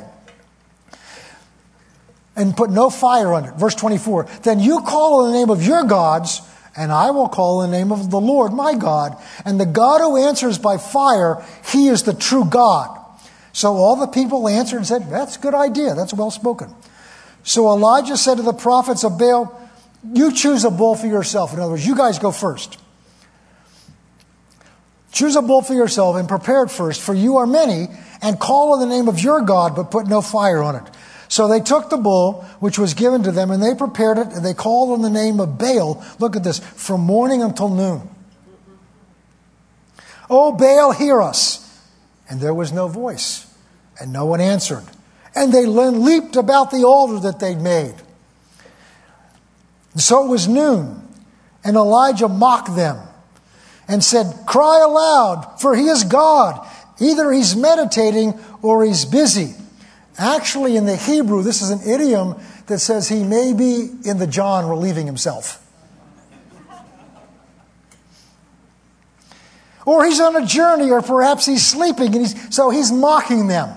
And 2.36 2.56
put 2.56 2.70
no 2.70 2.90
fire 2.90 3.34
on 3.34 3.46
it. 3.46 3.56
Verse 3.56 3.76
24. 3.76 4.28
Then 4.44 4.60
you 4.60 4.82
call 4.82 5.26
on 5.26 5.32
the 5.32 5.38
name 5.38 5.50
of 5.50 5.66
your 5.66 5.84
gods, 5.84 6.42
and 6.80 6.94
I 6.94 7.12
will 7.12 7.28
call 7.28 7.60
the 7.60 7.68
name 7.68 7.92
of 7.92 8.10
the 8.10 8.22
Lord 8.22 8.54
my 8.54 8.74
God. 8.74 9.22
And 9.44 9.60
the 9.60 9.66
God 9.66 10.00
who 10.00 10.16
answers 10.16 10.58
by 10.58 10.78
fire, 10.78 11.46
he 11.72 11.90
is 11.90 12.04
the 12.04 12.14
true 12.14 12.46
God. 12.46 12.98
So 13.52 13.74
all 13.76 13.98
the 13.98 14.08
people 14.08 14.48
answered 14.48 14.78
and 14.78 14.88
said, 14.88 15.10
That's 15.10 15.36
a 15.36 15.40
good 15.42 15.54
idea. 15.54 15.94
That's 15.94 16.14
well 16.14 16.32
spoken. 16.32 16.74
So 17.44 17.68
Elijah 17.68 18.16
said 18.16 18.36
to 18.36 18.44
the 18.44 18.54
prophets 18.54 19.04
of 19.04 19.20
Baal, 19.20 19.70
You 20.14 20.32
choose 20.34 20.64
a 20.64 20.72
bull 20.72 20.96
for 20.96 21.08
yourself. 21.08 21.54
In 21.54 21.60
other 21.60 21.72
words, 21.72 21.86
you 21.86 21.98
guys 21.98 22.18
go 22.18 22.32
first. 22.32 22.80
Choose 25.12 25.36
a 25.36 25.42
bull 25.42 25.62
for 25.62 25.74
yourself 25.74 26.16
and 26.16 26.30
prepare 26.30 26.64
it 26.64 26.72
first, 26.72 27.02
for 27.02 27.14
you 27.14 27.38
are 27.38 27.48
many, 27.48 27.88
and 28.22 28.40
call 28.40 28.74
on 28.74 28.80
the 28.80 28.86
name 28.86 29.10
of 29.10 29.20
your 29.20 29.42
God, 29.42 29.76
but 29.76 29.92
put 29.92 30.08
no 30.08 30.22
fire 30.22 30.64
on 30.64 30.76
it. 30.76 30.84
So 31.30 31.48
they 31.48 31.60
took 31.60 31.92
the 31.92 31.98
bull, 31.98 32.42
which 32.60 32.80
was 32.80 32.96
given 32.96 33.22
to 33.24 33.32
them, 33.32 33.52
and 33.52 33.62
they 33.62 33.76
prepared 33.76 34.18
it, 34.18 34.28
and 34.34 34.44
they 34.44 34.56
called 34.56 34.90
on 34.92 35.04
the 35.04 35.12
name 35.12 35.40
of 35.40 35.60
Baal. 35.60 36.04
Look 36.18 36.36
at 36.36 36.44
this 36.44 36.58
from 36.58 37.02
morning 37.02 37.44
until 37.44 37.70
noon. 37.70 38.02
Oh, 40.28 40.52
Baal, 40.52 40.92
hear 40.92 41.22
us. 41.22 41.66
And 42.30 42.42
there 42.42 42.54
was 42.54 42.72
no 42.72 42.88
voice, 42.88 43.46
and 44.02 44.12
no 44.12 44.26
one 44.26 44.42
answered. 44.42 44.84
And 45.36 45.54
they 45.54 45.68
leaped 45.68 46.36
about 46.36 46.72
the 46.72 46.84
altar 46.84 47.20
that 47.20 47.40
they'd 47.40 47.62
made. 47.62 47.94
So 49.96 50.26
it 50.26 50.30
was 50.30 50.48
noon, 50.48 51.08
and 51.64 51.76
Elijah 51.76 52.28
mocked 52.28 52.76
them 52.76 52.98
and 53.88 54.04
said, 54.04 54.46
Cry 54.48 54.82
aloud, 54.84 55.60
for 55.62 55.76
he 55.76 55.90
is 55.90 56.04
God. 56.04 56.68
Either 57.00 57.32
he's 57.32 57.56
meditating 57.56 58.40
or 58.64 58.84
he's 58.84 59.06
busy. 59.06 59.54
Actually, 60.20 60.76
in 60.76 60.86
the 60.86 60.98
Hebrew, 60.98 61.42
this 61.42 61.62
is 61.62 61.70
an 61.70 61.80
idiom 61.90 62.36
that 62.68 62.80
says 62.80 63.08
he 63.08 63.24
may 63.24 63.54
be 63.54 63.90
in 64.04 64.18
the 64.18 64.28
John 64.28 64.68
relieving 64.70 65.06
himself. 65.06 65.66
Or 69.86 70.06
he's 70.06 70.20
on 70.20 70.36
a 70.36 70.46
journey, 70.46 70.92
or 70.92 71.02
perhaps 71.02 71.46
he's 71.46 71.66
sleeping, 71.66 72.14
and 72.14 72.18
he's, 72.18 72.56
so 72.56 72.70
he's 72.70 72.92
mocking 72.92 73.48
them. 73.48 73.76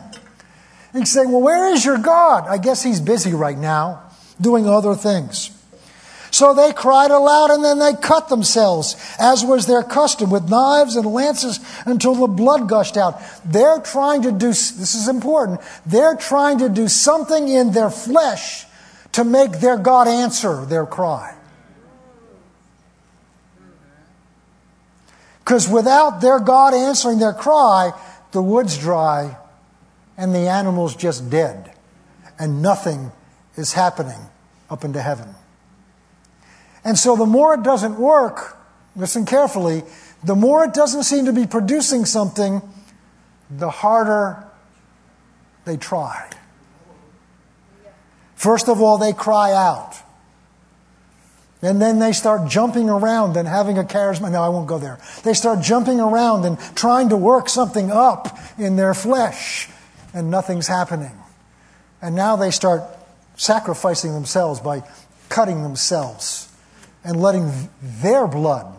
He's 0.92 1.10
saying, 1.10 1.30
Well, 1.30 1.40
where 1.40 1.72
is 1.72 1.84
your 1.84 1.96
God? 1.96 2.46
I 2.48 2.58
guess 2.58 2.82
he's 2.82 3.00
busy 3.00 3.32
right 3.32 3.56
now 3.56 4.10
doing 4.40 4.68
other 4.68 4.94
things. 4.94 5.56
So 6.32 6.54
they 6.54 6.72
cried 6.72 7.10
aloud 7.10 7.50
and 7.50 7.62
then 7.62 7.78
they 7.78 7.92
cut 7.92 8.30
themselves, 8.30 8.96
as 9.18 9.44
was 9.44 9.66
their 9.66 9.82
custom, 9.82 10.30
with 10.30 10.48
knives 10.48 10.96
and 10.96 11.06
lances 11.06 11.60
until 11.84 12.14
the 12.14 12.26
blood 12.26 12.70
gushed 12.70 12.96
out. 12.96 13.20
They're 13.44 13.80
trying 13.80 14.22
to 14.22 14.32
do, 14.32 14.48
this 14.48 14.94
is 14.94 15.08
important, 15.08 15.60
they're 15.84 16.16
trying 16.16 16.58
to 16.58 16.70
do 16.70 16.88
something 16.88 17.48
in 17.48 17.72
their 17.72 17.90
flesh 17.90 18.64
to 19.12 19.24
make 19.24 19.60
their 19.60 19.76
God 19.76 20.08
answer 20.08 20.64
their 20.64 20.86
cry. 20.86 21.36
Because 25.44 25.68
without 25.68 26.22
their 26.22 26.40
God 26.40 26.72
answering 26.72 27.18
their 27.18 27.34
cry, 27.34 27.92
the 28.30 28.42
wood's 28.42 28.78
dry 28.78 29.36
and 30.16 30.34
the 30.34 30.48
animal's 30.48 30.96
just 30.96 31.28
dead, 31.28 31.74
and 32.38 32.62
nothing 32.62 33.12
is 33.56 33.74
happening 33.74 34.30
up 34.70 34.82
into 34.82 35.02
heaven. 35.02 35.34
And 36.84 36.98
so 36.98 37.16
the 37.16 37.26
more 37.26 37.54
it 37.54 37.62
doesn't 37.62 37.98
work, 37.98 38.56
listen 38.96 39.24
carefully, 39.24 39.84
the 40.24 40.34
more 40.34 40.64
it 40.64 40.74
doesn't 40.74 41.04
seem 41.04 41.26
to 41.26 41.32
be 41.32 41.46
producing 41.46 42.04
something, 42.04 42.62
the 43.50 43.70
harder 43.70 44.44
they 45.64 45.76
try. 45.76 46.30
First 48.34 48.68
of 48.68 48.80
all, 48.80 48.98
they 48.98 49.12
cry 49.12 49.52
out. 49.52 49.94
And 51.64 51.80
then 51.80 52.00
they 52.00 52.10
start 52.12 52.50
jumping 52.50 52.90
around 52.90 53.36
and 53.36 53.46
having 53.46 53.78
a 53.78 53.84
charisma. 53.84 54.32
No, 54.32 54.42
I 54.42 54.48
won't 54.48 54.66
go 54.66 54.78
there. 54.78 54.98
They 55.22 55.32
start 55.32 55.60
jumping 55.60 56.00
around 56.00 56.44
and 56.44 56.58
trying 56.74 57.10
to 57.10 57.16
work 57.16 57.48
something 57.48 57.92
up 57.92 58.36
in 58.58 58.74
their 58.74 58.94
flesh, 58.94 59.68
and 60.12 60.28
nothing's 60.28 60.66
happening. 60.66 61.12
And 62.00 62.16
now 62.16 62.34
they 62.34 62.50
start 62.50 62.82
sacrificing 63.36 64.12
themselves 64.12 64.58
by 64.58 64.82
cutting 65.28 65.62
themselves 65.62 66.51
and 67.04 67.20
letting 67.20 67.50
their 67.80 68.26
blood 68.26 68.74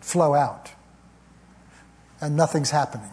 flow 0.00 0.34
out. 0.34 0.70
And 2.20 2.36
nothing's 2.36 2.70
happening. 2.70 3.10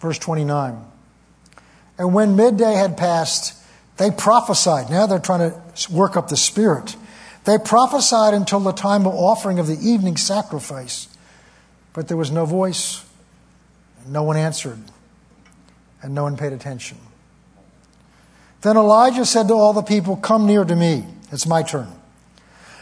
Verse 0.00 0.18
29. 0.18 0.82
And 1.98 2.14
when 2.14 2.34
midday 2.34 2.72
had 2.72 2.96
passed, 2.96 3.54
they 3.98 4.10
prophesied. 4.10 4.88
Now 4.88 5.06
they're 5.06 5.18
trying 5.18 5.50
to 5.50 5.92
work 5.92 6.16
up 6.16 6.28
the 6.28 6.36
spirit. 6.36 6.96
They 7.44 7.58
prophesied 7.58 8.32
until 8.32 8.60
the 8.60 8.72
time 8.72 9.06
of 9.06 9.14
offering 9.14 9.58
of 9.58 9.66
the 9.66 9.78
evening 9.78 10.16
sacrifice. 10.16 11.08
But 11.92 12.08
there 12.08 12.16
was 12.16 12.30
no 12.30 12.46
voice, 12.46 13.04
no 14.06 14.22
one 14.22 14.36
answered, 14.36 14.78
and 16.02 16.14
no 16.14 16.22
one 16.22 16.36
paid 16.36 16.52
attention. 16.52 16.96
Then 18.62 18.76
Elijah 18.76 19.24
said 19.24 19.48
to 19.48 19.54
all 19.54 19.72
the 19.72 19.82
people, 19.82 20.16
Come 20.16 20.46
near 20.46 20.64
to 20.64 20.76
me. 20.76 21.04
It's 21.32 21.46
my 21.46 21.62
turn. 21.62 21.88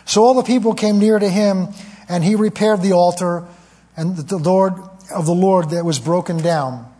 So 0.04 0.24
all 0.24 0.34
the 0.34 0.42
people 0.42 0.74
came 0.74 0.98
near 0.98 1.18
to 1.18 1.28
him, 1.28 1.68
and 2.08 2.24
he 2.24 2.34
repaired 2.34 2.82
the 2.82 2.92
altar 2.92 3.46
and 3.96 4.16
the 4.16 4.38
Lord 4.38 4.74
of 5.14 5.26
the 5.26 5.34
Lord 5.34 5.70
that 5.70 5.84
was 5.84 5.98
broken 5.98 6.38
down. 6.38 6.90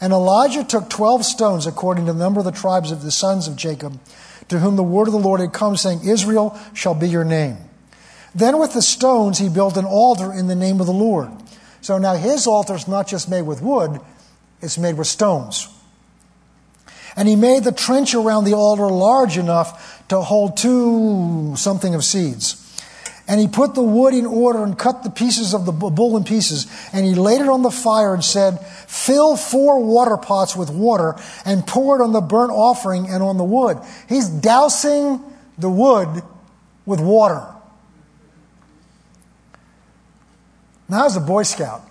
And 0.00 0.12
Elijah 0.12 0.64
took 0.64 0.90
twelve 0.90 1.24
stones 1.24 1.66
according 1.66 2.06
to 2.06 2.12
the 2.12 2.18
number 2.18 2.40
of 2.40 2.44
the 2.44 2.52
tribes 2.52 2.90
of 2.90 3.02
the 3.02 3.10
sons 3.10 3.48
of 3.48 3.56
Jacob, 3.56 3.98
to 4.48 4.58
whom 4.58 4.76
the 4.76 4.82
word 4.82 5.06
of 5.08 5.12
the 5.12 5.18
Lord 5.18 5.40
had 5.40 5.52
come, 5.52 5.76
saying, 5.76 6.00
Israel 6.06 6.58
shall 6.74 6.94
be 6.94 7.08
your 7.08 7.24
name. 7.24 7.56
Then 8.34 8.58
with 8.58 8.72
the 8.72 8.82
stones 8.82 9.38
he 9.38 9.48
built 9.48 9.76
an 9.76 9.84
altar 9.84 10.32
in 10.32 10.46
the 10.46 10.54
name 10.54 10.80
of 10.80 10.86
the 10.86 10.92
Lord. 10.92 11.30
So 11.80 11.98
now 11.98 12.14
his 12.14 12.46
altar 12.46 12.74
is 12.74 12.88
not 12.88 13.06
just 13.06 13.28
made 13.30 13.42
with 13.42 13.62
wood, 13.62 14.00
it's 14.60 14.78
made 14.78 14.96
with 14.96 15.06
stones. 15.06 15.68
And 17.16 17.28
he 17.28 17.36
made 17.36 17.64
the 17.64 17.72
trench 17.72 18.14
around 18.14 18.44
the 18.44 18.54
altar 18.54 18.88
large 18.88 19.36
enough 19.38 20.06
to 20.08 20.20
hold 20.20 20.56
two 20.56 21.54
something 21.56 21.94
of 21.94 22.04
seeds. 22.04 22.58
And 23.28 23.40
he 23.40 23.46
put 23.46 23.74
the 23.74 23.82
wood 23.82 24.14
in 24.14 24.26
order 24.26 24.64
and 24.64 24.78
cut 24.78 25.04
the 25.04 25.10
pieces 25.10 25.54
of 25.54 25.64
the 25.64 25.72
bull 25.72 26.16
in 26.16 26.24
pieces. 26.24 26.66
And 26.92 27.06
he 27.06 27.14
laid 27.14 27.40
it 27.40 27.48
on 27.48 27.62
the 27.62 27.70
fire 27.70 28.14
and 28.14 28.24
said, 28.24 28.58
Fill 28.60 29.36
four 29.36 29.80
water 29.80 30.16
pots 30.16 30.56
with 30.56 30.70
water 30.70 31.16
and 31.44 31.66
pour 31.66 32.00
it 32.00 32.04
on 32.04 32.12
the 32.12 32.20
burnt 32.20 32.52
offering 32.52 33.08
and 33.08 33.22
on 33.22 33.38
the 33.38 33.44
wood. 33.44 33.78
He's 34.08 34.28
dousing 34.28 35.22
the 35.56 35.70
wood 35.70 36.22
with 36.84 37.00
water. 37.00 37.46
Now, 40.88 41.00
I 41.00 41.04
was 41.04 41.16
a 41.16 41.20
Boy 41.20 41.44
Scout. 41.44 41.88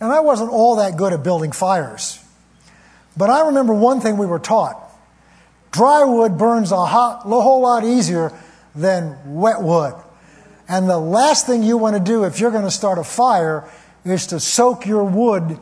And 0.00 0.12
I 0.12 0.20
wasn't 0.20 0.50
all 0.50 0.76
that 0.76 0.96
good 0.96 1.12
at 1.12 1.22
building 1.22 1.52
fires. 1.52 2.19
But 3.16 3.30
I 3.30 3.46
remember 3.46 3.74
one 3.74 4.00
thing 4.00 4.16
we 4.16 4.26
were 4.26 4.38
taught 4.38 4.86
dry 5.72 6.04
wood 6.04 6.36
burns 6.36 6.72
a, 6.72 6.84
hot, 6.84 7.22
whole 7.22 7.60
lot 7.60 7.84
easier 7.84 8.32
than 8.74 9.16
wet 9.36 9.62
wood. 9.62 9.94
And 10.68 10.88
the 10.88 10.98
last 10.98 11.46
thing 11.46 11.62
you 11.62 11.76
want 11.76 11.96
to 11.96 12.02
do 12.02 12.24
if 12.24 12.40
you're 12.40 12.50
going 12.50 12.64
to 12.64 12.70
start 12.70 12.98
a 12.98 13.04
fire 13.04 13.68
is 14.04 14.28
to 14.28 14.40
soak 14.40 14.86
your 14.86 15.04
wood 15.04 15.58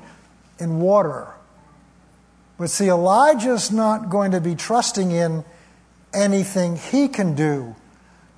in 0.59 0.81
water. 0.81 1.29
But 2.59 2.71
see, 2.71 2.89
Elijah's 2.89 3.71
not 3.71 4.11
going 4.11 4.33
to 4.33 4.41
be 4.41 4.55
trusting 4.55 5.11
in 5.11 5.45
anything 6.13 6.77
he 6.77 7.09
can 7.09 7.35
do 7.35 7.77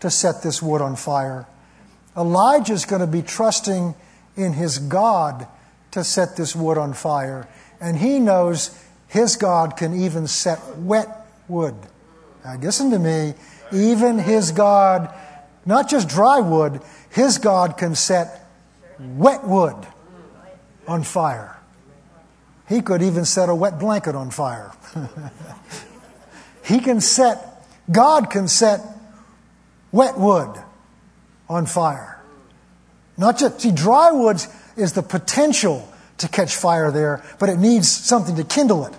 to 0.01 0.11
set 0.11 0.43
this 0.43 0.63
wood 0.63 0.81
on 0.81 0.97
fire. 0.97 1.47
Elijah's 2.17 2.85
going 2.85 3.01
to 3.01 3.07
be 3.07 3.23
trusting 3.23 3.95
in 4.37 4.53
his 4.53 4.79
God 4.79 5.47
to 5.93 6.05
set 6.05 6.37
this 6.37 6.55
wood 6.55 6.79
on 6.79 6.93
fire. 6.93 7.49
And 7.81 7.97
he 7.97 8.19
knows 8.19 8.77
his 9.11 9.35
God 9.35 9.77
can 9.77 9.93
even 10.01 10.29
set 10.29 10.77
wet 10.77 11.09
wood. 11.49 11.75
Now, 12.45 12.57
listen 12.57 12.93
to 12.93 12.99
me. 12.99 13.35
Even 13.73 14.19
his 14.19 14.53
God, 14.53 15.13
not 15.67 15.91
just 15.91 16.09
dry 16.09 16.39
wood, 16.39 16.81
his 17.11 17.39
God 17.39 17.77
can 17.77 17.97
set 17.97 18.49
wet 18.99 19.45
wood 19.45 19.75
on 20.87 21.03
fire. 21.03 21.59
He 22.69 22.83
could 22.83 23.03
even 23.03 23.25
set 23.25 23.49
a 23.49 23.55
wet 23.55 23.81
blanket 23.81 24.15
on 24.15 24.31
fire. 24.31 24.73
he 26.65 26.79
can 26.79 27.01
set, 27.01 27.65
God 27.91 28.31
can 28.31 28.47
set 28.47 28.81
wet 29.91 30.17
wood 30.19 30.57
on 31.49 31.67
fire. 31.67 32.23
Not 33.19 33.39
just, 33.39 33.61
see, 33.61 33.73
dry 33.73 34.13
wood 34.13 34.41
is 34.77 34.93
the 34.93 35.03
potential 35.03 35.87
to 36.19 36.29
catch 36.29 36.55
fire 36.55 36.93
there, 36.93 37.25
but 37.41 37.49
it 37.49 37.59
needs 37.59 37.91
something 37.91 38.37
to 38.37 38.45
kindle 38.45 38.87
it. 38.87 38.95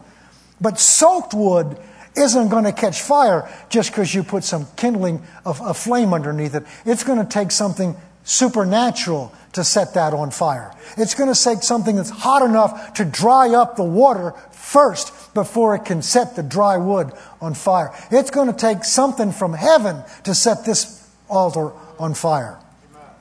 But 0.62 0.80
soaked 0.80 1.34
wood 1.34 1.78
isn't 2.16 2.50
going 2.50 2.66
to 2.66 2.72
catch 2.72 3.02
fire 3.02 3.50
just 3.70 3.92
because 3.92 4.14
you 4.14 4.24
put 4.24 4.44
some 4.44 4.68
kindling 4.76 5.24
of 5.46 5.60
a 5.62 5.74
flame 5.74 6.14
underneath 6.14 6.56
it. 6.56 6.64
It's 6.86 7.04
going 7.04 7.20
to 7.20 7.26
take 7.26 7.52
something 7.52 7.96
supernatural 8.24 9.34
to 9.54 9.64
set 9.64 9.96
that 9.96 10.14
on 10.14 10.32
fire. 10.32 10.74
It's 10.98 11.16
going 11.16 11.34
to 11.34 11.44
take 11.44 11.64
something 11.64 11.96
that's 11.96 12.10
hot 12.10 12.44
enough 12.44 12.94
to 12.96 13.06
dry 13.06 13.50
up 13.50 13.76
the 13.76 13.84
water 13.84 14.34
first 14.52 15.34
before 15.34 15.76
it 15.76 15.86
can 15.86 16.02
set 16.02 16.36
the 16.36 16.44
dry 16.44 16.78
wood 16.78 17.12
on 17.42 17.54
fire. 17.54 17.94
It's 18.12 18.30
going 18.30 18.48
to 18.48 18.58
take 18.58 18.84
something 18.84 19.32
from 19.32 19.54
heaven 19.54 20.04
to 20.24 20.36
set 20.36 20.66
this 20.66 21.10
altar 21.30 21.72
on 21.98 22.14
fire. 22.14 22.60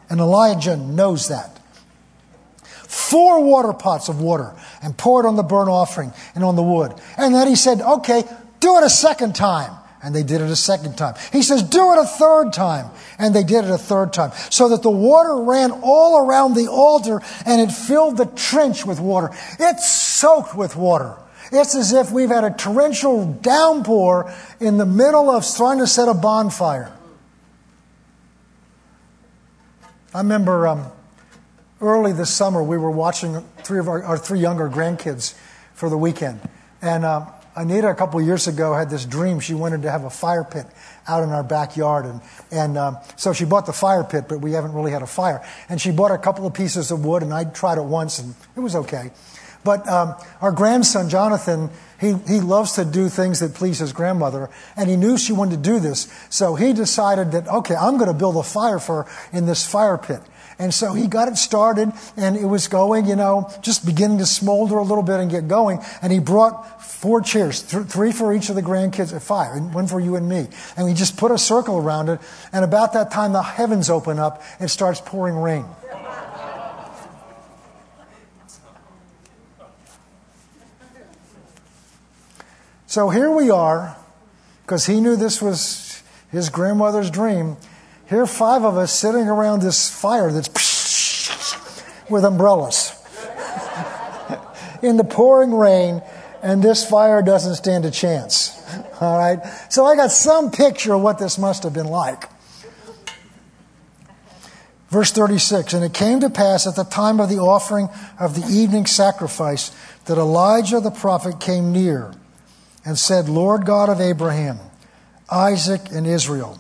And 0.09 0.21
Elijah 0.21 0.77
knows 0.77 1.29
that. 1.29 1.59
Four 2.63 3.43
water 3.45 3.73
pots 3.73 4.09
of 4.09 4.21
water 4.21 4.55
and 4.83 4.97
pour 4.97 5.25
it 5.25 5.29
on 5.29 5.37
the 5.37 5.43
burnt 5.43 5.69
offering 5.69 6.13
and 6.35 6.45
on 6.45 6.57
the 6.57 6.63
wood. 6.63 6.95
And 7.17 7.35
then 7.35 7.49
he 7.49 7.57
said, 7.57 7.81
okay, 7.81 8.25
do 8.61 8.79
it 8.79 8.85
a 8.85 8.91
second 8.91 9.35
time. 9.35 9.77
And 10.03 10.15
they 10.15 10.23
did 10.23 10.41
it 10.41 10.49
a 10.51 10.57
second 10.57 10.97
time. 10.97 11.15
He 11.31 11.43
says, 11.43 11.63
do 11.63 11.93
it 11.93 11.99
a 11.99 12.07
third 12.07 12.55
time. 12.55 12.91
And 13.19 13.35
they 13.35 13.43
did 13.43 13.65
it 13.65 13.71
a 13.71 13.77
third 13.77 14.15
time. 14.15 14.33
So 14.49 14.71
that 14.71 14.83
the 14.83 14.91
water 14.91 15.37
ran 15.43 15.73
all 15.83 16.27
around 16.27 16.55
the 16.55 16.69
altar 16.69 17.21
and 17.45 17.61
it 17.61 17.71
filled 17.71 18.17
the 18.17 18.25
trench 18.25 18.87
with 18.87 18.99
water. 18.99 19.31
It's 19.59 19.91
soaked 19.91 20.57
with 20.57 20.75
water. 20.75 21.17
It's 21.53 21.75
as 21.75 21.93
if 21.93 22.13
we've 22.13 22.31
had 22.31 22.45
a 22.45 22.51
torrential 22.51 23.27
downpour 23.27 24.33
in 24.59 24.79
the 24.79 24.87
middle 24.87 25.29
of 25.29 25.45
trying 25.57 25.79
to 25.79 25.87
set 25.87 26.09
a 26.09 26.15
bonfire. 26.15 26.97
I 30.15 30.19
remember 30.19 30.67
um, 30.67 30.91
early 31.81 32.13
this 32.13 32.31
summer 32.31 32.63
we 32.63 32.77
were 32.77 32.91
watching 32.91 33.43
three 33.63 33.79
of 33.79 33.89
our, 33.89 34.03
our 34.03 34.19
three 34.19 34.41
younger 34.41 34.69
grandkids 34.69 35.35
for 35.75 35.89
the 35.89 35.97
weekend. 35.97 36.41
And 36.83 37.05
uh, 37.05 37.27
Anita, 37.57 37.89
a 37.89 37.95
couple 37.95 38.21
years 38.23 38.47
ago, 38.47 38.75
had 38.75 38.91
this 38.91 39.05
dream. 39.05 39.41
She 39.41 39.55
wanted 39.55 39.83
to 39.83 39.91
have 39.91 40.05
a 40.05 40.11
fire 40.11 40.45
pit 40.45 40.67
out 41.09 41.23
in 41.23 41.31
our 41.31 41.43
backyard. 41.43 42.07
And, 42.07 42.21
and 42.51 42.79
um, 42.79 42.99
so 43.17 43.33
she 43.33 43.45
bought 43.45 43.67
the 43.67 43.73
fire 43.73 44.05
pit, 44.05 44.27
but 44.29 44.41
we 44.41 44.53
haven't 44.53 44.73
really 44.73 44.93
had 44.93 45.03
a 45.03 45.07
fire. 45.07 45.45
And 45.69 45.81
she 45.81 45.91
bought 45.91 46.11
a 46.11 46.19
couple 46.19 46.47
of 46.47 46.55
pieces 46.55 46.91
of 46.91 47.05
wood, 47.05 47.23
and 47.23 47.35
I 47.35 47.45
tried 47.45 47.79
it 47.79 47.85
once, 47.85 48.19
and 48.19 48.35
it 48.57 48.61
was 48.61 48.77
okay. 48.77 49.11
But 49.63 49.87
um, 49.89 50.15
our 50.41 50.53
grandson, 50.53 51.11
Jonathan, 51.11 51.69
he, 52.01 52.15
he 52.27 52.41
loves 52.41 52.73
to 52.73 52.85
do 52.85 53.09
things 53.09 53.41
that 53.41 53.55
please 53.55 53.79
his 53.79 53.93
grandmother, 53.93 54.49
and 54.77 54.89
he 54.89 54.97
knew 54.97 55.19
she 55.19 55.33
wanted 55.33 55.63
to 55.63 55.71
do 55.71 55.81
this. 55.81 56.11
So 56.31 56.55
he 56.55 56.73
decided 56.73 57.33
that, 57.33 57.47
okay, 57.47 57.75
I'm 57.75 57.99
going 57.99 58.09
to 58.09 58.17
build 58.17 58.37
a 58.37 58.43
fire 58.43 58.79
for 58.79 59.03
her 59.03 59.11
in 59.33 59.45
this 59.47 59.67
fire 59.67 59.99
pit. 59.99 60.21
And 60.61 60.75
so 60.75 60.93
he 60.93 61.07
got 61.07 61.27
it 61.27 61.39
started 61.39 61.91
and 62.19 62.37
it 62.37 62.45
was 62.45 62.69
going, 62.69 63.07
you 63.07 63.17
know, 63.17 63.51
just 63.63 63.87
beginning 63.87 64.19
to 64.19 64.27
smolder 64.27 64.77
a 64.77 64.83
little 64.83 65.03
bit 65.03 65.19
and 65.19 65.31
get 65.31 65.49
going. 65.49 65.81
And 66.03 66.13
he 66.13 66.19
brought 66.19 66.83
four 66.83 67.23
chairs, 67.23 67.63
th- 67.63 67.87
three 67.87 68.13
for 68.13 68.35
each 68.35 68.51
of 68.51 68.57
the 68.57 68.63
grandkids, 68.63 69.15
uh, 69.15 69.21
five, 69.21 69.57
and 69.57 69.73
one 69.73 69.87
for 69.87 69.99
you 69.99 70.17
and 70.17 70.29
me. 70.29 70.49
And 70.77 70.85
we 70.85 70.93
just 70.93 71.17
put 71.17 71.31
a 71.31 71.39
circle 71.39 71.79
around 71.79 72.11
it. 72.11 72.21
And 72.53 72.63
about 72.63 72.93
that 72.93 73.11
time, 73.11 73.33
the 73.33 73.43
heavens 73.43 73.89
open 73.89 74.19
up 74.19 74.43
and 74.61 74.71
starts 74.71 75.01
pouring 75.01 75.37
rain. 75.37 75.65
So 82.87 83.09
here 83.09 83.31
we 83.31 83.51
are, 83.51 83.97
because 84.63 84.85
he 84.85 85.01
knew 85.01 85.17
this 85.17 85.41
was 85.41 86.03
his 86.31 86.51
grandmother's 86.51 87.11
dream. 87.11 87.57
Here, 88.11 88.23
are 88.23 88.27
five 88.27 88.65
of 88.65 88.77
us 88.77 88.93
sitting 88.93 89.29
around 89.29 89.63
this 89.63 89.89
fire 89.89 90.33
that's 90.33 90.49
with 92.11 92.25
umbrellas 92.25 92.93
in 94.83 94.97
the 94.97 95.05
pouring 95.05 95.55
rain, 95.55 96.03
and 96.43 96.61
this 96.61 96.85
fire 96.85 97.23
doesn't 97.23 97.55
stand 97.55 97.85
a 97.85 97.91
chance. 97.93 98.61
All 99.01 99.17
right? 99.17 99.39
So 99.71 99.87
I 99.87 99.95
got 99.95 100.11
some 100.11 100.51
picture 100.51 100.93
of 100.93 101.03
what 101.03 101.21
this 101.21 101.39
must 101.39 101.63
have 101.63 101.73
been 101.73 101.87
like. 101.87 102.25
Verse 104.89 105.13
36 105.13 105.73
And 105.73 105.85
it 105.85 105.95
came 105.95 106.19
to 106.19 106.31
pass 106.31 106.67
at 106.67 106.75
the 106.75 106.83
time 106.83 107.21
of 107.21 107.29
the 107.29 107.39
offering 107.39 107.89
of 108.19 108.35
the 108.35 108.45
evening 108.53 108.87
sacrifice 108.87 109.71
that 110.07 110.19
Elijah 110.19 110.81
the 110.81 110.91
prophet 110.91 111.39
came 111.39 111.71
near 111.71 112.13
and 112.85 112.99
said, 112.99 113.29
Lord 113.29 113.65
God 113.65 113.89
of 113.89 114.01
Abraham, 114.01 114.59
Isaac, 115.31 115.83
and 115.93 116.09
Israel, 116.09 116.60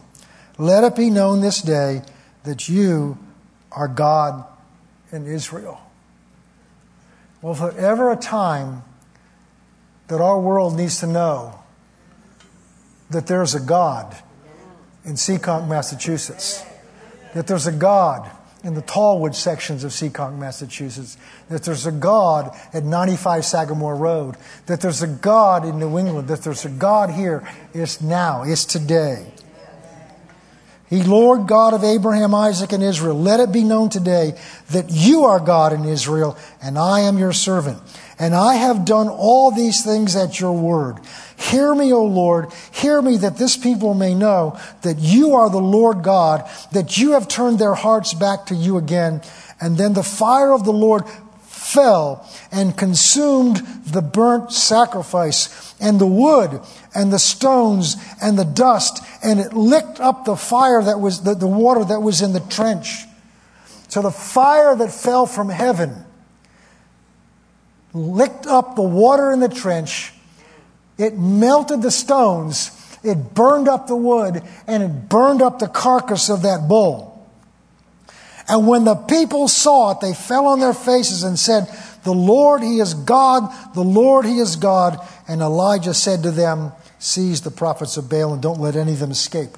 let 0.60 0.84
it 0.84 0.94
be 0.94 1.10
known 1.10 1.40
this 1.40 1.62
day 1.62 2.02
that 2.44 2.68
you 2.68 3.18
are 3.72 3.88
God 3.88 4.44
in 5.10 5.26
Israel. 5.26 5.80
Well, 7.42 7.52
if 7.52 7.76
ever 7.76 8.12
a 8.12 8.16
time 8.16 8.82
that 10.08 10.20
our 10.20 10.38
world 10.38 10.76
needs 10.76 11.00
to 11.00 11.06
know 11.06 11.58
that 13.10 13.26
there's 13.26 13.54
a 13.54 13.60
God 13.60 14.14
in 15.04 15.14
Seekonk, 15.14 15.66
Massachusetts, 15.66 16.64
that 17.34 17.46
there's 17.46 17.66
a 17.66 17.72
God 17.72 18.30
in 18.62 18.74
the 18.74 18.82
Tallwood 18.82 19.34
sections 19.34 19.84
of 19.84 19.92
Seekonk, 19.92 20.36
Massachusetts, 20.36 21.16
that 21.48 21.62
there's 21.62 21.86
a 21.86 21.92
God 21.92 22.54
at 22.74 22.84
95 22.84 23.44
Sagamore 23.44 23.96
Road, 23.96 24.36
that 24.66 24.82
there's 24.82 25.02
a 25.02 25.06
God 25.06 25.64
in 25.64 25.78
New 25.78 25.98
England, 25.98 26.28
that 26.28 26.42
there's 26.42 26.66
a 26.66 26.70
God 26.70 27.10
here. 27.10 27.48
It's 27.72 28.02
now, 28.02 28.42
it's 28.42 28.66
today. 28.66 29.32
He, 30.90 31.04
Lord 31.04 31.46
God 31.46 31.72
of 31.72 31.84
Abraham, 31.84 32.34
Isaac, 32.34 32.72
and 32.72 32.82
Israel, 32.82 33.18
let 33.18 33.38
it 33.38 33.52
be 33.52 33.62
known 33.62 33.90
today 33.90 34.34
that 34.70 34.90
you 34.90 35.22
are 35.22 35.38
God 35.38 35.72
in 35.72 35.84
Israel, 35.84 36.36
and 36.60 36.76
I 36.76 37.02
am 37.02 37.16
your 37.16 37.32
servant. 37.32 37.80
And 38.18 38.34
I 38.34 38.56
have 38.56 38.84
done 38.84 39.08
all 39.08 39.52
these 39.52 39.84
things 39.84 40.16
at 40.16 40.40
your 40.40 40.52
word. 40.52 40.98
Hear 41.38 41.74
me, 41.76 41.92
O 41.92 42.04
Lord. 42.04 42.48
Hear 42.72 43.00
me 43.00 43.18
that 43.18 43.36
this 43.36 43.56
people 43.56 43.94
may 43.94 44.14
know 44.14 44.58
that 44.82 44.98
you 44.98 45.34
are 45.34 45.48
the 45.48 45.58
Lord 45.58 46.02
God, 46.02 46.50
that 46.72 46.98
you 46.98 47.12
have 47.12 47.28
turned 47.28 47.60
their 47.60 47.74
hearts 47.74 48.12
back 48.12 48.46
to 48.46 48.56
you 48.56 48.76
again. 48.76 49.22
And 49.60 49.78
then 49.78 49.92
the 49.92 50.02
fire 50.02 50.52
of 50.52 50.64
the 50.64 50.72
Lord 50.72 51.04
fell 51.72 52.28
and 52.50 52.76
consumed 52.76 53.58
the 53.86 54.02
burnt 54.02 54.52
sacrifice 54.52 55.74
and 55.80 56.00
the 56.00 56.06
wood 56.06 56.60
and 56.94 57.12
the 57.12 57.18
stones 57.18 57.96
and 58.20 58.38
the 58.38 58.44
dust, 58.44 59.02
and 59.22 59.40
it 59.40 59.52
licked 59.52 60.00
up 60.00 60.24
the 60.24 60.36
fire 60.36 60.82
that 60.82 61.00
was 61.00 61.22
the, 61.22 61.34
the 61.34 61.46
water 61.46 61.84
that 61.84 62.00
was 62.00 62.22
in 62.22 62.32
the 62.32 62.40
trench. 62.40 63.04
So 63.88 64.02
the 64.02 64.10
fire 64.10 64.76
that 64.76 64.92
fell 64.92 65.26
from 65.26 65.48
heaven 65.48 66.04
licked 67.92 68.46
up 68.46 68.76
the 68.76 68.82
water 68.82 69.32
in 69.32 69.40
the 69.40 69.48
trench, 69.48 70.12
it 70.96 71.18
melted 71.18 71.82
the 71.82 71.90
stones, 71.90 72.70
it 73.02 73.34
burned 73.34 73.68
up 73.68 73.86
the 73.86 73.96
wood, 73.96 74.42
and 74.66 74.82
it 74.82 75.08
burned 75.08 75.42
up 75.42 75.58
the 75.58 75.66
carcass 75.66 76.28
of 76.28 76.42
that 76.42 76.68
bull. 76.68 77.09
And 78.50 78.66
when 78.66 78.82
the 78.82 78.96
people 78.96 79.46
saw 79.46 79.92
it, 79.92 80.00
they 80.00 80.12
fell 80.12 80.46
on 80.48 80.58
their 80.58 80.74
faces 80.74 81.22
and 81.22 81.38
said, 81.38 81.68
The 82.02 82.12
Lord, 82.12 82.62
He 82.62 82.80
is 82.80 82.94
God, 82.94 83.48
the 83.74 83.84
Lord, 83.84 84.26
He 84.26 84.38
is 84.38 84.56
God. 84.56 84.98
And 85.28 85.40
Elijah 85.40 85.94
said 85.94 86.24
to 86.24 86.32
them, 86.32 86.72
Seize 86.98 87.42
the 87.42 87.52
prophets 87.52 87.96
of 87.96 88.10
Baal 88.10 88.32
and 88.32 88.42
don't 88.42 88.60
let 88.60 88.74
any 88.74 88.94
of 88.94 88.98
them 88.98 89.12
escape. 89.12 89.56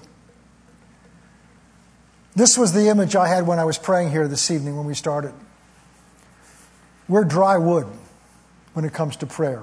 This 2.36 2.58
was 2.58 2.74
the 2.74 2.88
image 2.88 3.16
I 3.16 3.28
had 3.28 3.46
when 3.46 3.58
I 3.58 3.64
was 3.64 3.78
praying 3.78 4.10
here 4.10 4.28
this 4.28 4.50
evening 4.50 4.76
when 4.76 4.84
we 4.84 4.94
started. 4.94 5.32
We're 7.08 7.24
dry 7.24 7.56
wood 7.56 7.86
when 8.74 8.84
it 8.84 8.92
comes 8.92 9.16
to 9.16 9.26
prayer. 9.26 9.62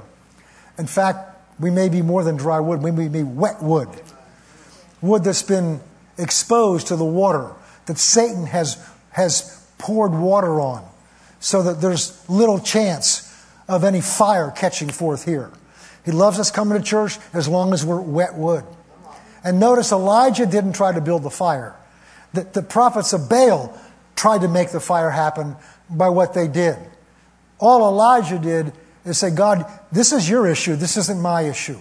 In 0.79 0.87
fact, 0.87 1.37
we 1.59 1.69
may 1.69 1.89
be 1.89 2.01
more 2.01 2.23
than 2.23 2.35
dry 2.35 2.59
wood, 2.59 2.81
we 2.81 2.89
may 2.89 3.09
be 3.09 3.21
wet 3.21 3.61
wood. 3.61 3.89
Wood 5.01 5.23
that's 5.23 5.43
been 5.43 5.81
exposed 6.17 6.87
to 6.87 6.95
the 6.95 7.05
water 7.05 7.53
that 7.89 7.97
Satan 7.97 8.45
has, 8.45 8.77
has 9.11 9.67
poured 9.77 10.11
water 10.11 10.59
on 10.59 10.87
so 11.39 11.63
that 11.63 11.81
there's 11.81 12.27
little 12.29 12.59
chance 12.59 13.25
of 13.67 13.83
any 13.83 14.01
fire 14.01 14.51
catching 14.51 14.89
forth 14.89 15.25
here. 15.25 15.51
He 16.05 16.11
loves 16.11 16.39
us 16.39 16.51
coming 16.51 16.77
to 16.77 16.83
church 16.83 17.17
as 17.33 17.47
long 17.47 17.73
as 17.73 17.85
we're 17.85 18.01
wet 18.01 18.35
wood. 18.35 18.63
And 19.43 19.59
notice 19.59 19.91
Elijah 19.91 20.45
didn't 20.45 20.73
try 20.73 20.91
to 20.91 21.01
build 21.01 21.23
the 21.23 21.29
fire. 21.29 21.75
The, 22.33 22.43
the 22.43 22.61
prophets 22.61 23.13
of 23.13 23.29
Baal 23.29 23.77
tried 24.15 24.41
to 24.41 24.47
make 24.47 24.71
the 24.71 24.79
fire 24.79 25.09
happen 25.09 25.55
by 25.89 26.09
what 26.09 26.33
they 26.33 26.47
did. 26.47 26.77
All 27.59 27.87
Elijah 27.87 28.39
did 28.39 28.73
is 29.05 29.17
say, 29.17 29.31
God, 29.31 29.65
this 29.91 30.11
is 30.11 30.29
your 30.29 30.47
issue. 30.47 30.75
This 30.75 30.97
isn't 30.97 31.19
my 31.19 31.43
issue. 31.43 31.79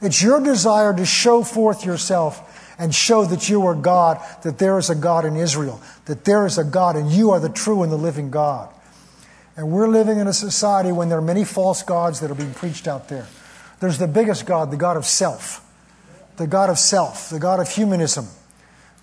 It's 0.00 0.22
your 0.22 0.40
desire 0.40 0.94
to 0.94 1.04
show 1.04 1.42
forth 1.42 1.84
yourself 1.84 2.57
and 2.78 2.94
show 2.94 3.24
that 3.24 3.48
you 3.48 3.66
are 3.66 3.74
God, 3.74 4.20
that 4.42 4.58
there 4.58 4.78
is 4.78 4.88
a 4.88 4.94
God 4.94 5.24
in 5.24 5.36
Israel, 5.36 5.80
that 6.04 6.24
there 6.24 6.46
is 6.46 6.58
a 6.58 6.64
God 6.64 6.96
and 6.96 7.10
you 7.10 7.30
are 7.30 7.40
the 7.40 7.48
true 7.48 7.82
and 7.82 7.90
the 7.90 7.96
living 7.96 8.30
God. 8.30 8.72
And 9.56 9.72
we're 9.72 9.88
living 9.88 10.18
in 10.18 10.28
a 10.28 10.32
society 10.32 10.92
when 10.92 11.08
there 11.08 11.18
are 11.18 11.22
many 11.22 11.44
false 11.44 11.82
gods 11.82 12.20
that 12.20 12.30
are 12.30 12.36
being 12.36 12.54
preached 12.54 12.86
out 12.86 13.08
there. 13.08 13.26
There's 13.80 13.98
the 13.98 14.06
biggest 14.06 14.46
God, 14.46 14.70
the 14.70 14.76
God 14.76 14.96
of 14.96 15.04
self, 15.04 15.64
the 16.36 16.46
God 16.46 16.70
of 16.70 16.78
self, 16.78 17.30
the 17.30 17.40
God 17.40 17.58
of 17.58 17.68
humanism, 17.68 18.28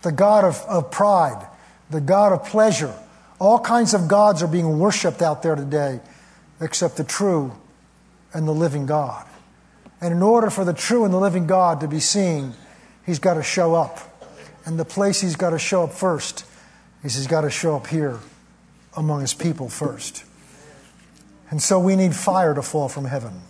the 0.01 0.13
God 0.13 0.45
of, 0.45 0.61
of 0.69 0.91
pride, 0.91 1.45
the 1.89 1.99
God 1.99 2.31
of 2.31 2.45
pleasure. 2.45 2.93
All 3.39 3.59
kinds 3.59 3.93
of 3.93 4.07
gods 4.07 4.41
are 4.41 4.47
being 4.47 4.79
worshiped 4.79 5.21
out 5.21 5.43
there 5.43 5.55
today 5.55 5.99
except 6.61 6.95
the 6.95 7.03
true 7.03 7.51
and 8.33 8.47
the 8.47 8.53
living 8.53 8.85
God. 8.85 9.25
And 9.99 10.13
in 10.13 10.21
order 10.21 10.49
for 10.49 10.63
the 10.63 10.73
true 10.73 11.03
and 11.03 11.13
the 11.13 11.19
living 11.19 11.47
God 11.47 11.81
to 11.81 11.87
be 11.87 11.99
seen, 11.99 12.53
he's 13.05 13.19
got 13.19 13.35
to 13.35 13.43
show 13.43 13.75
up. 13.75 13.99
And 14.65 14.79
the 14.79 14.85
place 14.85 15.21
he's 15.21 15.35
got 15.35 15.51
to 15.51 15.59
show 15.59 15.83
up 15.83 15.93
first 15.93 16.45
is 17.03 17.15
he's 17.15 17.27
got 17.27 17.41
to 17.41 17.49
show 17.49 17.75
up 17.75 17.87
here 17.87 18.19
among 18.97 19.21
his 19.21 19.33
people 19.33 19.69
first. 19.69 20.23
And 21.51 21.61
so 21.61 21.79
we 21.79 21.95
need 21.95 22.15
fire 22.15 22.53
to 22.53 22.61
fall 22.61 22.89
from 22.89 23.05
heaven. 23.05 23.41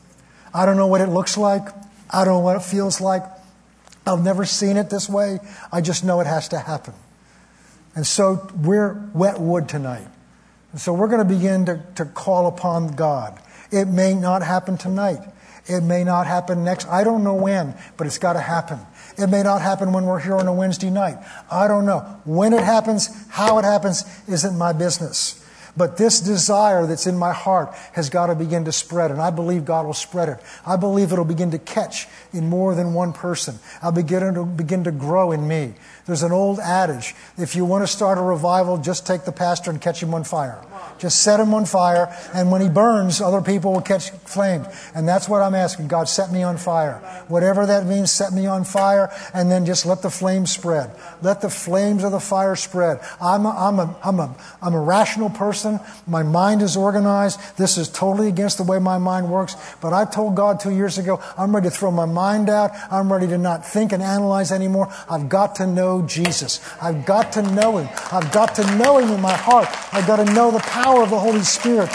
I 0.53 0.65
don't 0.65 0.77
know 0.77 0.87
what 0.87 1.01
it 1.01 1.07
looks 1.07 1.37
like. 1.37 1.67
I 2.09 2.25
don't 2.25 2.35
know 2.35 2.39
what 2.39 2.57
it 2.57 2.63
feels 2.63 2.99
like. 2.99 3.23
I've 4.05 4.23
never 4.23 4.45
seen 4.45 4.77
it 4.77 4.89
this 4.89 5.09
way. 5.09 5.39
I 5.71 5.81
just 5.81 6.03
know 6.03 6.19
it 6.19 6.27
has 6.27 6.49
to 6.49 6.59
happen. 6.59 6.93
And 7.95 8.05
so 8.05 8.51
we're 8.61 9.09
wet 9.13 9.39
wood 9.39 9.69
tonight. 9.69 10.07
And 10.71 10.81
so 10.81 10.93
we're 10.93 11.07
going 11.07 11.25
to 11.25 11.33
begin 11.33 11.65
to, 11.65 11.81
to 11.95 12.05
call 12.05 12.47
upon 12.47 12.95
God. 12.95 13.39
It 13.71 13.85
may 13.85 14.13
not 14.13 14.43
happen 14.43 14.77
tonight. 14.77 15.21
It 15.67 15.81
may 15.81 16.03
not 16.03 16.27
happen 16.27 16.63
next. 16.63 16.87
I 16.87 17.03
don't 17.03 17.23
know 17.23 17.33
when, 17.33 17.73
but 17.97 18.05
it's 18.07 18.19
got 18.19 18.33
to 18.33 18.41
happen. 18.41 18.79
It 19.17 19.27
may 19.27 19.43
not 19.43 19.61
happen 19.61 19.93
when 19.93 20.05
we're 20.05 20.19
here 20.19 20.35
on 20.35 20.47
a 20.47 20.53
Wednesday 20.53 20.89
night. 20.89 21.17
I 21.49 21.67
don't 21.67 21.85
know. 21.85 21.99
When 22.25 22.53
it 22.53 22.63
happens, 22.63 23.09
how 23.29 23.57
it 23.57 23.65
happens, 23.65 24.03
isn't 24.27 24.57
my 24.57 24.73
business. 24.73 25.41
But 25.77 25.97
this 25.97 26.21
desire 26.21 26.85
that's 26.85 27.05
in 27.05 27.17
my 27.17 27.33
heart 27.33 27.73
has 27.93 28.09
got 28.09 28.27
to 28.27 28.35
begin 28.35 28.63
to 28.65 28.71
spread, 28.71 29.11
and 29.11 29.21
I 29.21 29.29
believe 29.29 29.65
God 29.65 29.85
will 29.85 29.93
spread 29.93 30.29
it. 30.29 30.39
I 30.65 30.77
believe 30.77 31.11
it'll 31.11 31.25
begin 31.25 31.51
to 31.51 31.59
catch 31.59 32.07
in 32.31 32.47
more 32.47 32.75
than 32.75 32.93
one 32.93 33.11
person. 33.11 33.59
I'll 33.81 33.91
begin 33.91 34.33
to 34.35 34.45
begin 34.45 34.85
to 34.85 34.91
grow 34.91 35.33
in 35.33 35.45
me. 35.47 35.73
There's 36.05 36.23
an 36.23 36.31
old 36.31 36.59
adage 36.59 37.13
if 37.37 37.55
you 37.55 37.65
want 37.65 37.83
to 37.83 37.87
start 37.87 38.17
a 38.17 38.21
revival, 38.21 38.77
just 38.77 39.05
take 39.05 39.25
the 39.25 39.33
pastor 39.33 39.69
and 39.69 39.81
catch 39.81 40.01
him 40.01 40.13
on 40.13 40.23
fire. 40.23 40.61
Just 40.97 41.21
set 41.21 41.39
him 41.39 41.53
on 41.53 41.65
fire, 41.65 42.15
and 42.33 42.51
when 42.51 42.61
he 42.61 42.69
burns, 42.69 43.19
other 43.19 43.41
people 43.41 43.73
will 43.73 43.81
catch 43.81 44.11
flame. 44.11 44.65
And 44.95 45.07
that's 45.07 45.27
what 45.27 45.41
I'm 45.41 45.53
asking. 45.53 45.87
God, 45.87 46.07
set 46.07 46.31
me 46.31 46.41
on 46.43 46.57
fire. 46.57 46.99
Whatever 47.27 47.65
that 47.65 47.85
means, 47.85 48.11
set 48.11 48.31
me 48.31 48.45
on 48.45 48.63
fire, 48.63 49.11
and 49.33 49.51
then 49.51 49.65
just 49.65 49.85
let 49.85 50.01
the 50.01 50.09
flames 50.09 50.51
spread. 50.51 50.91
Let 51.21 51.41
the 51.41 51.49
flames 51.49 52.03
of 52.03 52.13
the 52.13 52.19
fire 52.19 52.55
spread. 52.55 52.99
I'm 53.21 53.45
a, 53.45 53.49
I'm 53.49 53.79
a, 53.79 53.95
I'm 54.03 54.19
a, 54.19 54.35
I'm 54.61 54.73
a 54.73 54.79
rational 54.79 55.29
person. 55.29 55.79
My 56.07 56.23
mind 56.23 56.61
is 56.61 56.77
organized. 56.77 57.39
This 57.57 57.77
is 57.77 57.89
totally 57.89 58.29
against 58.29 58.57
the 58.57 58.63
way 58.63 58.79
my 58.79 58.97
mind 58.97 59.29
works. 59.29 59.55
But 59.81 59.91
I 59.91 60.05
told 60.05 60.35
God 60.35 60.61
two 60.61 60.71
years 60.71 60.97
ago, 60.97 61.21
I'm 61.37 61.53
ready 61.53 61.69
to 61.69 61.75
throw 61.75 61.91
my 61.91 62.05
mind 62.05 62.49
out. 62.49 62.71
I'm 62.89 63.11
ready 63.11 63.27
to 63.27 63.37
not 63.37 63.65
think 63.65 63.91
and 63.91 64.01
analyze 64.01 64.51
anymore. 64.51 64.93
I've 65.09 65.27
got 65.27 65.55
to 65.55 65.67
know 65.67 66.03
Jesus. 66.03 66.61
I've 66.81 67.05
got 67.05 67.33
to 67.33 67.41
know 67.41 67.79
Him. 67.79 67.89
I've 68.11 68.31
got 68.31 68.55
to 68.55 68.77
know 68.77 68.97
Him 68.97 69.11
in 69.11 69.21
my 69.21 69.33
heart. 69.35 69.67
I've 69.93 70.07
got 70.07 70.25
to 70.25 70.33
know 70.33 70.51
the 70.51 70.59
power 70.59 70.84
of 70.85 71.09
the 71.09 71.19
Holy 71.19 71.41
Spirit. 71.41 71.89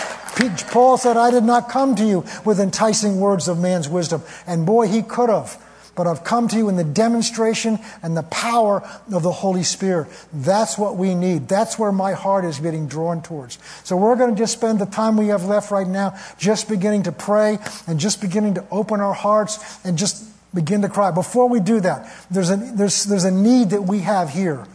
Paul 0.70 0.96
said, 0.96 1.16
I 1.16 1.30
did 1.30 1.44
not 1.44 1.68
come 1.68 1.94
to 1.96 2.04
you 2.04 2.24
with 2.44 2.60
enticing 2.60 3.20
words 3.20 3.48
of 3.48 3.58
man's 3.58 3.88
wisdom. 3.88 4.22
And 4.46 4.66
boy, 4.66 4.88
he 4.88 5.02
could 5.02 5.28
have. 5.28 5.62
But 5.94 6.06
I've 6.06 6.24
come 6.24 6.48
to 6.48 6.56
you 6.56 6.68
in 6.68 6.76
the 6.76 6.84
demonstration 6.84 7.78
and 8.02 8.16
the 8.16 8.22
power 8.22 8.82
of 9.12 9.22
the 9.22 9.32
Holy 9.32 9.64
Spirit. 9.64 10.08
That's 10.32 10.78
what 10.78 10.96
we 10.96 11.14
need. 11.14 11.48
That's 11.48 11.78
where 11.78 11.92
my 11.92 12.12
heart 12.12 12.44
is 12.44 12.58
getting 12.58 12.86
drawn 12.86 13.22
towards. 13.22 13.58
So 13.84 13.96
we're 13.96 14.16
going 14.16 14.34
to 14.34 14.38
just 14.38 14.54
spend 14.54 14.78
the 14.78 14.86
time 14.86 15.16
we 15.16 15.28
have 15.28 15.44
left 15.44 15.70
right 15.70 15.86
now 15.86 16.18
just 16.38 16.68
beginning 16.68 17.02
to 17.04 17.12
pray 17.12 17.58
and 17.86 18.00
just 18.00 18.20
beginning 18.20 18.54
to 18.54 18.64
open 18.70 19.00
our 19.00 19.12
hearts 19.12 19.84
and 19.84 19.98
just 19.98 20.24
begin 20.54 20.82
to 20.82 20.88
cry. 20.88 21.10
Before 21.10 21.48
we 21.48 21.60
do 21.60 21.80
that, 21.80 22.10
there's 22.30 22.50
a, 22.50 22.56
there's, 22.56 23.04
there's 23.04 23.24
a 23.24 23.30
need 23.30 23.70
that 23.70 23.82
we 23.82 24.00
have 24.00 24.30
here 24.30 24.66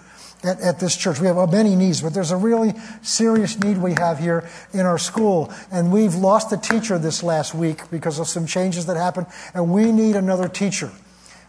at, 0.46 0.62
at 0.62 0.80
this 0.80 0.96
church. 0.96 1.20
We 1.20 1.28
have 1.28 1.38
uh, 1.38 1.48
many 1.48 1.76
needs, 1.76 2.02
but 2.02 2.14
there's 2.14 2.32
a 2.32 2.38
really 2.38 2.74
serious 3.02 3.60
need 3.60 3.78
we 3.78 3.94
have 3.94 4.20
here 4.20 4.48
in 4.74 4.82
our 4.82 4.98
school. 4.98 5.52
And 5.72 5.92
we've 5.92 6.16
lost 6.16 6.52
a 6.52 6.58
teacher 6.58 6.98
this 6.98 7.24
last 7.24 7.56
week 7.56 7.90
because 7.90 8.20
of 8.20 8.28
some 8.28 8.46
changes 8.46 8.86
that 8.86 8.98
happened, 8.98 9.28
and 9.54 9.70
we 9.70 9.92
need 9.92 10.16
another 10.16 10.48
teacher. 10.48 10.92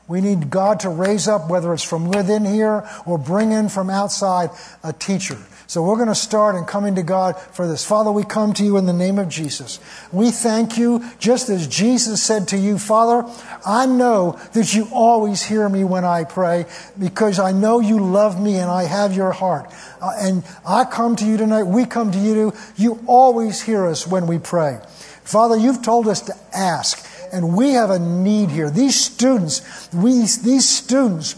We 0.08 0.20
need 0.20 0.50
God 0.50 0.80
to 0.80 0.88
raise 0.88 1.26
up, 1.26 1.50
whether 1.50 1.74
it's 1.74 1.82
from 1.82 2.08
within 2.08 2.44
here 2.44 2.88
or 3.06 3.18
bring 3.18 3.52
in 3.52 3.68
from 3.68 3.90
outside, 3.90 4.50
a 4.84 4.92
teacher. 4.92 5.38
So 5.68 5.82
we're 5.82 5.96
going 5.96 6.08
to 6.08 6.14
start 6.14 6.54
and 6.54 6.66
come 6.66 6.84
into 6.84 7.02
God 7.02 7.36
for 7.36 7.66
this. 7.66 7.84
Father, 7.84 8.12
we 8.12 8.22
come 8.22 8.52
to 8.54 8.64
you 8.64 8.76
in 8.76 8.86
the 8.86 8.92
name 8.92 9.18
of 9.18 9.28
Jesus. 9.28 9.80
We 10.12 10.30
thank 10.30 10.78
you, 10.78 11.04
just 11.18 11.48
as 11.48 11.66
Jesus 11.66 12.22
said 12.22 12.48
to 12.48 12.56
you, 12.56 12.78
Father, 12.78 13.28
I 13.66 13.86
know 13.86 14.38
that 14.52 14.74
you 14.74 14.88
always 14.92 15.42
hear 15.42 15.68
me 15.68 15.82
when 15.82 16.04
I 16.04 16.22
pray 16.22 16.66
because 16.98 17.40
I 17.40 17.50
know 17.50 17.80
you 17.80 17.98
love 17.98 18.40
me 18.40 18.56
and 18.58 18.70
I 18.70 18.84
have 18.84 19.14
your 19.14 19.32
heart. 19.32 19.72
Uh, 20.00 20.12
and 20.18 20.44
I 20.64 20.84
come 20.84 21.16
to 21.16 21.26
you 21.26 21.36
tonight. 21.36 21.64
We 21.64 21.84
come 21.84 22.12
to 22.12 22.18
you. 22.18 22.52
You 22.76 23.02
always 23.06 23.60
hear 23.60 23.86
us 23.86 24.06
when 24.06 24.28
we 24.28 24.38
pray. 24.38 24.78
Father, 25.24 25.56
you've 25.56 25.82
told 25.82 26.06
us 26.06 26.20
to 26.22 26.34
ask, 26.54 27.04
and 27.32 27.56
we 27.56 27.70
have 27.70 27.90
a 27.90 27.98
need 27.98 28.50
here. 28.50 28.70
These 28.70 28.94
students, 28.94 29.88
we, 29.92 30.20
these 30.20 30.68
students, 30.68 31.34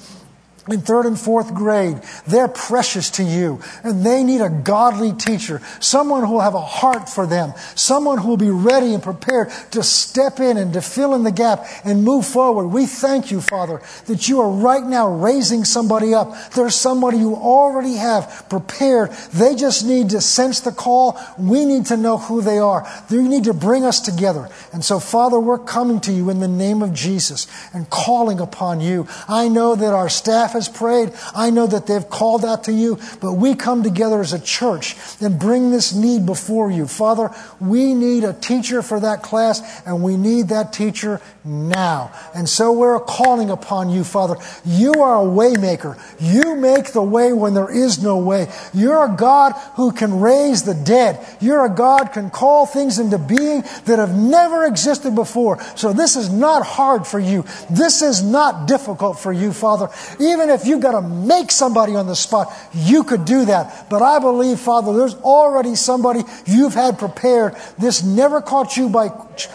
in 0.71 0.81
third 0.81 1.07
and 1.07 1.19
fourth 1.19 1.55
grade, 1.55 2.01
they're 2.27 2.49
precious 2.49 3.11
to 3.11 3.23
you 3.23 3.61
and 3.83 4.05
they 4.05 4.23
need 4.23 4.41
a 4.41 4.51
godly 4.51 5.13
teacher, 5.13 5.61
someone 5.81 6.25
who 6.25 6.35
will 6.35 6.41
have 6.41 6.55
a 6.55 6.61
heart 6.61 7.09
for 7.09 7.27
them, 7.27 7.53
someone 7.75 8.19
who 8.19 8.29
will 8.29 8.37
be 8.37 8.51
ready 8.51 8.95
and 8.95 9.03
prepared 9.03 9.51
to 9.71 9.83
step 9.83 10.41
in 10.41 10.57
and 10.57 10.73
to 10.73 10.83
fill 10.83 11.15
in 11.15 11.23
the 11.23 11.33
gap 11.33 11.67
and 11.85 12.05
move 12.05 12.27
forward. 12.27 12.69
We 12.69 12.87
thank 12.87 13.31
you, 13.31 13.41
Father, 13.41 13.81
that 14.07 14.29
you 14.29 14.41
are 14.41 14.51
right 14.51 14.85
now 14.85 15.09
raising 15.09 15.65
somebody 15.65 16.15
up. 16.15 16.35
There's 16.51 16.75
somebody 16.75 17.19
you 17.19 17.35
already 17.35 17.95
have 17.95 18.47
prepared. 18.49 19.11
They 19.33 19.55
just 19.55 19.85
need 19.87 20.11
to 20.11 20.21
sense 20.21 20.61
the 20.61 20.73
call. 20.73 21.19
We 21.39 21.65
need 21.65 21.87
to 21.87 21.97
know 21.97 22.19
who 22.19 22.41
they 22.41 22.59
are. 22.59 22.87
You 23.11 23.23
need 23.23 23.45
to 23.45 23.55
bring 23.55 23.85
us 23.85 24.01
together. 24.01 24.49
And 24.73 24.85
so, 24.85 25.01
Father, 25.01 25.39
we're 25.39 25.59
coming 25.59 26.01
to 26.01 26.13
you 26.13 26.31
in 26.31 26.41
the 26.41 26.49
name 26.49 26.83
of 26.83 26.93
Jesus 26.93 27.47
and 27.73 27.89
calling 27.91 28.41
upon 28.41 28.81
you. 28.81 29.07
I 29.29 29.49
know 29.49 29.75
that 29.75 29.95
our 29.95 30.09
staff 30.09 30.53
has 30.59 30.69
prayed. 30.69 31.13
I 31.35 31.51
know 31.51 31.67
that 31.67 31.87
they've 31.87 32.09
called 32.09 32.45
out 32.45 32.65
to 32.65 32.73
you, 32.73 32.99
but 33.21 33.35
we 33.35 33.55
come 33.55 33.83
together 33.83 34.21
as 34.21 34.33
a 34.33 34.41
church 34.41 34.97
and 35.21 35.39
bring 35.39 35.71
this 35.71 35.95
need 35.95 36.27
before 36.27 36.71
you. 36.71 36.87
Father, 36.87 37.31
we 37.61 37.95
need 37.95 38.25
a 38.25 38.33
teacher 38.33 38.83
for 38.83 39.01
that 39.01 39.23
class, 39.23 39.63
and 39.87 40.03
we 40.03 40.17
need 40.17 40.49
that 40.49 40.73
teacher 40.73 41.21
now. 41.45 42.13
And 42.35 42.49
so 42.49 42.73
we're 42.73 43.01
calling 43.01 43.51
upon 43.51 43.91
you, 43.91 44.05
Father. 44.05 44.37
You 44.65 44.93
are 44.95 45.23
a 45.23 45.27
waymaker. 45.27 45.99
You 46.21 46.57
make 46.57 46.93
the 46.93 47.03
way 47.03 47.33
when 47.33 47.55
there 47.55 47.71
is 47.71 48.03
no 48.03 48.19
way. 48.19 48.49
You're 48.75 49.05
a 49.05 49.17
God 49.17 49.53
who 49.77 49.93
can 49.93 50.21
raise 50.21 50.65
the 50.65 50.75
dead. 50.75 51.25
You're 51.41 51.65
a 51.65 51.75
God 51.75 52.13
can 52.13 52.31
call 52.31 52.67
things 52.67 52.99
into 52.99 53.19
being 53.19 53.63
that 53.85 53.99
have 53.99 54.17
never 54.17 54.67
existed 54.67 55.15
before. 55.15 55.61
So 55.77 55.93
this 55.93 56.17
is 56.17 56.31
not 56.31 56.67
hard 56.67 57.07
for 57.07 57.19
you. 57.19 57.45
This 57.71 58.03
is 58.03 58.23
not 58.23 58.67
difficult 58.67 59.19
for 59.19 59.33
you, 59.33 59.53
Father. 59.53 59.89
Even 60.21 60.48
even 60.49 60.61
if 60.61 60.67
you've 60.67 60.81
got 60.81 60.93
to 60.93 61.07
make 61.07 61.51
somebody 61.51 61.95
on 61.95 62.07
the 62.07 62.17
spot, 62.17 62.53
you 62.73 63.05
could 63.05 63.25
do 63.25 63.45
that. 63.45 63.89
But 63.91 64.03
I 64.03 64.19
believe, 64.19 64.59
Father, 64.59 64.97
there's 64.97 65.15
already 65.17 65.75
somebody 65.75 66.23
you've 66.47 66.75
had 66.75 66.99
prepared. 66.99 67.55
This 67.79 68.03
never 68.03 68.41
caught 68.41 68.77
you 68.77 68.89
by 68.89 69.09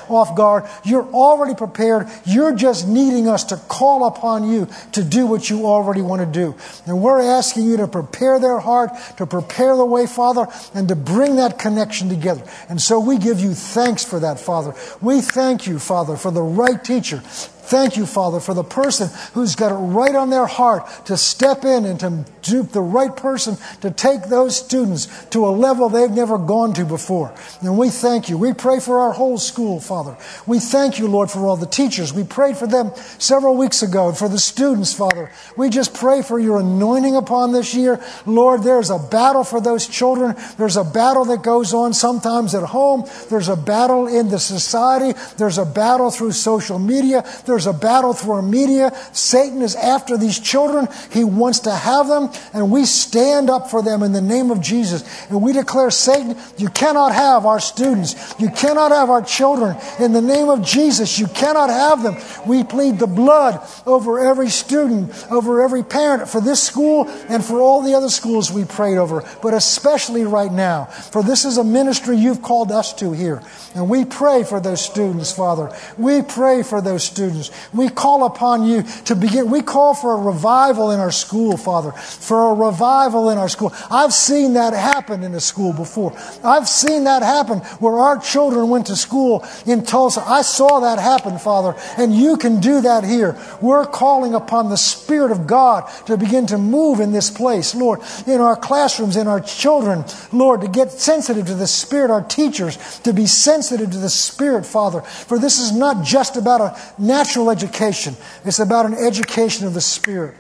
off 0.08 0.36
guard. 0.36 0.66
You're 0.84 1.08
already 1.08 1.56
prepared. 1.56 2.08
You're 2.26 2.56
just 2.56 2.88
needing 2.88 3.28
us 3.28 3.44
to 3.46 3.58
call 3.58 4.08
upon 4.08 4.50
you 4.50 4.68
to 4.94 5.04
do 5.04 5.26
what 5.26 5.50
you 5.50 5.66
already 5.66 6.02
want 6.02 6.22
to 6.22 6.28
do. 6.28 6.56
And 6.86 7.02
we're 7.02 7.22
asking 7.22 7.64
you 7.64 7.78
to 7.78 7.88
prepare 7.88 8.40
their 8.40 8.60
heart, 8.60 8.92
to 9.18 9.26
prepare 9.26 9.76
the 9.76 9.86
way, 9.86 10.06
Father, 10.06 10.48
and 10.74 10.88
to 10.88 10.96
bring 10.96 11.38
that 11.38 11.58
connection 11.58 12.08
together. 12.08 12.44
And 12.70 12.82
so 12.82 13.00
we 13.00 13.18
give 13.18 13.40
you 13.40 13.54
thanks 13.54 14.06
for 14.06 14.20
that, 14.20 14.40
Father. 14.40 14.74
We 15.02 15.22
thank 15.22 15.68
you, 15.68 15.80
Father, 15.80 16.16
for 16.16 16.32
the 16.32 16.44
right 16.44 16.82
teacher. 16.84 17.22
Thank 17.66 17.96
you, 17.96 18.06
Father, 18.06 18.40
for 18.40 18.54
the 18.54 18.64
person 18.64 19.10
who's 19.34 19.56
got 19.56 19.72
it 19.72 19.76
right 19.76 20.14
on 20.14 20.30
their 20.30 20.46
heart 20.46 21.06
to 21.06 21.16
step 21.16 21.64
in 21.64 21.86
and 21.86 22.00
to 22.02 22.26
do 22.42 22.64
the 22.64 22.82
right 22.82 23.16
person 23.16 23.58
to 23.82 23.90
take 23.90 24.24
those 24.24 24.58
students 24.58 25.08
to 25.28 25.48
a 25.48 25.50
level 25.50 25.88
they've 25.88 26.12
never 26.12 26.38
gone 26.38 26.74
to 26.74 26.84
before. 26.84 27.34
And 27.62 27.78
we 27.78 27.90
thank 27.90 28.28
you. 28.28 28.38
We 28.38 28.54
pray 28.54 28.82
for 28.82 29.00
our 29.00 29.14
whole 29.14 29.38
school, 29.38 29.80
Father. 29.80 30.18
We 30.46 30.60
thank 30.60 31.00
you, 31.00 31.08
Lord, 31.08 31.32
for 31.32 31.46
all 31.48 31.56
the 31.56 31.66
teachers. 31.66 32.14
We 32.14 32.26
prayed 32.26 32.58
for 32.58 32.68
them 32.68 32.92
several 33.18 33.56
weeks 33.56 33.82
ago, 33.82 34.10
and 34.10 34.18
for 34.18 34.28
the 34.28 34.40
students, 34.40 34.94
Father. 34.94 35.32
We 35.56 35.70
just 35.70 35.94
pray 35.94 36.22
for 36.22 36.40
your 36.40 36.60
anointing 36.60 37.16
upon 37.16 37.54
this 37.54 37.74
year. 37.74 38.04
Lord, 38.26 38.64
there's 38.64 38.90
a 38.90 39.00
battle 39.00 39.46
for 39.46 39.62
those 39.62 39.88
children. 39.88 40.36
There's 40.58 40.78
a 40.78 40.84
battle 40.84 41.26
that 41.26 41.44
goes 41.44 41.74
on 41.74 41.94
sometimes 41.94 42.54
at 42.56 42.64
home. 42.64 43.06
There's 43.30 43.48
a 43.48 43.56
battle 43.56 44.08
in 44.08 44.28
the 44.28 44.40
society. 44.40 45.18
There's 45.38 45.58
a 45.58 45.66
battle 45.66 46.12
through 46.12 46.34
social 46.34 46.78
media. 46.78 47.24
There's 47.46 47.63
a 47.66 47.74
battle 47.74 48.14
through 48.14 48.34
our 48.34 48.42
media. 48.42 48.92
Satan 49.14 49.62
is 49.62 49.76
after 49.76 50.18
these 50.18 50.40
children. 50.40 50.88
He 51.12 51.24
wants 51.24 51.62
to 51.62 51.72
have 51.72 52.08
them, 52.08 52.30
and 52.54 52.72
we 52.72 52.86
stand 52.86 53.50
up 53.50 53.70
for 53.70 53.82
them 53.82 54.04
in 54.04 54.12
the 54.12 54.22
name 54.22 54.52
of 54.52 54.62
Jesus. 54.62 55.04
And 55.30 55.42
we 55.42 55.54
declare, 55.54 55.92
Satan, 55.92 56.38
you 56.58 56.70
cannot 56.70 57.14
have 57.14 57.46
our 57.46 57.60
students. 57.60 58.36
You 58.40 58.50
cannot 58.50 58.92
have 58.92 59.10
our 59.10 59.22
children. 59.22 59.78
In 60.00 60.14
the 60.14 60.22
name 60.22 60.50
of 60.50 60.64
Jesus, 60.64 61.20
you 61.20 61.28
cannot 61.28 61.70
have 61.70 62.04
them. 62.04 62.16
We 62.48 62.64
plead 62.64 63.00
the 63.00 63.08
blood 63.08 63.66
over 63.86 64.20
every 64.20 64.50
student, 64.50 65.12
over 65.32 65.62
every 65.62 65.84
parent 65.84 66.30
for 66.30 66.42
this 66.42 66.62
school 66.62 67.08
and 67.30 67.44
for 67.44 67.62
all 67.62 67.82
the 67.82 67.94
other 67.94 68.10
schools 68.10 68.52
we 68.52 68.66
prayed 68.66 68.98
over, 68.98 69.24
but 69.42 69.54
especially 69.54 70.24
right 70.24 70.52
now. 70.52 70.86
For 70.86 71.24
this 71.24 71.46
is 71.46 71.58
a 71.58 71.64
ministry 71.64 72.18
you've 72.18 72.42
called 72.42 72.72
us 72.72 72.94
to 72.96 73.12
here. 73.12 73.42
And 73.76 73.90
we 73.90 74.06
pray 74.06 74.44
for 74.44 74.60
those 74.60 74.82
students, 74.82 75.32
Father. 75.32 75.76
We 75.98 76.22
pray 76.22 76.64
for 76.64 76.82
those 76.82 77.04
students. 77.04 77.43
We 77.74 77.90
call 77.90 78.26
upon 78.26 78.66
you 78.66 78.84
to 79.06 79.16
begin. 79.16 79.50
We 79.50 79.62
call 79.62 79.94
for 79.94 80.14
a 80.14 80.22
revival 80.22 80.92
in 80.92 81.00
our 81.00 81.12
school, 81.12 81.58
Father. 81.58 81.92
For 81.92 82.52
a 82.52 82.54
revival 82.54 83.30
in 83.30 83.38
our 83.38 83.50
school. 83.50 83.74
I've 83.90 84.14
seen 84.14 84.54
that 84.54 84.74
happen 84.74 85.24
in 85.24 85.34
a 85.34 85.40
school 85.40 85.74
before. 85.74 86.16
I've 86.44 86.68
seen 86.68 87.06
that 87.06 87.24
happen 87.24 87.60
where 87.80 87.96
our 87.96 88.20
children 88.20 88.70
went 88.70 88.88
to 88.88 88.96
school 88.96 89.46
in 89.66 89.84
Tulsa. 89.84 90.24
I 90.26 90.42
saw 90.42 90.80
that 90.82 91.00
happen, 91.00 91.38
Father. 91.40 91.76
And 91.98 92.14
you 92.14 92.38
can 92.38 92.60
do 92.60 92.82
that 92.82 93.04
here. 93.04 93.38
We're 93.62 93.86
calling 93.86 94.36
upon 94.36 94.70
the 94.70 94.78
Spirit 94.78 95.32
of 95.32 95.48
God 95.48 95.90
to 96.06 96.18
begin 96.18 96.46
to 96.48 96.58
move 96.58 97.00
in 97.00 97.12
this 97.12 97.30
place, 97.30 97.76
Lord, 97.76 98.02
in 98.28 98.40
our 98.40 98.56
classrooms, 98.56 99.18
in 99.18 99.28
our 99.28 99.42
children, 99.42 100.06
Lord, 100.32 100.62
to 100.62 100.68
get 100.68 100.92
sensitive 100.92 101.48
to 101.48 101.56
the 101.56 101.68
Spirit, 101.68 102.12
our 102.12 102.22
teachers, 102.22 103.00
to 103.00 103.14
be 103.14 103.26
sensitive 103.26 103.64
sensitive 103.64 103.92
to 103.92 103.98
the 104.00 104.10
Spirit, 104.10 104.66
Father. 104.66 105.02
For 105.02 105.40
this 105.40 105.60
is 105.60 105.72
not 105.72 106.04
just 106.04 106.38
about 106.38 106.62
a 106.62 107.02
natural 107.02 107.33
education, 107.50 108.16
it's 108.46 108.60
about 108.60 108.86
an 108.86 108.94
education 108.94 109.68
of 109.68 109.74
the 109.74 109.82
Spirit. 109.82 110.36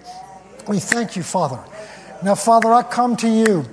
We 0.67 0.79
thank 0.79 1.15
you, 1.15 1.23
Father. 1.23 1.59
Now, 2.23 2.35
Father, 2.35 2.71
I 2.71 2.83
come 2.83 3.17
to 3.17 3.27
you 3.27 3.65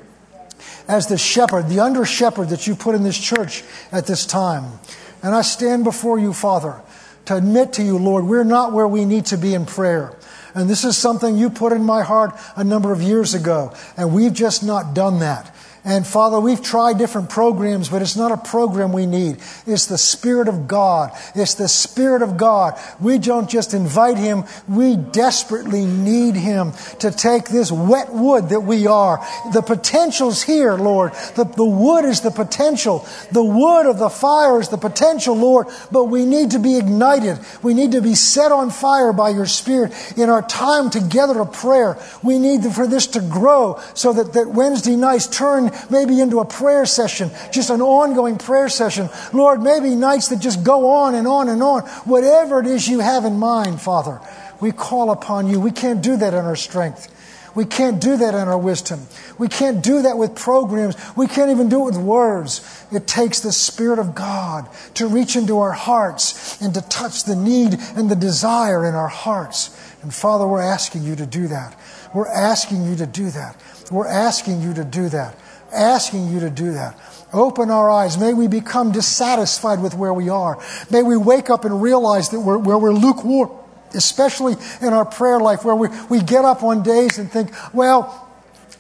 as 0.89 1.07
the 1.07 1.18
shepherd, 1.18 1.68
the 1.68 1.81
under 1.81 2.05
shepherd 2.05 2.49
that 2.49 2.66
you 2.66 2.75
put 2.75 2.95
in 2.95 3.05
this 3.05 3.18
church 3.18 3.62
at 3.93 4.07
this 4.07 4.27
time. 4.27 4.81
And 5.23 5.35
I 5.35 5.43
stand 5.43 5.85
before 5.85 6.18
you, 6.18 6.33
Father, 6.33 6.81
to 7.27 7.37
admit 7.37 7.75
to 7.75 7.83
you, 7.83 7.97
Lord, 7.99 8.25
we're 8.25 8.45
not 8.45 8.73
where 8.73 8.89
we 8.89 9.05
need 9.05 9.27
to 9.27 9.39
be 9.39 9.55
in 9.55 9.66
prayer. 9.66 10.16
And 10.55 10.68
this 10.68 10.85
is 10.85 10.97
something 10.97 11.37
you 11.37 11.49
put 11.49 11.73
in 11.73 11.85
my 11.85 12.03
heart 12.03 12.37
a 12.57 12.64
number 12.64 12.93
of 12.93 13.01
years 13.01 13.35
ago, 13.35 13.73
and 13.97 14.12
we've 14.12 14.33
just 14.33 14.64
not 14.64 14.95
done 14.95 15.21
that. 15.21 15.55
And 15.83 16.07
Father, 16.07 16.39
we've 16.39 16.62
tried 16.62 16.99
different 16.99 17.31
programs, 17.31 17.89
but 17.89 18.03
it's 18.03 18.16
not 18.16 18.33
a 18.33 18.37
program 18.37 18.93
we 18.93 19.07
need. 19.07 19.39
It's 19.66 19.87
the 19.87 19.97
Spirit 19.97 20.47
of 20.47 20.68
God. 20.68 21.11
It's 21.35 21.55
the 21.55 21.68
Spirit 21.68 22.20
of 22.20 22.37
God. 22.37 22.78
We 23.01 23.16
don't 23.16 23.49
just 23.49 23.72
invite 23.72 24.18
Him, 24.18 24.45
we 24.68 24.97
desperately 24.97 25.87
need 25.87 26.37
Him 26.37 26.72
to 26.99 27.11
take 27.11 27.49
this 27.49 27.72
wet 27.72 28.12
wood 28.12 28.51
that 28.51 28.61
we 28.61 28.87
are. 28.87 29.26
The 29.55 29.62
potential's 29.62 30.43
here, 30.43 30.74
Lord. 30.74 31.12
The, 31.35 31.45
the 31.45 31.64
wood 31.64 32.05
is 32.05 32.20
the 32.20 32.31
potential. 32.31 33.07
The 33.33 33.45
wood 33.45 33.87
of 33.87 33.99
the 33.99 34.11
fire 34.11 34.61
is 34.61 34.68
the 34.68 34.76
potential, 34.76 35.35
Lord, 35.35 35.68
but 35.91 36.05
we 36.05 36.26
need 36.26 36.51
to 36.51 36.59
be 36.59 36.76
ignited. 36.76 37.39
We 37.62 37.72
need 37.72 37.93
to 37.93 38.03
be 38.03 38.14
set 38.14 38.53
on 38.53 38.68
fire 38.68 39.14
by 39.14 39.31
your 39.31 39.47
Spirit 39.47 39.95
in 40.18 40.28
our 40.28 40.43
time 40.43 40.91
together 40.91 41.41
of 41.41 41.55
prayer. 41.55 41.99
We 42.22 42.39
need 42.39 42.64
for 42.74 42.87
this 42.87 43.07
to 43.09 43.20
grow 43.20 43.81
so 43.95 44.12
that, 44.12 44.35
that 44.35 44.51
Wednesday 44.51 44.97
nights 44.97 45.26
turn 45.26 45.70
maybe 45.91 46.21
into 46.21 46.41
a 46.41 46.45
prayer 46.45 46.87
session, 46.87 47.31
just 47.53 47.71
an 47.71 47.81
ongoing 47.81 48.39
prayer 48.39 48.68
session. 48.68 49.09
Lord, 49.33 49.62
maybe 49.62 49.95
nights 49.95 50.29
that 50.29 50.41
just 50.41 50.62
go 50.64 50.91
on 50.91 51.14
and 51.14 51.27
on 51.27 51.49
and 51.49 51.62
on. 51.62 51.83
Whatever 52.05 52.61
it 52.61 52.66
is 52.66 52.89
you 52.89 53.01
have 53.01 53.25
in 53.25 53.39
mind, 53.39 53.81
Father, 53.81 54.21
we 54.61 54.73
call 54.73 55.11
upon 55.11 55.49
you. 55.49 55.61
We 55.61 55.71
can't 55.71 56.03
do 56.03 56.16
that 56.16 56.35
in 56.35 56.45
our 56.45 56.57
strength. 56.57 57.09
We 57.55 57.64
can't 57.64 58.01
do 58.01 58.16
that 58.16 58.35
in 58.35 58.49
our 58.49 58.59
wisdom. 58.59 59.07
We 59.39 59.49
can't 59.49 59.83
do 59.83 60.03
that 60.03 60.16
with 60.16 60.37
programs. 60.37 60.97
We 61.16 61.27
can't 61.27 61.51
even 61.51 61.68
do 61.68 61.83
it 61.83 61.85
with 61.87 61.97
words. 61.97 62.87
It 62.93 63.07
takes 63.07 63.41
the 63.41 63.53
Spirit 63.53 63.99
of 63.99 64.14
God 64.14 64.68
to 64.95 65.09
reach 65.09 65.37
into 65.37 65.59
our 65.59 65.73
hearts 65.73 66.61
and 66.62 66.73
to 66.75 66.83
touch 66.83 67.25
the 67.25 67.35
need 67.35 67.77
and 67.97 68.09
the 68.09 68.16
desire 68.16 68.87
in 68.87 68.95
our 68.95 69.09
hearts. 69.09 69.77
And 70.03 70.14
Father, 70.14 70.47
we're 70.47 70.62
asking 70.62 71.03
you 71.03 71.16
to 71.16 71.27
do 71.27 71.49
that. 71.49 71.77
We're 72.14 72.29
asking 72.29 72.85
you 72.85 72.97
to 72.97 73.07
do 73.07 73.31
that. 73.31 73.57
We're 73.91 74.09
asking 74.09 74.62
you 74.62 74.75
to 74.75 74.85
do 74.85 75.09
that 75.09 75.37
asking 75.73 76.29
you 76.29 76.41
to 76.41 76.51
do 76.51 76.73
that. 76.73 76.99
Open 77.33 77.71
our 77.71 77.91
eyes. 77.91 78.18
May 78.18 78.35
we 78.35 78.49
become 78.49 78.93
dissatisfied 78.93 79.81
with 79.83 79.95
where 79.95 80.12
we 80.12 80.29
are. 80.29 80.61
May 80.91 81.03
we 81.03 81.16
wake 81.16 81.49
up 81.49 81.64
and 81.64 81.81
realize 81.81 82.31
that 82.31 82.41
we're, 82.41 82.59
where 82.59 82.79
we're 82.79 82.93
lukewarm, 82.93 83.51
especially 83.95 84.57
in 84.81 84.93
our 84.93 85.05
prayer 85.05 85.39
life, 85.39 85.64
where 85.64 85.77
we, 85.77 85.89
we 86.09 86.21
get 86.21 86.45
up 86.45 86.62
on 86.62 86.83
days 86.83 87.18
and 87.18 87.31
think, 87.31 87.51
well, 87.73 88.29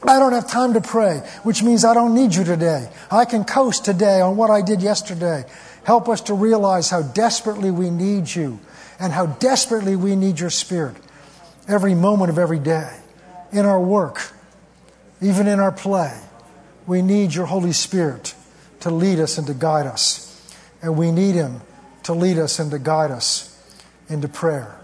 I 0.02 0.18
don't 0.18 0.32
have 0.32 0.48
time 0.48 0.74
to 0.74 0.80
pray, 0.80 1.18
which 1.42 1.62
means 1.62 1.84
I 1.84 1.94
don't 1.94 2.14
need 2.14 2.34
you 2.34 2.42
today. 2.42 2.90
I 3.10 3.24
can 3.24 3.44
coast 3.44 3.84
today 3.84 4.20
on 4.20 4.36
what 4.36 4.50
I 4.50 4.62
did 4.62 4.82
yesterday. 4.82 5.44
Help 5.84 6.08
us 6.08 6.22
to 6.22 6.34
realize 6.34 6.90
how 6.90 7.02
desperately 7.02 7.70
we 7.70 7.90
need 7.90 8.34
you 8.34 8.58
and 8.98 9.12
how 9.12 9.26
desperately 9.26 9.96
we 9.96 10.16
need 10.16 10.40
your 10.40 10.50
spirit 10.50 10.96
every 11.68 11.94
moment 11.94 12.30
of 12.30 12.38
every 12.38 12.58
day, 12.58 12.96
in 13.52 13.64
our 13.64 13.80
work, 13.80 14.32
even 15.20 15.46
in 15.46 15.60
our 15.60 15.70
play 15.70 16.18
we 16.90 17.02
need 17.02 17.32
your 17.32 17.46
Holy 17.46 17.70
Spirit 17.70 18.34
to 18.80 18.90
lead 18.90 19.20
us 19.20 19.38
and 19.38 19.46
to 19.46 19.54
guide 19.54 19.86
us. 19.86 20.52
And 20.82 20.98
we 20.98 21.12
need 21.12 21.36
Him 21.36 21.60
to 22.02 22.12
lead 22.12 22.36
us 22.36 22.58
and 22.58 22.68
to 22.72 22.80
guide 22.80 23.12
us 23.12 23.56
into 24.08 24.26
prayer. 24.26 24.76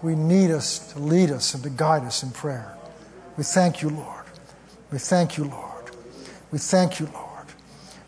We 0.00 0.14
need 0.14 0.52
us 0.52 0.92
to 0.92 1.00
lead 1.00 1.32
us 1.32 1.52
and 1.52 1.64
to 1.64 1.70
guide 1.70 2.04
us 2.04 2.22
in 2.22 2.30
prayer. 2.30 2.72
We 3.36 3.42
thank 3.42 3.82
you, 3.82 3.88
Lord. 3.88 4.26
We 4.92 4.98
thank 4.98 5.38
you, 5.38 5.44
Lord. 5.46 5.90
We 6.52 6.58
thank 6.58 7.00
you, 7.00 7.06
Lord. 7.06 7.48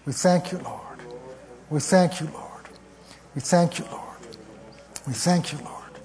We 0.06 0.12
thank 0.12 0.52
you, 0.52 0.58
Lord. 0.58 0.80
We 1.68 1.80
thank 1.80 2.20
you, 2.20 2.28
Lord. 2.28 2.68
We 3.34 3.42
thank 3.42 3.80
you, 3.80 3.86
Lord. 3.86 4.02
We 5.08 5.14
thank 5.14 5.52
you, 5.52 5.58
Lord. 5.58 5.98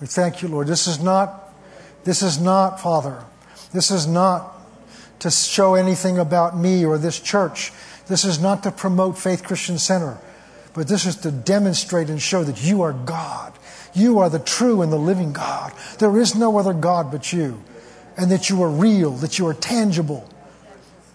We 0.00 0.06
thank 0.06 0.40
you, 0.40 0.48
Lord. 0.48 0.66
This 0.66 0.86
is 0.86 0.98
not, 0.98 1.52
this 2.04 2.22
is 2.22 2.40
not, 2.40 2.80
Father, 2.80 3.22
this 3.70 3.90
is 3.90 4.06
not 4.06 4.59
to 5.20 5.30
show 5.30 5.74
anything 5.74 6.18
about 6.18 6.56
me 6.56 6.84
or 6.84 6.98
this 6.98 7.20
church. 7.20 7.72
This 8.08 8.24
is 8.24 8.40
not 8.40 8.62
to 8.64 8.70
promote 8.70 9.18
Faith 9.18 9.44
Christian 9.44 9.78
Center, 9.78 10.18
but 10.74 10.88
this 10.88 11.06
is 11.06 11.16
to 11.16 11.30
demonstrate 11.30 12.10
and 12.10 12.20
show 12.20 12.42
that 12.42 12.62
you 12.64 12.82
are 12.82 12.92
God. 12.92 13.52
You 13.94 14.18
are 14.18 14.28
the 14.28 14.38
true 14.38 14.82
and 14.82 14.92
the 14.92 14.98
living 14.98 15.32
God. 15.32 15.72
There 15.98 16.18
is 16.18 16.34
no 16.34 16.58
other 16.58 16.72
God 16.72 17.10
but 17.10 17.32
you. 17.32 17.62
And 18.16 18.30
that 18.30 18.50
you 18.50 18.62
are 18.62 18.68
real, 18.68 19.12
that 19.12 19.38
you 19.38 19.46
are 19.46 19.54
tangible, 19.54 20.28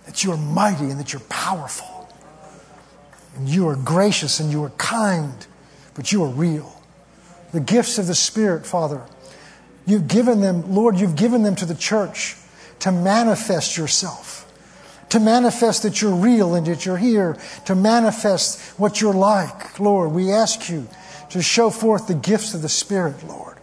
that 0.06 0.24
you 0.24 0.32
are 0.32 0.38
mighty, 0.38 0.86
and 0.86 1.00
that 1.00 1.14
you're 1.14 1.22
powerful. 1.30 2.10
And 3.36 3.50
you 3.50 3.68
are 3.68 3.76
gracious 3.76 4.40
and 4.40 4.52
you 4.52 4.64
are 4.64 4.70
kind, 4.72 5.46
but 5.94 6.12
you 6.12 6.24
are 6.24 6.30
real. 6.30 6.82
The 7.52 7.60
gifts 7.60 7.98
of 7.98 8.08
the 8.08 8.16
Spirit, 8.16 8.66
Father, 8.66 9.02
you've 9.86 10.08
given 10.08 10.42
them, 10.42 10.74
Lord, 10.74 10.98
you've 11.00 11.16
given 11.16 11.44
them 11.44 11.56
to 11.56 11.66
the 11.66 11.76
church 11.76 12.38
to 12.80 12.92
manifest 12.92 13.78
yourself, 13.78 14.52
to 15.10 15.20
manifest 15.20 15.84
that 15.84 16.02
you're 16.02 16.16
real 16.16 16.56
and 16.56 16.68
that 16.68 16.86
you're 16.86 16.98
here, 16.98 17.38
to 17.66 17.76
manifest 17.76 18.80
what 18.80 19.02
you're 19.02 19.14
like. 19.14 19.80
Lord, 19.80 20.12
we 20.12 20.32
ask 20.32 20.70
you 20.70 20.88
to 21.30 21.42
show 21.42 21.70
forth 21.70 22.08
the 22.08 22.16
gifts 22.16 22.54
of 22.54 22.62
the 22.62 22.70
Spirit, 22.70 23.24
Lord. 23.28 23.58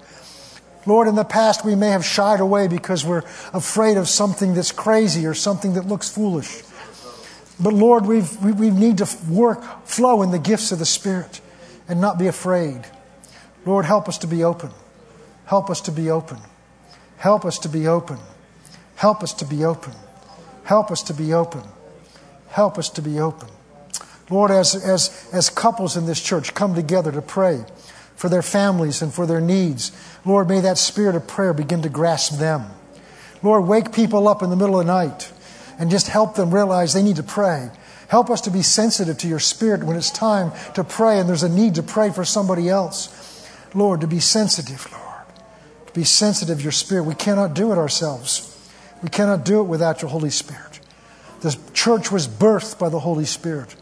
Lord, 0.86 1.06
in 1.06 1.14
the 1.14 1.24
past 1.24 1.64
we 1.64 1.74
may 1.74 1.90
have 1.90 2.04
shied 2.04 2.40
away 2.40 2.66
because 2.66 3.04
we're 3.04 3.22
afraid 3.52 3.96
of 3.96 4.08
something 4.08 4.54
that's 4.54 4.72
crazy 4.72 5.26
or 5.26 5.34
something 5.34 5.74
that 5.74 5.86
looks 5.86 6.08
foolish. 6.08 6.62
But 7.60 7.74
Lord, 7.74 8.06
we, 8.06 8.22
we 8.42 8.70
need 8.70 8.98
to 8.98 9.08
work, 9.28 9.86
flow 9.86 10.22
in 10.22 10.32
the 10.32 10.38
gifts 10.38 10.72
of 10.72 10.80
the 10.80 10.86
Spirit 10.86 11.40
and 11.88 12.00
not 12.00 12.18
be 12.18 12.26
afraid. 12.26 12.80
Lord, 13.64 13.84
help 13.84 14.08
us 14.08 14.18
to 14.18 14.26
be 14.26 14.42
open. 14.42 14.70
Help 15.46 15.70
us 15.70 15.80
to 15.82 15.92
be 15.92 16.10
open. 16.10 16.38
Help 17.18 17.44
us 17.44 17.58
to 17.60 17.68
be 17.68 17.86
open. 17.86 18.18
Help 18.96 19.22
us 19.22 19.32
to 19.34 19.44
be 19.44 19.64
open. 19.64 19.94
Help 20.64 20.90
us 20.90 21.02
to 21.02 21.14
be 21.14 21.32
open. 21.32 21.62
Help 22.48 22.78
us 22.78 22.88
to 22.90 23.02
be 23.02 23.18
open. 23.18 23.48
Lord, 24.30 24.50
as, 24.50 24.74
as, 24.74 25.28
as 25.32 25.50
couples 25.50 25.96
in 25.96 26.06
this 26.06 26.20
church 26.20 26.54
come 26.54 26.74
together 26.74 27.12
to 27.12 27.22
pray 27.22 27.64
for 28.14 28.28
their 28.28 28.42
families 28.42 29.02
and 29.02 29.12
for 29.12 29.26
their 29.26 29.40
needs, 29.40 29.92
Lord, 30.24 30.48
may 30.48 30.60
that 30.60 30.78
spirit 30.78 31.16
of 31.16 31.26
prayer 31.26 31.52
begin 31.52 31.82
to 31.82 31.88
grasp 31.88 32.38
them. 32.38 32.66
Lord, 33.42 33.66
wake 33.66 33.92
people 33.92 34.28
up 34.28 34.42
in 34.42 34.50
the 34.50 34.56
middle 34.56 34.78
of 34.78 34.86
the 34.86 34.92
night 34.92 35.32
and 35.78 35.90
just 35.90 36.08
help 36.08 36.36
them 36.36 36.54
realize 36.54 36.94
they 36.94 37.02
need 37.02 37.16
to 37.16 37.22
pray. 37.22 37.70
Help 38.08 38.30
us 38.30 38.42
to 38.42 38.50
be 38.50 38.62
sensitive 38.62 39.18
to 39.18 39.28
your 39.28 39.38
spirit 39.38 39.82
when 39.82 39.96
it's 39.96 40.10
time 40.10 40.52
to 40.74 40.84
pray 40.84 41.18
and 41.18 41.28
there's 41.28 41.42
a 41.42 41.48
need 41.48 41.74
to 41.74 41.82
pray 41.82 42.10
for 42.10 42.24
somebody 42.24 42.68
else. 42.68 43.48
Lord, 43.74 44.02
to 44.02 44.06
be 44.06 44.20
sensitive, 44.20 44.86
Lord. 44.92 45.26
To 45.86 45.92
be 45.92 46.04
sensitive 46.04 46.58
to 46.58 46.62
your 46.62 46.72
spirit. 46.72 47.04
We 47.04 47.14
cannot 47.14 47.54
do 47.54 47.72
it 47.72 47.78
ourselves. 47.78 48.51
We 49.02 49.08
cannot 49.08 49.44
do 49.44 49.60
it 49.60 49.64
without 49.64 50.02
your 50.02 50.10
Holy 50.10 50.30
Spirit. 50.30 50.80
The 51.40 51.58
church 51.74 52.12
was 52.12 52.28
birthed 52.28 52.78
by 52.78 52.88
the 52.88 53.00
Holy 53.00 53.24
Spirit. 53.24 53.74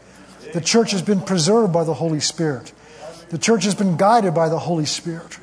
The 0.53 0.61
church 0.61 0.91
has 0.91 1.01
been 1.01 1.21
preserved 1.21 1.71
by 1.71 1.83
the 1.83 1.93
Holy 1.93 2.19
Spirit. 2.19 2.73
The 3.29 3.37
church 3.37 3.63
has 3.65 3.75
been 3.75 3.97
guided 3.97 4.33
by 4.33 4.49
the 4.49 4.59
Holy 4.59 4.85
Spirit. 4.85 5.37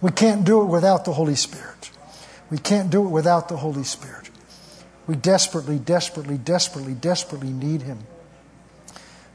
We 0.00 0.10
can't 0.10 0.44
do 0.44 0.62
it 0.62 0.66
without 0.66 1.04
the 1.04 1.12
Holy 1.12 1.34
Spirit. 1.34 1.90
We 2.50 2.58
can't 2.58 2.90
do 2.90 3.04
it 3.04 3.10
without 3.10 3.48
the 3.48 3.58
Holy 3.58 3.84
Spirit. 3.84 4.30
We 5.06 5.16
desperately, 5.16 5.78
desperately, 5.78 6.38
desperately, 6.38 6.94
desperately 6.94 7.50
need 7.50 7.82
Him. 7.82 7.98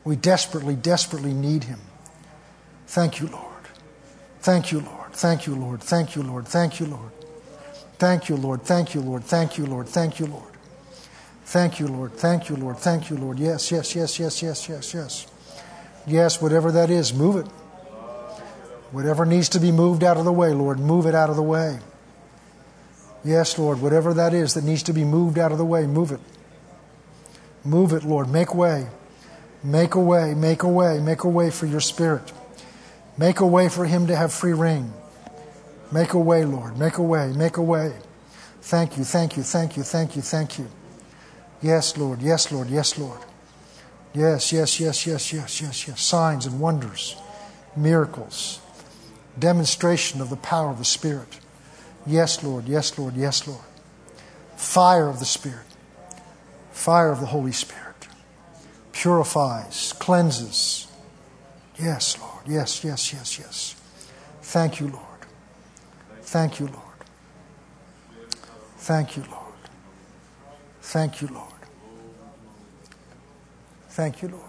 We 0.03 0.15
desperately, 0.15 0.75
desperately 0.75 1.33
need 1.33 1.65
Him. 1.65 1.79
Thank 2.87 3.19
you, 3.19 3.27
Lord. 3.27 3.51
Thank 4.41 4.71
you, 4.71 4.79
Lord. 4.79 5.13
Thank 5.13 5.47
you, 5.47 5.55
Lord. 5.55 5.81
Thank 5.81 6.15
you, 6.15 6.23
Lord. 6.23 6.47
Thank 6.47 6.79
you, 6.79 6.87
Lord. 6.87 7.11
Thank 7.97 8.29
you, 8.29 8.35
Lord. 8.35 8.61
Thank 8.63 8.93
you, 8.93 9.01
Lord. 9.01 9.23
Thank 9.23 9.57
you, 9.57 9.65
Lord. 9.65 9.87
Thank 9.87 10.19
you, 10.19 10.27
Lord. 10.27 10.51
Thank 11.45 11.79
you, 11.79 11.87
Lord. 11.87 12.13
Thank 12.13 12.49
you, 12.49 12.55
Lord. 12.55 12.77
Thank 12.77 13.09
you, 13.09 13.17
Lord. 13.17 13.39
Yes, 13.39 13.71
yes, 13.71 13.95
yes, 13.95 14.19
yes, 14.19 14.41
yes, 14.41 14.69
yes, 14.69 14.93
yes. 14.93 15.27
Yes, 16.07 16.41
whatever 16.41 16.71
that 16.71 16.89
is, 16.89 17.13
move 17.13 17.37
it. 17.37 17.47
Whatever 18.91 19.25
needs 19.25 19.49
to 19.49 19.59
be 19.59 19.71
moved 19.71 20.03
out 20.03 20.17
of 20.17 20.25
the 20.25 20.31
way, 20.31 20.53
Lord, 20.53 20.79
move 20.79 21.05
it 21.05 21.15
out 21.15 21.29
of 21.29 21.35
the 21.35 21.43
way. 21.43 21.79
Yes, 23.23 23.57
Lord, 23.57 23.81
whatever 23.81 24.13
that 24.13 24.33
is 24.33 24.53
that 24.53 24.63
needs 24.63 24.83
to 24.83 24.93
be 24.93 25.03
moved 25.03 25.39
out 25.39 25.51
of 25.51 25.57
the 25.57 25.65
way, 25.65 25.87
move 25.87 26.11
it. 26.11 26.19
Move 27.63 27.93
it, 27.93 28.03
Lord. 28.03 28.29
Make 28.29 28.53
way. 28.53 28.87
Make 29.63 29.95
a 29.95 29.99
way, 29.99 30.35
make 30.35 30.61
a 30.61 30.67
way, 30.67 30.99
make 30.99 31.23
a 31.23 31.27
way 31.27 31.49
for 31.49 31.65
your 31.65 31.79
spirit. 31.79 32.31
Make 33.17 33.39
a 33.39 33.47
way 33.47 33.67
for 33.67 33.85
him 33.85 34.07
to 34.07 34.15
have 34.15 34.31
free 34.31 34.53
rein. 34.53 34.93
Make 35.91 36.13
a 36.13 36.19
way, 36.19 36.45
Lord. 36.45 36.77
Make 36.77 36.97
a 36.97 37.03
way. 37.03 37.31
Make 37.33 37.57
a 37.57 37.61
way. 37.61 37.93
Thank 38.61 38.97
you, 38.97 39.03
thank 39.03 39.37
you, 39.37 39.43
thank 39.43 39.77
you, 39.77 39.83
thank 39.83 40.15
you, 40.15 40.21
thank 40.21 40.57
you. 40.57 40.67
Yes, 41.61 41.97
Lord. 41.97 42.21
Yes, 42.21 42.51
Lord. 42.51 42.69
Yes, 42.69 42.97
Lord. 42.97 43.19
Yes, 44.13 44.51
yes, 44.51 44.79
yes, 44.79 45.05
yes, 45.05 45.33
yes, 45.33 45.61
yes, 45.61 45.87
yes. 45.87 46.01
Signs 46.01 46.45
and 46.45 46.59
wonders, 46.59 47.15
miracles, 47.75 48.59
demonstration 49.37 50.21
of 50.21 50.29
the 50.29 50.37
power 50.37 50.69
of 50.71 50.79
the 50.79 50.85
Spirit. 50.85 51.39
Yes, 52.07 52.43
Lord. 52.43 52.67
Yes, 52.67 52.97
Lord. 52.97 53.15
Yes, 53.15 53.47
Lord. 53.47 53.65
Fire 54.55 55.09
of 55.09 55.19
the 55.19 55.25
Spirit. 55.25 55.65
Fire 56.71 57.11
of 57.11 57.19
the 57.19 57.27
Holy 57.27 57.51
Spirit. 57.51 58.07
Purifies, 58.93 59.93
cleanses. 59.93 60.87
Yes, 61.77 62.17
Lord. 62.19 62.47
Yes, 62.47 62.83
yes, 62.83 63.13
yes, 63.13 63.37
yes. 63.37 63.75
Thank 64.41 64.79
you, 64.79 64.87
Lord. 64.87 65.14
Thank 66.25 66.59
you, 66.59 66.65
Lord. 66.65 66.81
Thank 68.77 69.15
you, 69.15 69.23
Lord. 69.29 69.53
Thank 70.81 71.21
you, 71.21 71.27
Lord. 71.27 71.51
Thank 73.89 74.21
you, 74.21 74.27
Lord. 74.29 74.43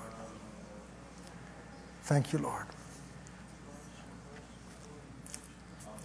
Thank 2.05 2.33
you, 2.33 2.39
Lord. 2.39 2.65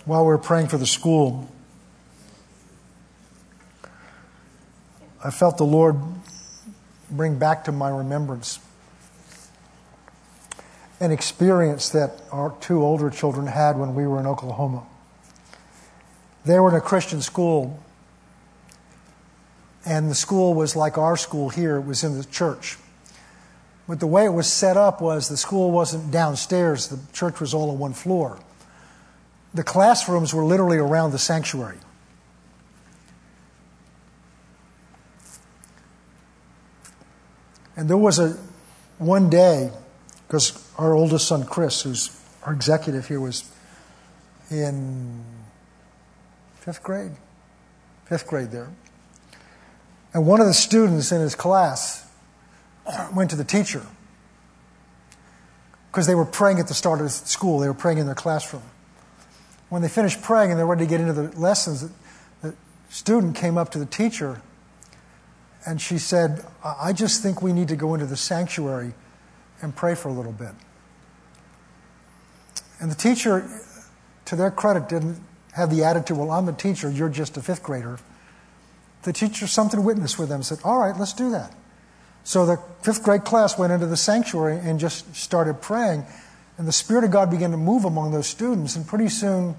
While 0.05 0.25
we 0.25 0.33
are 0.33 0.37
praying 0.37 0.67
for 0.67 0.77
the 0.77 0.85
school, 0.85 1.49
I 5.23 5.31
felt 5.31 5.57
the 5.57 5.63
Lord 5.63 5.95
bring 7.09 7.39
back 7.39 7.63
to 7.65 7.71
my 7.71 7.89
remembrance 7.89 8.59
an 10.99 11.11
experience 11.11 11.89
that 11.89 12.21
our 12.31 12.55
two 12.59 12.83
older 12.83 13.09
children 13.09 13.47
had 13.47 13.77
when 13.77 13.95
we 13.95 14.05
were 14.05 14.19
in 14.19 14.27
Oklahoma. 14.27 14.83
They 16.45 16.59
were 16.59 16.69
in 16.69 16.75
a 16.75 16.81
Christian 16.81 17.21
school, 17.21 17.79
and 19.85 20.09
the 20.09 20.15
school 20.15 20.53
was 20.53 20.75
like 20.75 20.97
our 20.97 21.17
school 21.17 21.49
here, 21.49 21.77
it 21.77 21.85
was 21.85 22.03
in 22.03 22.17
the 22.17 22.23
church. 22.23 22.77
But 23.87 23.99
the 23.99 24.07
way 24.07 24.25
it 24.25 24.33
was 24.33 24.51
set 24.51 24.77
up 24.77 25.01
was 25.01 25.27
the 25.27 25.37
school 25.37 25.71
wasn't 25.71 26.11
downstairs, 26.11 26.87
the 26.87 26.99
church 27.13 27.39
was 27.39 27.53
all 27.53 27.71
on 27.71 27.79
one 27.79 27.93
floor. 27.93 28.39
The 29.53 29.63
classrooms 29.63 30.33
were 30.33 30.45
literally 30.45 30.77
around 30.77 31.11
the 31.11 31.19
sanctuary. 31.19 31.77
And 37.75 37.89
there 37.89 37.97
was 37.97 38.19
a 38.19 38.37
one 38.97 39.29
day, 39.29 39.71
because 40.27 40.71
our 40.77 40.93
oldest 40.93 41.27
son 41.27 41.43
Chris, 41.43 41.81
who's 41.81 42.17
our 42.43 42.53
executive 42.53 43.07
here, 43.07 43.19
was 43.19 43.51
in 44.49 45.23
fifth 46.61 46.83
grade, 46.83 47.11
fifth 48.05 48.27
grade 48.27 48.51
there. 48.51 48.69
And 50.13 50.27
one 50.27 50.39
of 50.39 50.47
the 50.47 50.53
students 50.53 51.11
in 51.11 51.19
his 51.19 51.35
class 51.35 52.07
went 53.15 53.31
to 53.31 53.35
the 53.35 53.43
teacher 53.43 53.85
because 55.89 56.05
they 56.05 56.15
were 56.15 56.25
praying 56.25 56.59
at 56.59 56.67
the 56.67 56.73
start 56.73 57.01
of 57.01 57.09
school. 57.11 57.59
They 57.59 57.67
were 57.67 57.73
praying 57.73 57.97
in 57.97 58.05
their 58.05 58.15
classroom. 58.15 58.63
When 59.69 59.81
they 59.81 59.89
finished 59.89 60.21
praying 60.21 60.51
and 60.51 60.59
they 60.59 60.63
were 60.63 60.75
ready 60.75 60.85
to 60.85 60.89
get 60.89 61.01
into 61.01 61.13
the 61.13 61.39
lessons, 61.39 61.89
the 62.41 62.53
student 62.89 63.35
came 63.35 63.57
up 63.57 63.71
to 63.71 63.79
the 63.79 63.85
teacher 63.85 64.41
and 65.65 65.81
she 65.81 65.97
said, 65.97 66.45
I 66.63 66.93
just 66.93 67.23
think 67.23 67.41
we 67.41 67.53
need 67.53 67.69
to 67.69 67.75
go 67.75 67.93
into 67.95 68.05
the 68.05 68.17
sanctuary 68.17 68.93
and 69.61 69.75
pray 69.75 69.95
for 69.95 70.09
a 70.09 70.13
little 70.13 70.31
bit. 70.31 70.51
And 72.79 72.91
the 72.91 72.95
teacher, 72.95 73.47
to 74.25 74.35
their 74.35 74.51
credit, 74.51 74.89
didn't 74.89 75.19
have 75.53 75.69
the 75.69 75.83
attitude, 75.83 76.17
well, 76.17 76.31
I'm 76.31 76.45
the 76.45 76.53
teacher, 76.53 76.89
you're 76.89 77.09
just 77.09 77.37
a 77.37 77.41
fifth 77.41 77.63
grader. 77.63 77.99
The 79.03 79.13
teacher, 79.13 79.47
something 79.47 79.83
witnessed 79.83 80.19
with 80.19 80.29
them, 80.29 80.43
said, 80.43 80.59
all 80.63 80.79
right, 80.79 80.95
let's 80.95 81.13
do 81.13 81.31
that. 81.31 81.53
So 82.23 82.45
the 82.45 82.57
fifth 82.83 83.03
grade 83.03 83.23
class 83.23 83.57
went 83.57 83.73
into 83.73 83.87
the 83.87 83.97
sanctuary 83.97 84.59
and 84.59 84.79
just 84.79 85.15
started 85.15 85.61
praying. 85.61 86.05
And 86.57 86.67
the 86.67 86.71
Spirit 86.71 87.03
of 87.03 87.11
God 87.11 87.31
began 87.31 87.51
to 87.51 87.57
move 87.57 87.85
among 87.85 88.11
those 88.11 88.27
students. 88.27 88.75
And 88.75 88.85
pretty 88.85 89.09
soon, 89.09 89.55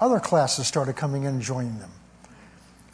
other 0.00 0.18
classes 0.18 0.66
started 0.66 0.96
coming 0.96 1.24
in 1.24 1.34
and 1.34 1.42
joining 1.42 1.78
them. 1.78 1.90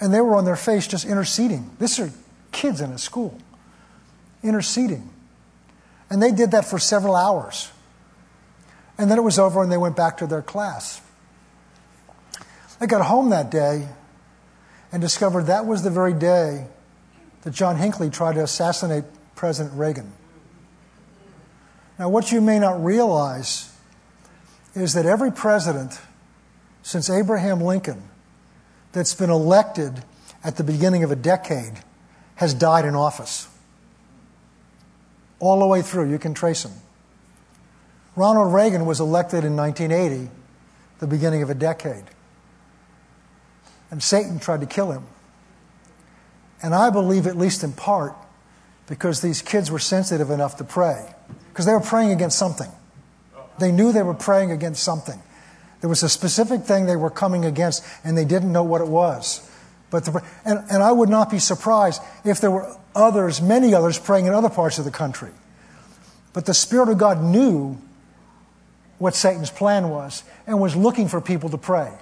And 0.01 0.12
they 0.12 0.20
were 0.20 0.34
on 0.34 0.44
their 0.44 0.57
face 0.57 0.86
just 0.86 1.07
interceding. 1.07 1.70
These 1.78 2.01
are 2.01 2.11
kids 2.51 2.80
in 2.80 2.90
a 2.90 2.99
school, 2.99 3.38
interceding. 4.42 5.09
And 6.11 6.22
they 6.22 6.32
did 6.32 6.51
that 6.51 6.64
for 6.64 6.78
several 6.78 7.14
hours. 7.14 7.70
And 8.99 9.11
then 9.11 9.18
it 9.18 9.22
was 9.22 9.38
over 9.38 9.62
and 9.62 9.70
they 9.70 9.76
went 9.76 9.97
back 9.97 10.16
to 10.18 10.26
their 10.26 10.42
class. 10.42 11.01
I 12.81 12.87
got 12.87 13.05
home 13.07 13.31
that 13.31 13.51
day 13.51 13.89
and 14.93 15.01
discovered 15.01 15.45
that 15.45 15.66
was 15.66 15.83
the 15.83 15.91
very 15.91 16.12
day 16.12 16.66
that 17.43 17.53
John 17.53 17.77
Hinckley 17.77 18.11
tried 18.11 18.35
to 18.35 18.43
assassinate 18.43 19.05
President 19.35 19.77
Reagan. 19.77 20.12
Now, 21.99 22.09
what 22.09 22.31
you 22.33 22.41
may 22.41 22.59
not 22.59 22.83
realize 22.85 23.72
is 24.74 24.93
that 24.95 25.07
every 25.07 25.33
president 25.33 25.99
since 26.83 27.09
Abraham 27.09 27.61
Lincoln 27.61 28.03
that's 28.93 29.14
been 29.14 29.31
elected 29.31 30.03
at 30.45 30.57
the 30.57 30.64
beginning 30.64 31.03
of 31.03 31.11
a 31.11 31.16
decade 31.16 31.72
has 32.37 32.53
died 32.53 32.85
in 32.85 32.95
office. 32.95 33.49
All 35.39 35.61
the 35.61 35.66
way 35.66 35.83
through, 35.83 36.11
you 36.11 36.18
can 36.18 36.35
trace 36.35 36.62
them. 36.62 36.72
Ronald 38.14 38.53
Reagan 38.53 38.87
was 38.87 39.01
elected 39.01 39.45
in 39.45 39.57
1980, 39.57 40.31
the 40.99 41.07
beginning 41.07 41.43
of 41.43 41.51
a 41.51 41.55
decade. 41.55 42.05
And 43.91 44.03
Satan 44.03 44.39
tried 44.39 44.61
to 44.61 44.66
kill 44.66 44.91
him. 44.91 45.05
And 46.62 46.74
I 46.74 46.91
believe, 46.91 47.26
at 47.26 47.37
least 47.37 47.62
in 47.62 47.72
part, 47.72 48.14
because 48.87 49.20
these 49.20 49.43
kids 49.43 49.70
were 49.70 49.78
sensitive 49.78 50.30
enough 50.30 50.57
to 50.59 50.64
pray. 50.64 51.12
Because 51.49 51.66
they 51.66 51.72
were 51.72 51.80
praying 51.80 52.12
against 52.12 52.39
something. 52.39 52.70
They 53.59 53.72
knew 53.72 53.93
they 53.93 54.03
were 54.03 54.14
praying 54.14 54.51
against 54.51 54.82
something. 54.82 55.20
There 55.80 55.89
was 55.89 56.03
a 56.03 56.09
specific 56.09 56.62
thing 56.62 56.87
they 56.87 56.97
were 56.97 57.11
coming 57.11 57.45
against, 57.45 57.84
and 58.05 58.16
they 58.16 58.24
didn't 58.24 58.53
know 58.53 58.64
what 58.64 58.80
it 58.80 58.89
was. 58.89 59.49
But 59.91 60.05
the, 60.05 60.22
and, 60.45 60.64
and 60.70 60.82
I 60.82 60.93
would 60.93 61.09
not 61.09 61.30
be 61.30 61.39
surprised 61.39 62.03
if 62.24 62.41
there 62.41 62.51
were 62.51 62.76
others, 62.95 63.41
many 63.41 63.74
others, 63.74 63.99
praying 63.99 64.26
in 64.26 64.34
other 64.34 64.51
parts 64.51 64.78
of 64.78 64.84
the 64.84 64.91
country. 64.91 65.30
But 66.32 66.47
the 66.47 66.55
Spirit 66.55 66.89
of 66.89 66.99
God 66.99 67.22
knew 67.22 67.78
what 68.99 69.14
Satan's 69.14 69.51
plan 69.51 69.89
was 69.91 70.24
and 70.47 70.61
was 70.61 70.74
looking 70.74 71.09
for 71.09 71.20
people 71.20 71.51
to 71.51 71.59
pray. 71.59 71.93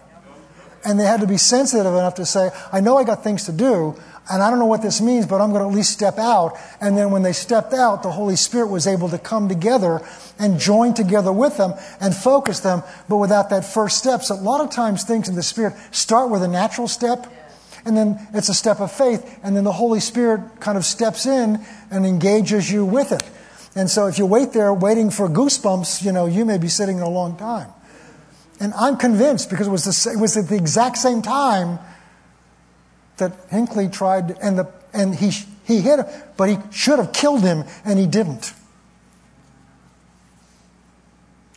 And 0.85 1.01
they 1.01 1.05
had 1.05 1.21
to 1.21 1.27
be 1.27 1.39
sensitive 1.39 1.93
enough 1.93 2.17
to 2.17 2.27
say, 2.27 2.51
I 2.73 2.81
know 2.81 2.99
I 2.99 3.05
got 3.05 3.25
things 3.25 3.45
to 3.45 3.53
do, 3.53 3.97
and 4.31 4.43
I 4.43 4.51
don't 4.51 4.59
know 4.59 4.67
what 4.67 4.83
this 4.83 5.01
means, 5.01 5.27
but 5.27 5.41
I'm 5.41 5.51
going 5.51 5.63
to 5.63 5.69
at 5.69 5.75
least 5.75 5.93
step 5.93 6.19
out. 6.19 6.57
And 6.81 6.97
then 6.97 7.11
when 7.11 7.23
they 7.23 7.33
stepped 7.33 7.73
out, 7.73 8.03
the 8.03 8.11
Holy 8.11 8.37
Spirit 8.37 8.69
was 8.69 8.87
able 8.87 9.09
to 9.11 9.19
come 9.19 9.49
together 9.49 10.01
and 10.39 10.59
join 10.59 10.95
together 10.95 11.33
with 11.33 11.57
them 11.57 11.75
and 12.01 12.15
focus 12.15 12.61
them. 12.61 12.83
But 13.09 13.19
without 13.19 13.51
that 13.51 13.65
first 13.65 13.99
step, 13.99 14.23
so 14.23 14.35
a 14.35 14.37
lot 14.37 14.61
of 14.61 14.71
times 14.71 15.05
things 15.05 15.29
in 15.29 15.35
the 15.35 15.43
Spirit 15.43 15.75
start 15.91 16.31
with 16.31 16.43
a 16.43 16.49
natural 16.49 16.89
step, 16.89 17.33
and 17.85 17.97
then 17.97 18.19
it's 18.33 18.49
a 18.49 18.55
step 18.55 18.81
of 18.81 18.91
faith, 18.91 19.41
and 19.43 19.55
then 19.55 19.65
the 19.65 19.73
Holy 19.73 20.01
Spirit 20.01 20.41
kind 20.61 20.79
of 20.79 20.85
steps 20.87 21.27
in 21.27 21.63
and 21.91 22.07
engages 22.07 22.71
you 22.71 22.85
with 22.85 23.13
it. 23.13 23.23
And 23.77 23.91
so 23.91 24.07
if 24.07 24.19
you 24.19 24.25
wait 24.25 24.53
there 24.53 24.73
waiting 24.73 25.11
for 25.11 25.29
goosebumps, 25.29 26.03
you 26.03 26.13
know, 26.13 26.27
you 26.27 26.45
may 26.45 26.59
be 26.59 26.69
sitting 26.69 26.97
there 26.97 27.05
a 27.05 27.11
long 27.11 27.37
time. 27.37 27.71
And 28.61 28.73
I'm 28.75 28.97
convinced 28.97 29.51
because 29.51 29.67
it 29.67 29.71
was, 29.71 29.85
the, 29.85 30.13
it 30.13 30.19
was 30.21 30.37
at 30.37 30.49
the 30.49 30.57
exact 30.57 30.99
same 30.99 31.23
time 31.23 31.79
that 33.17 33.33
Hinckley 33.51 33.89
tried, 33.89 34.39
and, 34.43 34.59
the, 34.59 34.73
and 34.93 35.15
he, 35.15 35.31
he 35.65 35.81
hit 35.81 36.01
him, 36.01 36.07
but 36.37 36.49
he 36.49 36.59
should 36.71 36.99
have 36.99 37.13
killed 37.13 37.43
him, 37.43 37.65
and 37.85 37.99
he 37.99 38.07
didn't. 38.07 38.53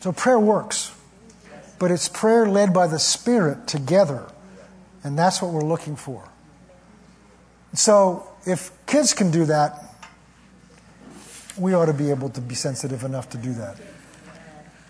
So 0.00 0.12
prayer 0.12 0.38
works, 0.38 0.94
but 1.78 1.90
it's 1.90 2.08
prayer 2.08 2.46
led 2.46 2.72
by 2.72 2.86
the 2.86 2.98
Spirit 2.98 3.66
together, 3.66 4.26
and 5.02 5.18
that's 5.18 5.42
what 5.42 5.52
we're 5.52 5.64
looking 5.64 5.96
for. 5.96 6.28
So 7.74 8.28
if 8.46 8.70
kids 8.86 9.12
can 9.12 9.30
do 9.30 9.44
that, 9.46 9.84
we 11.58 11.74
ought 11.74 11.86
to 11.86 11.92
be 11.92 12.10
able 12.10 12.30
to 12.30 12.40
be 12.40 12.54
sensitive 12.54 13.02
enough 13.02 13.28
to 13.30 13.38
do 13.38 13.52
that. 13.54 13.76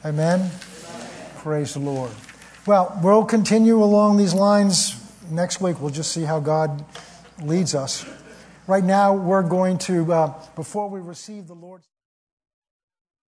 Amen? 0.05 0.51
Praise 1.39 1.75
the 1.75 1.81
Lord. 1.81 2.11
Well, 2.67 2.99
we'll 3.03 3.25
continue 3.25 3.83
along 3.83 4.17
these 4.17 4.35
lines 4.35 4.99
next 5.31 5.61
week 5.61 5.81
we'll 5.81 5.91
just 5.91 6.13
see 6.13 6.25
how 6.25 6.41
God 6.41 6.85
leads 7.43 7.75
us. 7.75 8.05
Right 8.67 8.85
now, 8.85 9.15
we're 9.15 9.43
going 9.43 9.79
to, 9.79 10.13
uh, 10.13 10.35
before 10.57 10.89
we 10.91 11.01
receive 11.01 11.47
the 11.47 11.55
Lord's. 11.55 11.87